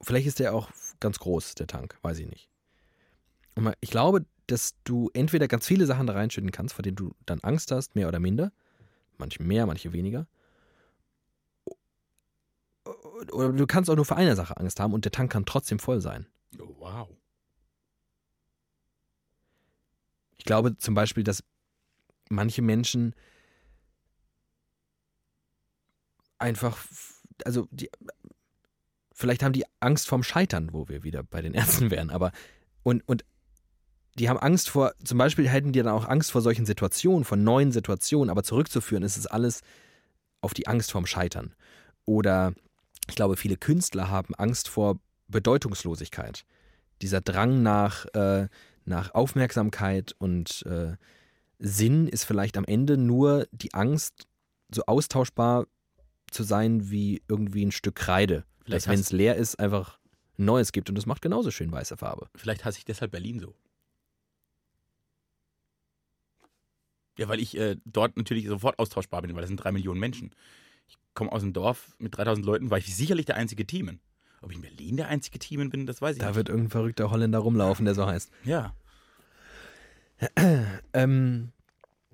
[0.00, 0.70] Vielleicht ist der auch
[1.00, 2.48] ganz groß, der Tank, weiß ich nicht.
[3.54, 7.14] Und ich glaube, dass du entweder ganz viele Sachen da reinschütten kannst, vor denen du
[7.26, 8.52] dann Angst hast, mehr oder minder.
[9.18, 10.26] Manche mehr, manche weniger.
[13.32, 15.78] Oder du kannst auch nur für eine Sache Angst haben und der Tank kann trotzdem
[15.78, 16.26] voll sein.
[16.58, 17.08] Oh, wow.
[20.36, 21.42] Ich glaube zum Beispiel, dass
[22.28, 23.14] manche Menschen
[26.38, 26.78] einfach,
[27.44, 27.90] also die,
[29.12, 32.32] vielleicht haben die Angst vorm Scheitern, wo wir wieder bei den Ärzten wären, aber
[32.84, 33.24] und, und
[34.18, 37.36] die haben Angst vor, zum Beispiel hätten die dann auch Angst vor solchen Situationen, vor
[37.36, 39.62] neuen Situationen, aber zurückzuführen ist es alles
[40.40, 41.54] auf die Angst vorm Scheitern.
[42.04, 42.54] Oder
[43.08, 46.44] ich glaube, viele Künstler haben Angst vor Bedeutungslosigkeit.
[47.02, 48.48] Dieser Drang nach, äh,
[48.84, 50.96] nach Aufmerksamkeit und äh,
[51.58, 54.26] Sinn ist vielleicht am Ende nur die Angst,
[54.70, 55.66] so austauschbar
[56.30, 58.44] zu sein wie irgendwie ein Stück Kreide.
[58.64, 59.98] Vielleicht Dass, wenn es leer ist, einfach
[60.38, 62.28] ein neues gibt und das macht genauso schön weiße Farbe.
[62.34, 63.54] Vielleicht hasse ich deshalb Berlin so.
[67.16, 70.30] Ja, weil ich äh, dort natürlich sofort austauschbar bin, weil das sind drei Millionen Menschen.
[70.88, 74.00] Ich komme aus einem Dorf mit 3000 Leuten, war ich sicherlich der einzige Teamen.
[74.40, 76.36] Ob ich in Berlin der einzige Teamen bin, das weiß ich Da nicht.
[76.36, 78.30] wird irgendein verrückter Holländer rumlaufen, der so heißt.
[78.44, 78.74] ja.
[80.92, 81.52] Ähm,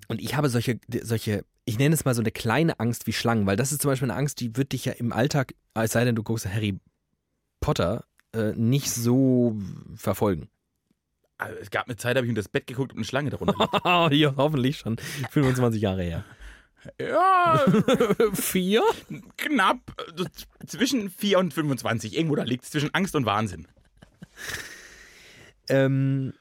[0.07, 3.47] und ich habe solche, solche, ich nenne es mal so eine kleine Angst wie Schlangen,
[3.47, 6.05] weil das ist zum Beispiel eine Angst, die wird dich ja im Alltag, es sei
[6.05, 6.79] denn, du guckst Harry
[7.61, 9.55] Potter, äh, nicht so
[9.95, 10.49] verfolgen.
[11.37, 13.31] Also, es gab eine Zeit, da habe ich unter das Bett geguckt und eine Schlange
[13.31, 13.55] darunter
[14.09, 14.13] liegt.
[14.13, 14.97] Hier hoffentlich schon
[15.31, 16.23] 25 Jahre her.
[16.99, 17.65] Ja,
[18.33, 18.83] Vier?
[19.37, 19.79] knapp.
[20.65, 22.15] zwischen 4 und 25.
[22.15, 23.67] Irgendwo da liegt es zwischen Angst und Wahnsinn.
[25.69, 26.33] Ähm,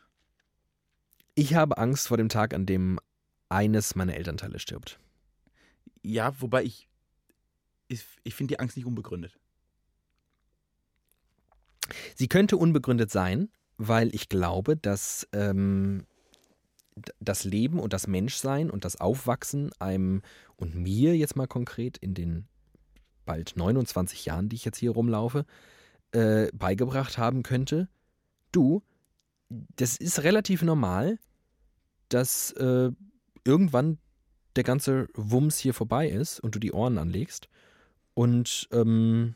[1.35, 2.99] ich habe Angst vor dem Tag, an dem
[3.49, 4.99] eines meiner Elternteile stirbt.
[6.03, 6.89] Ja, wobei ich.
[7.89, 9.39] Ich, ich finde die Angst nicht unbegründet.
[12.15, 16.07] Sie könnte unbegründet sein, weil ich glaube, dass ähm,
[17.21, 20.23] das Leben und das Menschsein und das Aufwachsen einem
[20.57, 22.47] und mir jetzt mal konkret in den
[23.25, 25.45] bald 29 Jahren, die ich jetzt hier rumlaufe,
[26.13, 27.89] äh, beigebracht haben könnte,
[28.53, 28.83] du,
[29.49, 31.19] das ist relativ normal,
[32.09, 32.91] dass äh,
[33.45, 33.99] irgendwann
[34.57, 37.49] der ganze Wumms hier vorbei ist und du die Ohren anlegst
[38.15, 39.35] und ähm,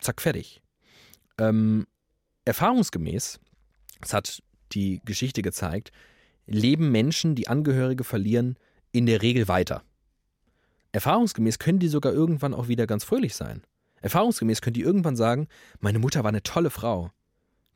[0.00, 0.62] zack, fertig.
[1.38, 1.86] Ähm,
[2.44, 3.38] erfahrungsgemäß,
[4.00, 4.42] das hat
[4.72, 5.92] die Geschichte gezeigt,
[6.46, 8.56] leben Menschen, die Angehörige verlieren,
[8.92, 9.82] in der Regel weiter.
[10.92, 13.62] Erfahrungsgemäß können die sogar irgendwann auch wieder ganz fröhlich sein.
[14.02, 15.46] Erfahrungsgemäß könnt ihr irgendwann sagen,
[15.78, 17.12] meine Mutter war eine tolle Frau.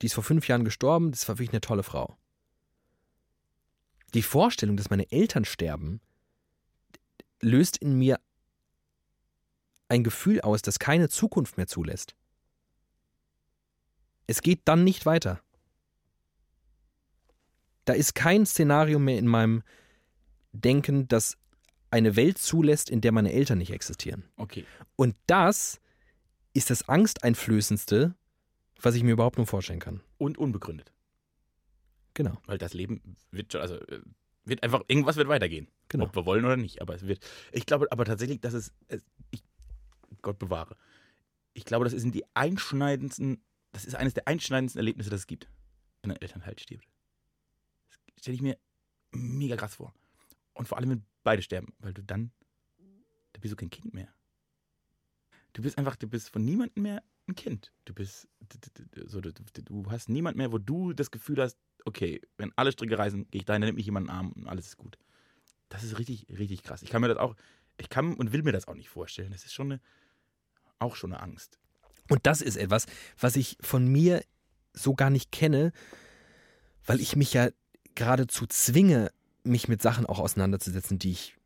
[0.03, 2.17] Die ist vor fünf Jahren gestorben, das war wirklich eine tolle Frau.
[4.15, 6.01] Die Vorstellung, dass meine Eltern sterben,
[7.41, 8.19] löst in mir
[9.89, 12.17] ein Gefühl aus, das keine Zukunft mehr zulässt.
[14.27, 15.44] Es geht dann nicht weiter.
[17.85, 19.63] Da ist kein Szenario mehr in meinem
[20.53, 21.37] Denken, das
[21.91, 24.25] eine Welt zulässt, in der meine Eltern nicht existieren.
[24.37, 24.65] Okay.
[24.97, 25.81] Und das
[26.53, 28.15] ist das Angsteinflößendste,
[28.81, 30.01] was ich mir überhaupt nur vorstellen kann.
[30.19, 30.93] Und unbegründet.
[32.15, 32.39] Genau.
[32.47, 34.01] Weil das Leben wird schon, also äh,
[34.45, 35.69] wird einfach, irgendwas wird weitergehen.
[35.89, 36.05] Genau.
[36.05, 36.81] Ob wir wollen oder nicht.
[36.81, 37.25] Aber es wird.
[37.53, 38.73] Ich glaube aber tatsächlich, dass es.
[38.89, 39.43] es ich,
[40.23, 40.77] Gott bewahre.
[41.53, 43.43] Ich glaube, das sind die einschneidendsten,
[43.73, 45.49] das ist eines der einschneidendsten Erlebnisse, das es gibt,
[46.03, 46.87] wenn ein Elternteil stirbt.
[48.19, 48.59] Stelle ich mir
[49.13, 49.95] mega krass vor.
[50.55, 52.31] Und vor allem, wenn beide sterben, weil du dann,
[53.33, 54.09] da bist du kein Kind mehr.
[55.53, 57.73] Du bist einfach, du bist von niemandem mehr ein Kind.
[57.85, 58.29] Du bist,
[59.07, 62.99] so, du, du- hast niemand mehr, wo du das Gefühl hast, okay, wenn alle Stricke
[62.99, 64.99] reißen, gehe ich dahin, dann nimmt mich jemand in den Arm und alles ist gut.
[65.69, 66.83] Das ist richtig, richtig krass.
[66.83, 67.37] Ich kann mir das auch,
[67.79, 69.33] ich kann und will mir das auch nicht vorstellen.
[69.33, 69.81] Das ist schon eine,
[70.79, 71.59] auch schon eine Angst.
[72.09, 72.87] Und das ist etwas,
[73.19, 74.23] was ich von mir
[74.73, 75.73] so gar nicht kenne,
[76.85, 77.49] weil ich mich ja
[77.95, 79.11] geradezu zwinge,
[79.45, 81.37] mich mit Sachen auch auseinanderzusetzen, die ich,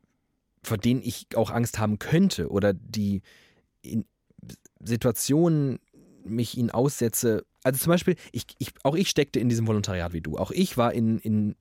[0.63, 3.21] vor denen ich auch Angst haben könnte oder die
[3.81, 4.05] in
[4.81, 5.79] Situationen
[6.23, 7.45] mich ihnen aussetze.
[7.63, 10.37] Also zum Beispiel, ich, ich, auch ich steckte in diesem Volontariat wie du.
[10.37, 11.55] Auch ich war in, in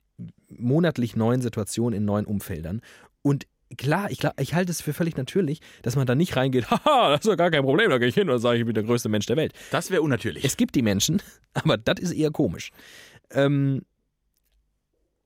[0.49, 2.81] monatlich neuen Situationen, in neuen Umfeldern.
[3.23, 3.47] Und
[3.77, 7.21] klar, ich, ich halte es für völlig natürlich, dass man da nicht reingeht, haha, das
[7.21, 9.09] ist doch gar kein Problem, da gehe ich hin und sage, ich bin der größte
[9.09, 9.53] Mensch der Welt.
[9.71, 10.45] Das wäre unnatürlich.
[10.45, 11.23] Es gibt die Menschen,
[11.55, 12.71] aber das ist eher komisch.
[13.31, 13.83] Ähm,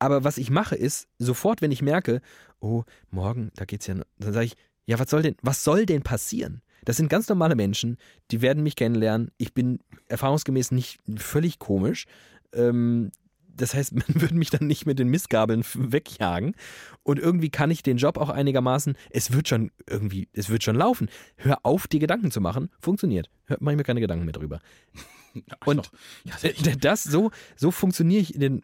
[0.02, 2.20] aber was ich mache ist, sofort, wenn ich merke,
[2.58, 5.86] oh, morgen, da geht's ja, noch- dann sage ich, ja, was soll denn, was soll
[5.86, 6.60] denn passieren?
[6.84, 7.98] Das sind ganz normale Menschen,
[8.32, 9.30] die werden mich kennenlernen.
[9.38, 12.06] Ich bin erfahrungsgemäß nicht völlig komisch.
[12.52, 13.12] Ähm,
[13.46, 16.56] das heißt, man würde mich dann nicht mit den Missgabeln wegjagen.
[17.04, 20.74] Und irgendwie kann ich den Job auch einigermaßen, es wird schon irgendwie, es wird schon
[20.74, 21.08] laufen.
[21.36, 22.70] Hör auf, dir Gedanken zu machen.
[22.80, 23.30] Funktioniert.
[23.44, 24.58] Hör, mach ich mir keine Gedanken mehr drüber.
[25.64, 25.92] Und
[26.24, 26.34] ja,
[26.80, 28.62] das, so, so funktioniere ich in den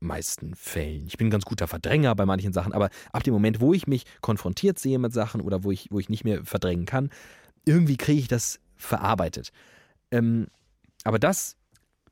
[0.00, 1.06] meisten Fällen.
[1.06, 3.86] Ich bin ein ganz guter Verdränger bei manchen Sachen, aber ab dem Moment, wo ich
[3.86, 7.10] mich konfrontiert sehe mit Sachen oder wo ich, wo ich nicht mehr verdrängen kann,
[7.64, 9.52] irgendwie kriege ich das verarbeitet.
[10.10, 10.46] Ähm,
[11.04, 11.56] aber das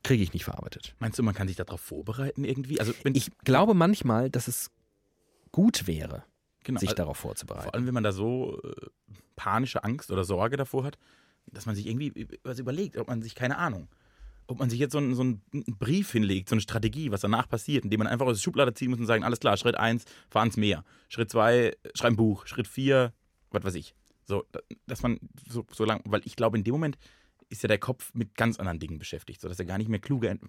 [0.03, 0.95] kriege ich nicht verarbeitet.
[0.99, 2.79] Meinst du, man kann sich darauf vorbereiten irgendwie?
[2.79, 4.71] Also wenn Ich glaube manchmal, dass es
[5.51, 6.23] gut wäre,
[6.63, 7.71] genau, sich also, darauf vor vorzubereiten.
[7.71, 8.87] allem wenn man da so äh,
[9.35, 10.97] panische Angst oder Sorge davor hat,
[11.51, 13.87] dass man sich irgendwie was überlegt, ob man sich keine Ahnung,
[14.47, 17.47] ob man sich jetzt so einen, so einen Brief hinlegt, so eine Strategie, was danach
[17.49, 20.05] passiert, indem man einfach aus der Schublade ziehen muss und sagen, alles klar, Schritt 1,
[20.29, 20.83] fahr ans Meer.
[21.09, 22.47] Schritt 2, schreib ein Buch.
[22.47, 23.13] Schritt 4,
[23.51, 23.93] was weiß ich.
[24.25, 25.19] So, da- dass man
[25.49, 26.97] so, so lang, weil ich glaube, in dem Moment
[27.49, 30.29] ist ja der Kopf mit ganz anderen Dingen beschäftigt, sodass er gar nicht mehr kluge,
[30.29, 30.43] ent-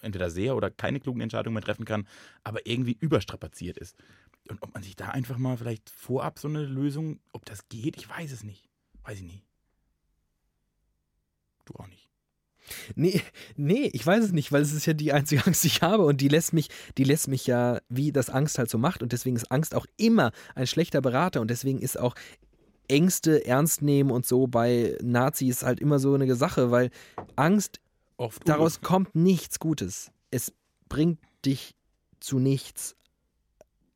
[0.00, 2.06] entweder sehr oder keine klugen Entscheidungen mehr treffen kann,
[2.42, 3.96] aber irgendwie überstrapaziert ist.
[4.48, 7.96] Und ob man sich da einfach mal vielleicht vorab so eine Lösung, ob das geht,
[7.96, 8.68] ich weiß es nicht.
[9.04, 9.42] Weiß ich nie.
[11.64, 12.01] Du auch nicht.
[12.94, 13.20] Nee,
[13.56, 16.04] nee, ich weiß es nicht, weil es ist ja die einzige Angst, die ich habe
[16.04, 16.68] und die lässt mich,
[16.98, 19.86] die lässt mich ja, wie das Angst halt so macht und deswegen ist Angst auch
[19.96, 22.14] immer ein schlechter Berater und deswegen ist auch
[22.88, 26.90] Ängste ernst nehmen und so bei Nazis halt immer so eine Sache, weil
[27.36, 27.80] Angst,
[28.16, 30.10] Oft daraus kommt nichts Gutes.
[30.30, 30.52] Es
[30.88, 31.74] bringt dich
[32.20, 32.96] zu nichts.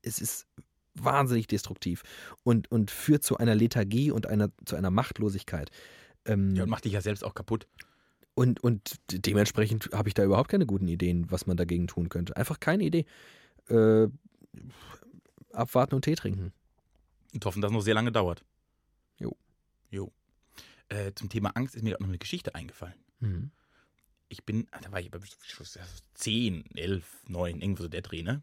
[0.03, 0.47] Es ist
[0.95, 2.03] wahnsinnig destruktiv
[2.43, 5.71] und, und führt zu einer Lethargie und einer, zu einer Machtlosigkeit.
[6.25, 7.67] Ähm, Ja, und macht dich ja selbst auch kaputt.
[8.37, 12.37] Und, und dementsprechend habe ich da überhaupt keine guten Ideen, was man dagegen tun könnte.
[12.37, 13.07] Einfach keine Idee.
[13.69, 14.09] Äh,
[15.53, 16.53] abwarten und Tee trinken.
[17.33, 18.45] Und hoffen, dass es noch sehr lange dauert.
[19.19, 19.35] Jo.
[19.91, 20.13] Jo.
[20.91, 22.97] Äh, zum Thema Angst ist mir gerade noch eine Geschichte eingefallen.
[23.21, 23.53] Mhm.
[24.29, 25.19] Ich bin, da war ich bei
[26.15, 28.43] 10, 11, 9, irgendwo so der Dreh, ne?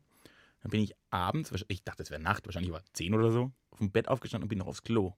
[0.62, 3.78] Dann bin ich abends, ich dachte, es wäre Nacht, wahrscheinlich war 10 oder so, auf
[3.78, 5.14] dem Bett aufgestanden und bin noch aufs Klo.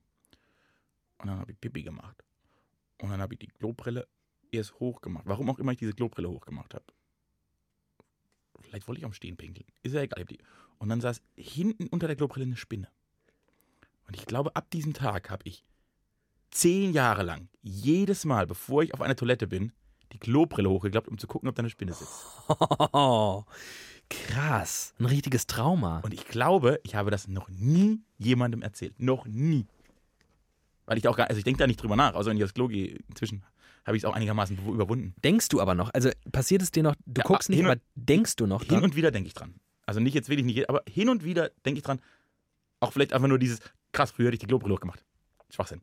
[1.16, 2.22] Und dann habe ich Pipi gemacht.
[3.00, 4.06] Und dann habe ich die Klobrille
[4.56, 5.26] erst hochgemacht.
[5.26, 6.84] Warum auch immer ich diese Klobrille hochgemacht habe.
[8.60, 9.66] Vielleicht wollte ich am Stehen pinkeln.
[9.82, 10.24] Ist ja egal.
[10.78, 12.88] Und dann saß hinten unter der Klobrille eine Spinne.
[14.06, 15.64] Und ich glaube, ab diesem Tag habe ich
[16.50, 19.72] zehn Jahre lang, jedes Mal, bevor ich auf eine Toilette bin,
[20.12, 22.24] die Klobrille hochgeklappt, um zu gucken, ob da eine Spinne sitzt.
[24.08, 24.94] krass.
[24.98, 26.00] Ein richtiges Trauma.
[26.00, 29.00] Und ich glaube, ich habe das noch nie jemandem erzählt.
[29.00, 29.66] Noch nie.
[30.86, 32.44] Weil ich da auch gar, also ich denke da nicht drüber nach, außer wenn ich
[32.44, 32.98] aufs Klo gehe.
[33.08, 33.44] Inzwischen
[33.86, 35.14] habe ich es auch einigermaßen überwunden.
[35.22, 35.90] Denkst du aber noch?
[35.94, 38.68] Also passiert es dir noch, du Ja, guckst nicht, hin aber denkst du noch Hin
[38.74, 38.84] dran?
[38.84, 39.54] und wieder denke ich dran.
[39.86, 42.00] Also nicht jetzt wirklich nicht, aber hin und wieder denke ich dran.
[42.80, 43.60] Auch vielleicht einfach nur dieses,
[43.92, 45.04] krass, früher hätte ich die Klobrille hochgemacht.
[45.50, 45.80] Schwachsinn.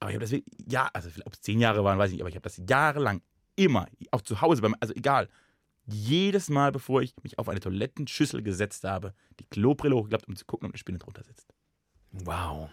[0.00, 2.22] Aber ich habe das, wirklich- ja, also ob es zehn Jahre waren, weiß ich nicht,
[2.22, 3.22] aber ich habe das jahrelang
[3.54, 5.28] immer, auch zu Hause, beim, also egal,
[5.86, 10.44] jedes Mal, bevor ich mich auf eine Toilettenschüssel gesetzt habe, die Klobrille hochgeklappt, um zu
[10.44, 11.46] gucken, ob eine Spinne drunter sitzt.
[12.10, 12.68] Wow.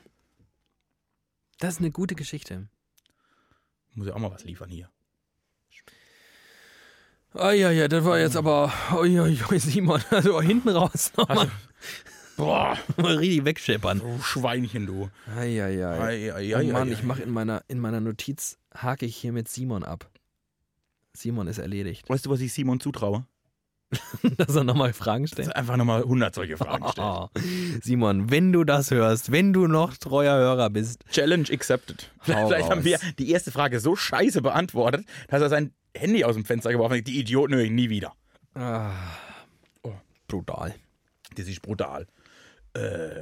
[1.60, 2.68] Das ist eine gute Geschichte.
[3.96, 4.90] Muss ja auch mal was liefern hier.
[7.34, 11.50] Ah ja, ja, das war jetzt aber, ui, ui, ui, Simon, also hinten raus nochmal
[12.38, 14.00] Boah, richtig wegscheppern.
[14.00, 15.10] du Schweinchen, du.
[15.36, 16.00] Eieiei.
[16.00, 19.48] Ei, ei, Oh Mann, ich mache in meiner, in meiner Notiz, hake ich hier mit
[19.48, 20.10] Simon ab.
[21.14, 22.10] Simon ist erledigt.
[22.10, 23.26] Weißt du, was ich Simon zutraue?
[24.38, 25.48] Dass er nochmal Fragen stellt.
[25.50, 27.08] er einfach nochmal 100 solche Fragen stellt.
[27.08, 27.30] Oh,
[27.82, 32.12] Simon, wenn du das hörst, wenn du noch treuer Hörer bist, Challenge accepted.
[32.28, 32.86] Hau Vielleicht haben raus.
[32.86, 36.98] wir die erste Frage so scheiße beantwortet, dass er sein Handy aus dem Fenster geworfen
[36.98, 37.08] hat.
[37.08, 38.14] Die Idioten höre ich nie wieder.
[38.56, 38.92] ah,
[39.84, 39.94] Oh.
[40.28, 40.74] brutal.
[41.36, 42.08] Das ist brutal.
[42.74, 43.22] Äh,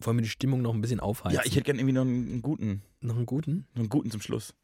[0.00, 1.34] Wollen wir die Stimmung noch ein bisschen aufheizen?
[1.36, 3.66] ja, ich hätte gerne irgendwie noch einen, einen guten, noch einen guten?
[3.74, 4.54] noch einen guten zum Schluss.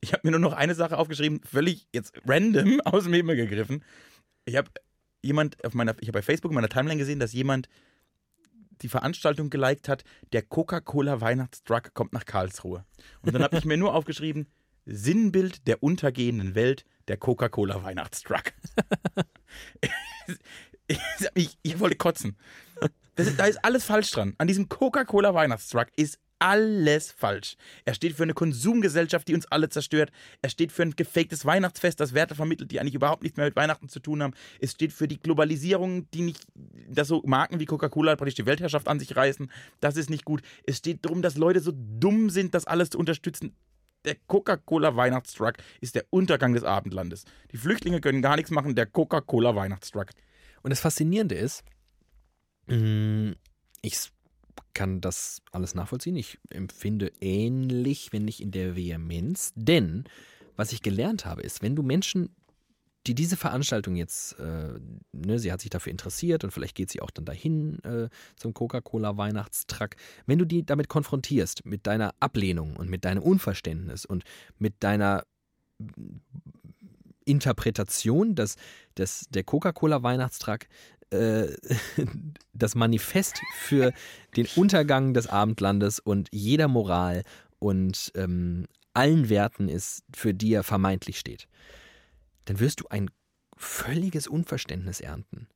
[0.00, 3.82] Ich habe mir nur noch eine Sache aufgeschrieben, völlig jetzt random aus dem Himmel gegriffen.
[4.48, 4.70] Ich habe
[5.22, 7.68] jemand auf meiner, ich habe bei Facebook in meiner Timeline gesehen, dass jemand
[8.80, 12.86] die Veranstaltung geliked hat, der Coca-Cola Weihnachtstruck kommt nach Karlsruhe.
[13.20, 14.46] Und dann habe ich mir nur aufgeschrieben,
[14.86, 18.54] Sinnbild der untergehenden Welt, der Coca-Cola Weihnachtstruck.
[20.86, 20.98] ich,
[21.34, 22.38] ich, ich wollte kotzen.
[23.18, 24.34] Das, da ist alles falsch dran.
[24.38, 27.56] An diesem Coca-Cola Weihnachtstruck ist alles falsch.
[27.84, 30.12] Er steht für eine Konsumgesellschaft, die uns alle zerstört.
[30.40, 33.56] Er steht für ein gefaktes Weihnachtsfest, das Werte vermittelt, die eigentlich überhaupt nichts mehr mit
[33.56, 34.34] Weihnachten zu tun haben.
[34.60, 36.46] Es steht für die Globalisierung, die nicht,
[36.88, 39.50] dass so Marken wie Coca-Cola praktisch die Weltherrschaft an sich reißen.
[39.80, 40.42] Das ist nicht gut.
[40.64, 43.56] Es steht darum, dass Leute so dumm sind, das alles zu unterstützen.
[44.04, 47.24] Der Coca-Cola Weihnachtstruck ist der Untergang des Abendlandes.
[47.50, 50.10] Die Flüchtlinge können gar nichts machen, der Coca-Cola Weihnachtstruck.
[50.62, 51.64] Und das Faszinierende ist,
[53.82, 54.10] ich
[54.74, 56.16] kann das alles nachvollziehen.
[56.16, 59.52] Ich empfinde ähnlich, wenn nicht in der Vehemenz.
[59.56, 60.04] Denn
[60.56, 62.34] was ich gelernt habe, ist, wenn du Menschen,
[63.06, 64.78] die diese Veranstaltung jetzt, äh,
[65.12, 68.54] ne, sie hat sich dafür interessiert und vielleicht geht sie auch dann dahin äh, zum
[68.54, 69.96] Coca-Cola Weihnachtstruck,
[70.26, 74.24] wenn du die damit konfrontierst, mit deiner Ablehnung und mit deinem Unverständnis und
[74.58, 75.24] mit deiner
[77.24, 78.56] Interpretation, dass,
[78.94, 80.66] dass der Coca-Cola Weihnachtstruck
[81.10, 81.48] äh,
[82.52, 83.92] das Manifest für
[84.36, 87.22] den Untergang des Abendlandes und jeder Moral
[87.58, 91.48] und ähm, allen Werten ist, für die er vermeintlich steht,
[92.46, 93.10] dann wirst du ein
[93.56, 95.48] völliges Unverständnis ernten.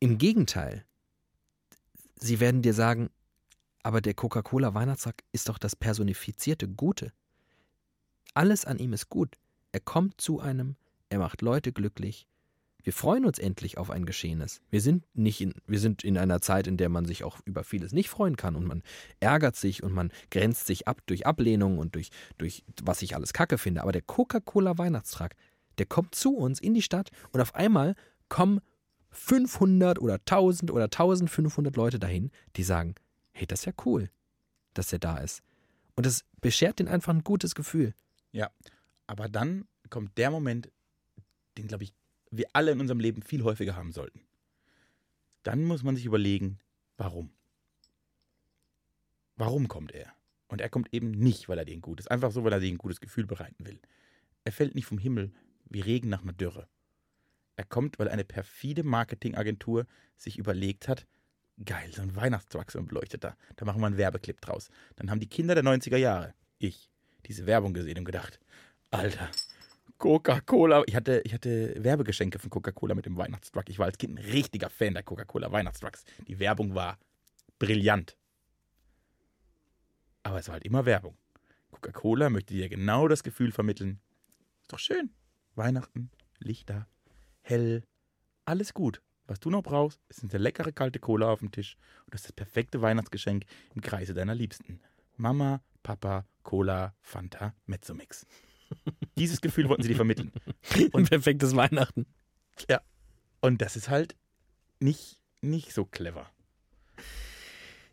[0.00, 0.84] Im Gegenteil,
[2.16, 3.10] sie werden dir sagen,
[3.82, 7.12] aber der Coca-Cola Weihnachtstag ist doch das personifizierte Gute.
[8.34, 9.36] Alles an ihm ist gut.
[9.72, 10.76] Er kommt zu einem,
[11.08, 12.26] er macht Leute glücklich.
[12.82, 14.60] Wir freuen uns endlich auf ein Geschehenes.
[14.70, 17.62] Wir sind nicht in, wir sind in einer Zeit, in der man sich auch über
[17.64, 18.82] vieles nicht freuen kann und man
[19.20, 23.32] ärgert sich und man grenzt sich ab durch Ablehnung und durch, durch was ich alles
[23.32, 23.82] kacke finde.
[23.82, 25.36] Aber der Coca-Cola Weihnachtstag,
[25.78, 27.94] der kommt zu uns in die Stadt und auf einmal
[28.28, 28.60] kommen
[29.10, 32.94] 500 oder 1000 oder 1500 Leute dahin, die sagen,
[33.32, 34.10] hey, das ist ja cool,
[34.74, 35.42] dass er da ist.
[35.94, 37.94] Und das beschert denen einfach ein gutes Gefühl.
[38.32, 38.50] Ja,
[39.06, 40.70] aber dann kommt der Moment,
[41.58, 41.92] den, glaube ich,
[42.32, 44.20] wir alle in unserem Leben viel häufiger haben sollten.
[45.42, 46.58] Dann muss man sich überlegen,
[46.96, 47.30] warum.
[49.36, 50.12] Warum kommt er?
[50.48, 52.72] Und er kommt eben nicht, weil er dir ein gutes, einfach so, weil er dir
[52.72, 53.80] ein gutes Gefühl bereiten will.
[54.44, 55.32] Er fällt nicht vom Himmel
[55.68, 56.68] wie Regen nach einer Dürre.
[57.56, 59.86] Er kommt, weil eine perfide Marketingagentur
[60.16, 61.06] sich überlegt hat,
[61.64, 64.70] geil, so ein Weihnachtstruck, so ein beleuchteter, da machen wir einen Werbeclip draus.
[64.96, 66.90] Dann haben die Kinder der 90er Jahre, ich,
[67.26, 68.40] diese Werbung gesehen und gedacht,
[68.90, 69.30] Alter,
[70.02, 70.82] Coca-Cola.
[70.86, 73.68] Ich hatte, ich hatte Werbegeschenke von Coca-Cola mit dem Weihnachtstruck.
[73.68, 76.04] Ich war als Kind ein richtiger Fan der Coca-Cola Weihnachtstrucks.
[76.26, 76.98] Die Werbung war
[77.60, 78.16] brillant.
[80.24, 81.16] Aber es war halt immer Werbung.
[81.70, 84.00] Coca-Cola möchte dir genau das Gefühl vermitteln.
[84.62, 85.10] Ist doch schön.
[85.54, 86.10] Weihnachten,
[86.40, 86.88] Lichter,
[87.42, 87.84] hell,
[88.44, 89.02] alles gut.
[89.28, 91.76] Was du noch brauchst, ist eine leckere kalte Cola auf dem Tisch
[92.06, 94.80] und das ist das perfekte Weihnachtsgeschenk im Kreise deiner Liebsten.
[95.16, 98.26] Mama, Papa, Cola, Fanta, Mezzomix.
[99.18, 100.32] Dieses Gefühl wollten sie dir vermitteln.
[100.92, 102.06] Und perfektes Weihnachten.
[103.40, 104.14] Und das ist halt
[104.80, 106.30] nicht, nicht so clever.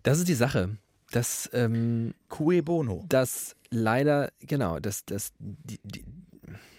[0.03, 0.77] Das ist die Sache.
[1.11, 3.03] Das, ähm, Cue bono.
[3.09, 6.05] das leider, genau, das, das, die, die,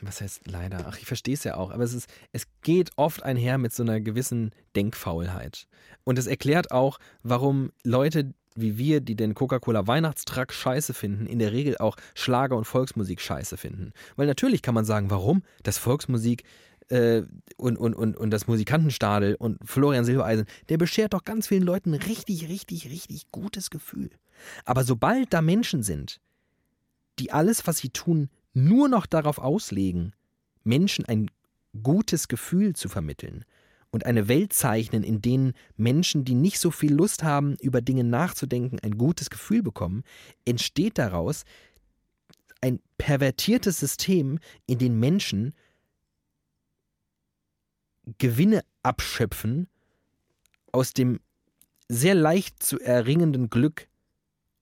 [0.01, 0.87] was heißt leider?
[0.87, 3.83] Ach, ich verstehe es ja auch, aber es ist, es geht oft einher mit so
[3.83, 5.67] einer gewissen Denkfaulheit.
[6.05, 11.39] Und es erklärt auch, warum Leute wie wir, die den Coca-Cola Weihnachtstruck scheiße finden, in
[11.39, 13.93] der Regel auch Schlager und Volksmusik scheiße finden.
[14.17, 15.43] Weil natürlich kann man sagen, warum?
[15.63, 16.45] Das Volksmusik
[16.89, 17.23] äh,
[17.57, 21.95] und, und, und, und das Musikantenstadel und Florian Silbereisen, der beschert doch ganz vielen Leuten
[21.95, 24.11] richtig, richtig, richtig gutes Gefühl.
[24.65, 26.21] Aber sobald da Menschen sind,
[27.19, 30.13] die alles, was sie tun, nur noch darauf auslegen,
[30.65, 31.31] Menschen ein
[31.83, 33.45] gutes Gefühl zu vermitteln
[33.91, 38.05] und eine Welt zeichnen, in denen Menschen, die nicht so viel Lust haben, über Dinge
[38.05, 40.05] nachzudenken, ein gutes Gefühl bekommen,
[40.45, 41.45] entsteht daraus
[42.61, 45.55] ein pervertiertes System, in dem Menschen
[48.19, 49.69] Gewinne abschöpfen
[50.73, 51.21] aus dem
[51.89, 53.89] sehr leicht zu erringenden Glück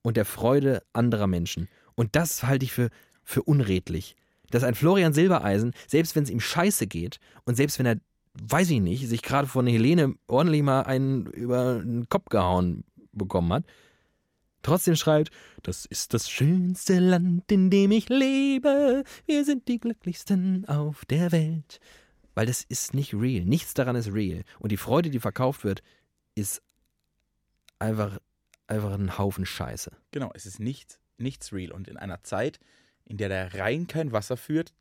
[0.01, 1.67] und der Freude anderer Menschen.
[1.95, 2.89] Und das halte ich für,
[3.23, 4.15] für unredlich.
[4.49, 7.99] Dass ein Florian Silbereisen, selbst wenn es ihm scheiße geht und selbst wenn er,
[8.41, 13.51] weiß ich nicht, sich gerade von Helene ordentlich mal einen über den Kopf gehauen bekommen
[13.53, 13.65] hat,
[14.61, 15.31] trotzdem schreibt,
[15.63, 21.31] das ist das schönste Land, in dem ich lebe, wir sind die glücklichsten auf der
[21.31, 21.79] Welt.
[22.35, 24.43] Weil das ist nicht real, nichts daran ist real.
[24.59, 25.81] Und die Freude, die verkauft wird,
[26.35, 26.61] ist
[27.79, 28.19] einfach,
[28.67, 29.91] einfach ein Haufen Scheiße.
[30.11, 31.71] Genau, es ist nichts, nichts real.
[31.71, 32.59] Und in einer Zeit,
[33.05, 34.73] in der der Rhein kein Wasser führt,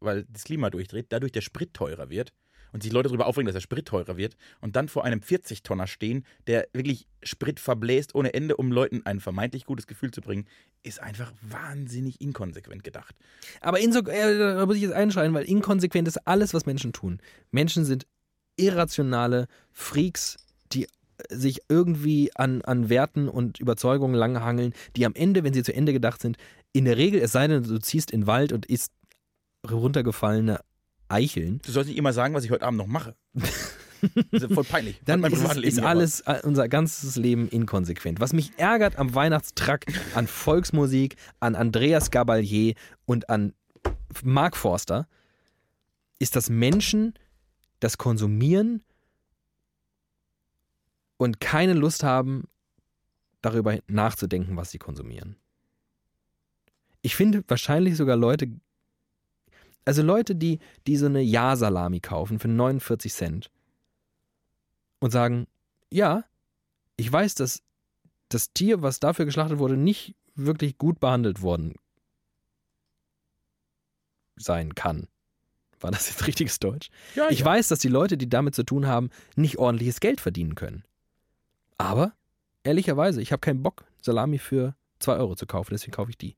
[0.00, 2.32] weil das Klima durchdreht, dadurch der Sprit teurer wird
[2.76, 5.86] und sich Leute darüber aufregen, dass der Sprit teurer wird und dann vor einem 40-Tonner
[5.86, 10.44] stehen, der wirklich Sprit verbläst ohne Ende, um Leuten ein vermeintlich gutes Gefühl zu bringen,
[10.82, 13.16] ist einfach wahnsinnig inkonsequent gedacht.
[13.62, 17.18] Aber äh, da muss ich jetzt einschreien, weil inkonsequent ist alles, was Menschen tun.
[17.50, 18.06] Menschen sind
[18.58, 20.36] irrationale Freaks,
[20.74, 20.86] die
[21.30, 25.94] sich irgendwie an, an Werten und Überzeugungen langhangeln, die am Ende, wenn sie zu Ende
[25.94, 26.36] gedacht sind,
[26.74, 28.92] in der Regel, es sei denn, du ziehst in den Wald und isst
[29.66, 30.60] runtergefallene
[31.08, 33.16] Eicheln, Du sollst nicht immer sagen, was ich heute Abend noch mache.
[34.30, 35.00] Das ist voll peinlich.
[35.04, 38.20] dann ist, es, ist alles, äh, unser ganzes Leben inkonsequent.
[38.20, 42.74] Was mich ärgert am Weihnachtstrack an Volksmusik, an Andreas Gabalier
[43.06, 43.54] und an
[44.22, 45.08] Mark Forster,
[46.18, 47.14] ist, dass Menschen
[47.80, 48.82] das konsumieren
[51.16, 52.44] und keine Lust haben,
[53.40, 55.36] darüber nachzudenken, was sie konsumieren.
[57.02, 58.48] Ich finde wahrscheinlich sogar Leute,
[59.86, 63.50] also Leute, die, die so eine Ja-Salami kaufen für 49 Cent
[65.00, 65.46] und sagen,
[65.90, 66.24] ja,
[66.96, 67.62] ich weiß, dass
[68.28, 71.74] das Tier, was dafür geschlachtet wurde, nicht wirklich gut behandelt worden
[74.36, 75.08] sein kann.
[75.80, 76.88] War das jetzt richtiges Deutsch?
[77.14, 77.44] Ja, Ich ja.
[77.46, 80.84] weiß, dass die Leute, die damit zu tun haben, nicht ordentliches Geld verdienen können.
[81.78, 82.12] Aber,
[82.64, 86.36] ehrlicherweise, ich habe keinen Bock, Salami für 2 Euro zu kaufen, deswegen kaufe ich die.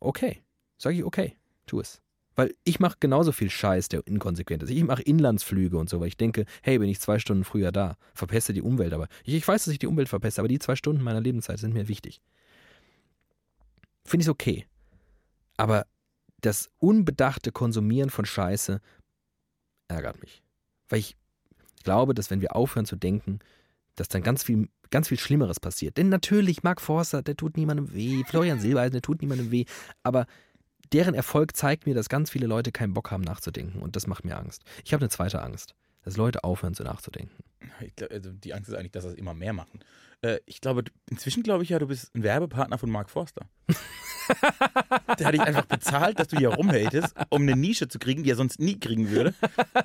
[0.00, 0.42] Okay.
[0.76, 1.36] Sage ich, okay,
[1.66, 2.02] tu es.
[2.36, 4.70] Weil ich mache genauso viel Scheiß, der inkonsequent ist.
[4.70, 7.96] Ich mache Inlandsflüge und so, weil ich denke, hey, bin ich zwei Stunden früher da,
[8.12, 8.92] verpeste die Umwelt.
[8.92, 11.58] Aber ich, ich weiß, dass ich die Umwelt verpeste, aber die zwei Stunden meiner Lebenszeit
[11.58, 12.20] sind mir wichtig.
[14.04, 14.66] Finde ich okay.
[15.56, 15.86] Aber
[16.40, 18.80] das unbedachte Konsumieren von Scheiße
[19.88, 20.42] ärgert mich.
[20.88, 21.16] Weil ich
[21.84, 23.38] glaube, dass wenn wir aufhören zu denken,
[23.94, 25.96] dass dann ganz viel, ganz viel Schlimmeres passiert.
[25.96, 29.64] Denn natürlich, Mark Forster, der tut niemandem weh, Florian Silbereisen, der tut niemandem weh,
[30.02, 30.26] aber
[30.94, 34.24] deren Erfolg zeigt mir, dass ganz viele Leute keinen Bock haben nachzudenken und das macht
[34.24, 34.62] mir Angst.
[34.84, 37.42] Ich habe eine zweite Angst, dass Leute aufhören zu nachzudenken.
[37.96, 39.80] Glaub, also die Angst ist eigentlich, dass das immer mehr machen.
[40.22, 43.48] Äh, ich glaube, inzwischen glaube ich ja, du bist ein Werbepartner von Mark Forster.
[45.18, 48.30] Der hat dich einfach bezahlt, dass du hier rumhatest, um eine Nische zu kriegen, die
[48.30, 49.34] er sonst nie kriegen würde.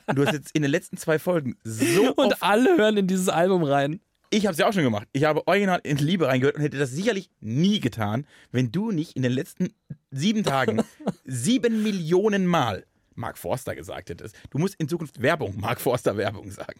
[0.06, 3.28] Und du hast jetzt in den letzten zwei Folgen so oft, alle hören in dieses
[3.28, 4.00] Album rein.
[4.30, 5.08] Ich habe es ja auch schon gemacht.
[5.12, 9.16] Ich habe original in Liebe reingehört und hätte das sicherlich nie getan, wenn du nicht
[9.16, 9.74] in den letzten
[10.12, 10.84] sieben Tagen
[11.26, 12.86] sieben Millionen Mal
[13.16, 14.36] Mark Forster gesagt hättest.
[14.50, 16.80] Du musst in Zukunft Werbung, Mark Forster Werbung sagen.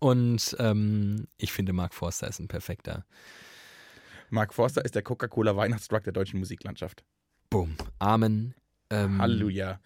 [0.00, 3.04] Und ähm, ich finde, Mark Forster ist ein perfekter.
[4.30, 7.04] Mark Forster ist der Coca-Cola Weihnachtsdruck der deutschen Musiklandschaft.
[7.50, 7.76] Bumm.
[7.98, 8.54] Amen.
[8.90, 9.80] Ähm, Halleluja.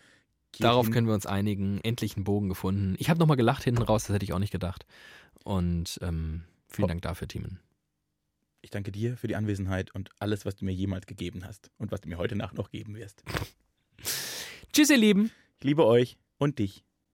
[0.59, 1.81] Darauf Kirchen- können wir uns einigen.
[1.83, 2.95] Endlich einen Bogen gefunden.
[2.99, 4.85] Ich habe nochmal gelacht hinten raus, das hätte ich auch nicht gedacht.
[5.45, 6.89] Und ähm, vielen Oh.
[6.89, 7.59] Dank dafür, Timon.
[8.61, 11.91] Ich danke dir für die Anwesenheit und alles, was du mir jemals gegeben hast und
[11.91, 13.25] was du mir heute Nacht noch geben wirst.
[14.73, 15.31] Tschüss, ihr Lieben.
[15.59, 16.85] Ich liebe euch und dich.